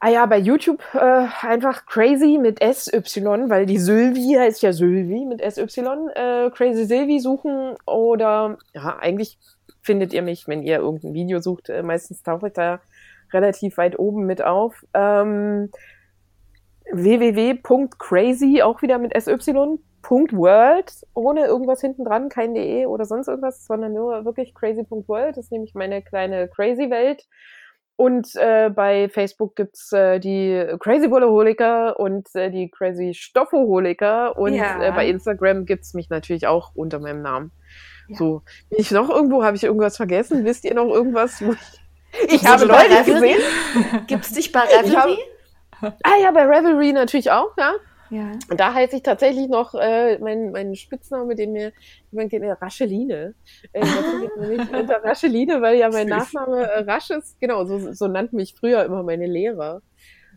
[0.00, 5.24] Ah ja, bei YouTube äh, einfach Crazy mit SY, weil die Sylvie heißt ja Sylvie
[5.24, 5.80] mit SY.
[6.14, 9.38] Äh, Crazy Sylvie suchen oder ja, eigentlich
[9.82, 11.68] findet ihr mich, wenn ihr irgendein Video sucht.
[11.68, 12.80] Äh, meistens tauche ich da
[13.32, 14.84] relativ weit oben mit auf.
[14.94, 15.70] Ähm,
[16.92, 19.78] www.crazy, auch wieder mit SY.
[20.10, 25.36] .world, ohne irgendwas hinten dran, kein de oder sonst irgendwas, sondern nur wirklich crazy.world.
[25.36, 27.26] Das ist nämlich meine kleine Crazy-Welt.
[27.96, 34.38] Und äh, bei Facebook gibt's äh, die Crazy Wolleholiker und äh, die Crazy Stoffoholiker.
[34.38, 34.80] Und Ja.
[34.82, 37.50] äh, bei Instagram gibt's mich natürlich auch unter meinem Namen.
[38.08, 38.16] Ja.
[38.16, 39.42] So, bin ich noch irgendwo?
[39.42, 40.44] Habe ich irgendwas vergessen?
[40.44, 41.42] Wisst ihr noch irgendwas?
[41.44, 41.54] wo
[42.28, 43.40] Ich, ich habe Leute gesehen.
[44.06, 45.18] Gibt's dich bei Revelry?
[45.80, 47.74] Ah ja, bei Revelry natürlich auch, ja.
[48.10, 48.32] Ja.
[48.50, 51.72] Und da heiße ich tatsächlich noch äh, mein, mein Spitzname, den mir
[52.10, 53.34] jemand kennt, äh, Rascheline.
[53.72, 56.08] Äh, nicht unter Rascheline, weil ja mein.
[56.08, 57.38] Nachname äh, Rasch ist.
[57.38, 59.82] Genau, so, so nannten mich früher immer meine Lehrer.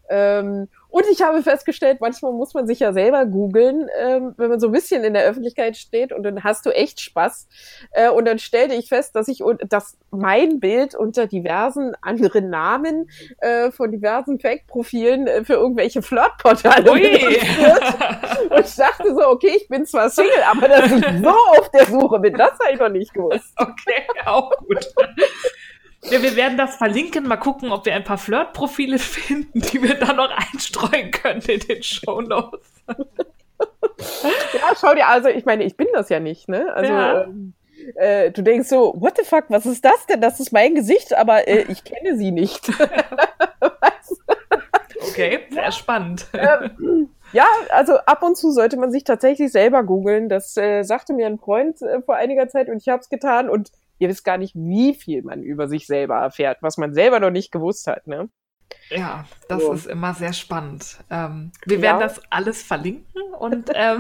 [0.10, 4.60] Ähm, und ich habe festgestellt, manchmal muss man sich ja selber googeln, ähm, wenn man
[4.60, 7.48] so ein bisschen in der Öffentlichkeit steht und dann hast du echt Spaß.
[7.92, 13.10] Äh, und dann stellte ich fest, dass ich dass mein Bild unter diversen anderen Namen
[13.40, 18.52] äh, von diversen Fake-Profilen äh, für irgendwelche Flirtportale wird.
[18.52, 21.86] Und ich dachte so, okay, ich bin zwar Single, aber dass ich so auf der
[21.86, 23.54] Suche bin, das habe ich noch nicht gewusst.
[23.56, 24.86] Okay, auch gut.
[26.04, 27.28] Ja, wir werden das verlinken.
[27.28, 31.60] Mal gucken, ob wir ein paar Flirt-Profile finden, die wir dann noch einstreuen können in
[31.60, 32.68] den Shownotes.
[32.88, 36.74] Ja, schau dir, also ich meine, ich bin das ja nicht, ne?
[36.74, 37.22] Also Ja.
[37.24, 37.54] ähm,
[37.96, 40.22] äh, du denkst so, what the fuck, was ist das denn?
[40.22, 42.72] Das ist mein Gesicht, aber äh, ich kenne sie nicht.
[45.10, 46.26] Okay, sehr spannend.
[46.34, 50.30] ähm, ja, also ab und zu sollte man sich tatsächlich selber googeln.
[50.30, 53.50] Das äh, sagte mir ein Freund äh, vor einiger Zeit und ich habe es getan
[53.50, 53.72] und
[54.02, 57.32] ihr wisst gar nicht, wie viel man über sich selber erfährt, was man selber noch
[57.32, 58.30] nicht gewusst hat, ne?
[58.90, 59.74] Ja, das So.
[59.74, 60.98] ist immer sehr spannend.
[61.10, 61.84] Ähm, wir Ja.
[61.84, 64.00] werden das alles verlinken und ähm,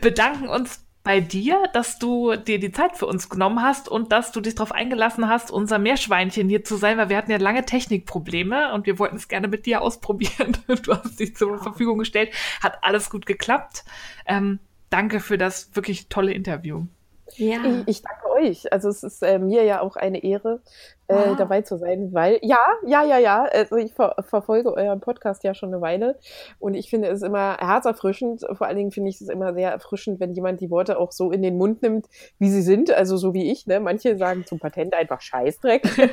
[0.00, 4.32] bedanken uns bei dir, dass du dir die Zeit für uns genommen hast und dass
[4.32, 7.64] du dich darauf eingelassen hast, unser Meerschweinchen hier zu sein, weil wir hatten ja lange
[7.64, 10.56] Technikprobleme und wir wollten es gerne mit dir ausprobieren.
[10.82, 13.84] Du hast dich zur Verfügung gestellt, hat alles gut geklappt.
[14.26, 14.58] Ähm,
[14.90, 16.86] danke für das wirklich tolle Interview.
[17.36, 17.58] Ja.
[17.86, 18.72] Ich, ich danke euch.
[18.72, 20.60] Also es ist äh, mir ja auch eine Ehre,
[21.08, 21.36] äh, Wow.
[21.36, 23.44] dabei zu sein, weil ja, ja, ja, ja.
[23.44, 26.18] Also ich ver verfolge euren Podcast ja schon eine Weile
[26.58, 28.44] und ich finde es immer herzerfrischend.
[28.54, 31.30] Vor allen Dingen finde ich es immer sehr erfrischend, wenn jemand die Worte auch so
[31.30, 32.06] in den Mund nimmt,
[32.38, 32.90] wie sie sind.
[32.90, 33.66] Also so wie ich.
[33.66, 33.78] Ne?
[33.80, 35.82] Manche sagen zum Patent einfach Scheißdreck.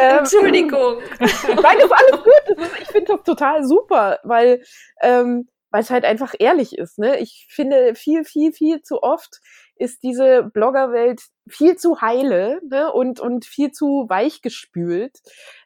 [0.00, 0.98] Ähm, Entschuldigung.
[1.18, 2.42] Nein, ist alles gut.
[2.56, 4.62] Das ist, ich finde das total super, weil
[5.02, 6.98] ähm, weil es halt einfach ehrlich ist.
[6.98, 7.18] Ne?
[7.18, 9.40] Ich finde viel, viel, viel zu oft
[9.78, 12.92] ist diese Bloggerwelt viel zu heile ne?
[12.92, 15.18] und und viel zu weichgespült.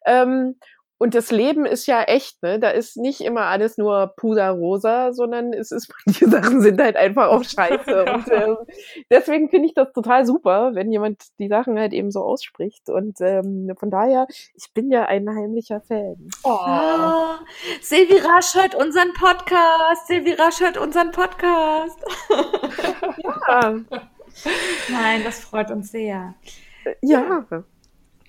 [0.06, 0.56] Ähm,
[1.02, 2.60] und das Leben ist ja echt, ne?
[2.60, 7.26] Da ist nicht immer alles nur puderrosa, sondern es ist, manche Sachen sind halt einfach
[7.26, 8.04] auch scheiße.
[8.14, 8.56] und ähm,
[9.10, 12.88] deswegen finde ich das total super, wenn jemand die Sachen halt eben so ausspricht.
[12.88, 16.30] Und ähm, von daher, ich bin ja ein heimlicher Fan.
[16.44, 17.34] Oh,
[17.80, 20.06] Silvi Rasch hört unseren Podcast.
[20.06, 21.98] Silvi Rasch hört unseren Podcast.
[23.48, 23.74] Ja,
[24.88, 26.34] Nein, das freut uns sehr.
[27.02, 27.44] ja.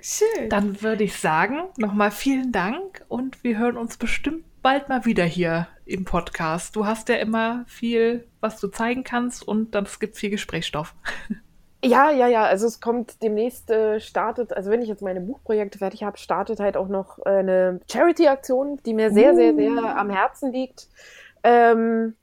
[0.05, 0.49] Schön.
[0.49, 5.23] Dann würde ich sagen, nochmal vielen Dank und wir hören uns bestimmt bald mal wieder
[5.23, 6.75] hier im Podcast.
[6.75, 10.93] Du hast ja immer viel, was du zeigen kannst und dann es gibt viel Gesprächsstoff.
[11.85, 12.45] Ja, ja, ja.
[12.45, 16.61] Also es kommt demnächst äh, startet, also wenn ich jetzt meine Buchprojekte fertig habe, startet
[16.61, 20.87] halt auch noch äh, eine Charity-Aktion, die mir sehr, sehr, sehr am Herzen liegt.
[21.43, 22.15] Ähm,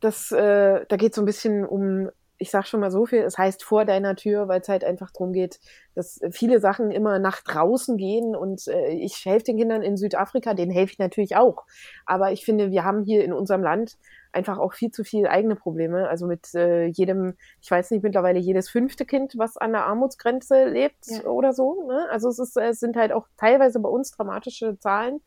[0.00, 2.08] das, äh, da geht so ein bisschen um,
[2.42, 5.10] ich sag schon mal so viel, es heißt vor deiner Tür, weil es halt einfach
[5.12, 5.60] darum geht,
[5.94, 10.52] dass viele Sachen immer nach draußen gehen und äh, ich helfe den Kindern in Südafrika,
[10.54, 11.64] denen helfe ich natürlich auch.
[12.04, 13.96] Aber ich finde, wir haben hier in unserem Land
[14.32, 16.08] einfach auch viel zu viel eigene Probleme.
[16.08, 20.64] Also mit äh, jedem, ich weiß nicht, mittlerweile jedes fünfte Kind, was an der Armutsgrenze
[20.68, 21.24] lebt Ja.
[21.24, 21.86] oder so.
[21.86, 22.06] Ne?
[22.10, 25.20] Also es, ist, es sind halt auch teilweise bei uns dramatische Zahlen.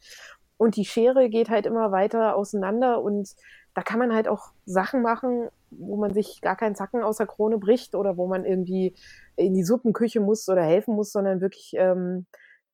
[0.57, 3.29] Und die Schere geht halt immer weiter auseinander und
[3.75, 7.27] da kann man halt auch Sachen machen, wo man sich gar keinen Zacken aus der
[7.27, 8.95] Krone bricht oder wo man irgendwie
[9.35, 12.25] in die Suppenküche muss oder helfen muss, sondern wirklich ähm,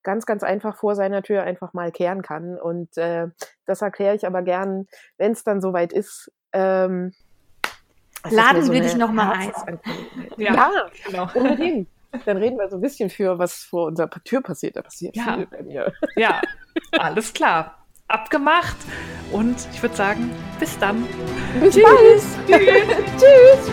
[0.03, 2.60] ganz, ganz einfach vor seiner Tür einfach mal kehren kann.
[2.60, 3.28] Und äh,
[3.65, 4.88] das erkläre ich aber gern,
[5.18, 6.32] wenn es dann soweit ist.
[6.53, 7.14] Ähm,
[8.30, 9.52] Laden mir so wir dich noch mal ein.
[10.38, 10.53] Ja.
[10.53, 10.72] ja,
[11.07, 11.28] Genau.
[11.34, 11.90] unbedingt.
[12.26, 14.76] Dann reden wir so ein bisschen für, was vor unserer Tür passiert.
[14.76, 15.36] Da passiert Ja.
[15.38, 15.94] viel bei mir.
[16.15, 16.41] Ja,
[16.91, 17.81] alles klar.
[18.14, 18.78] Abgemacht
[19.32, 21.08] und ich würde sagen, bis dann.
[21.60, 22.22] Bis bald.
[23.18, 23.72] Tschüss.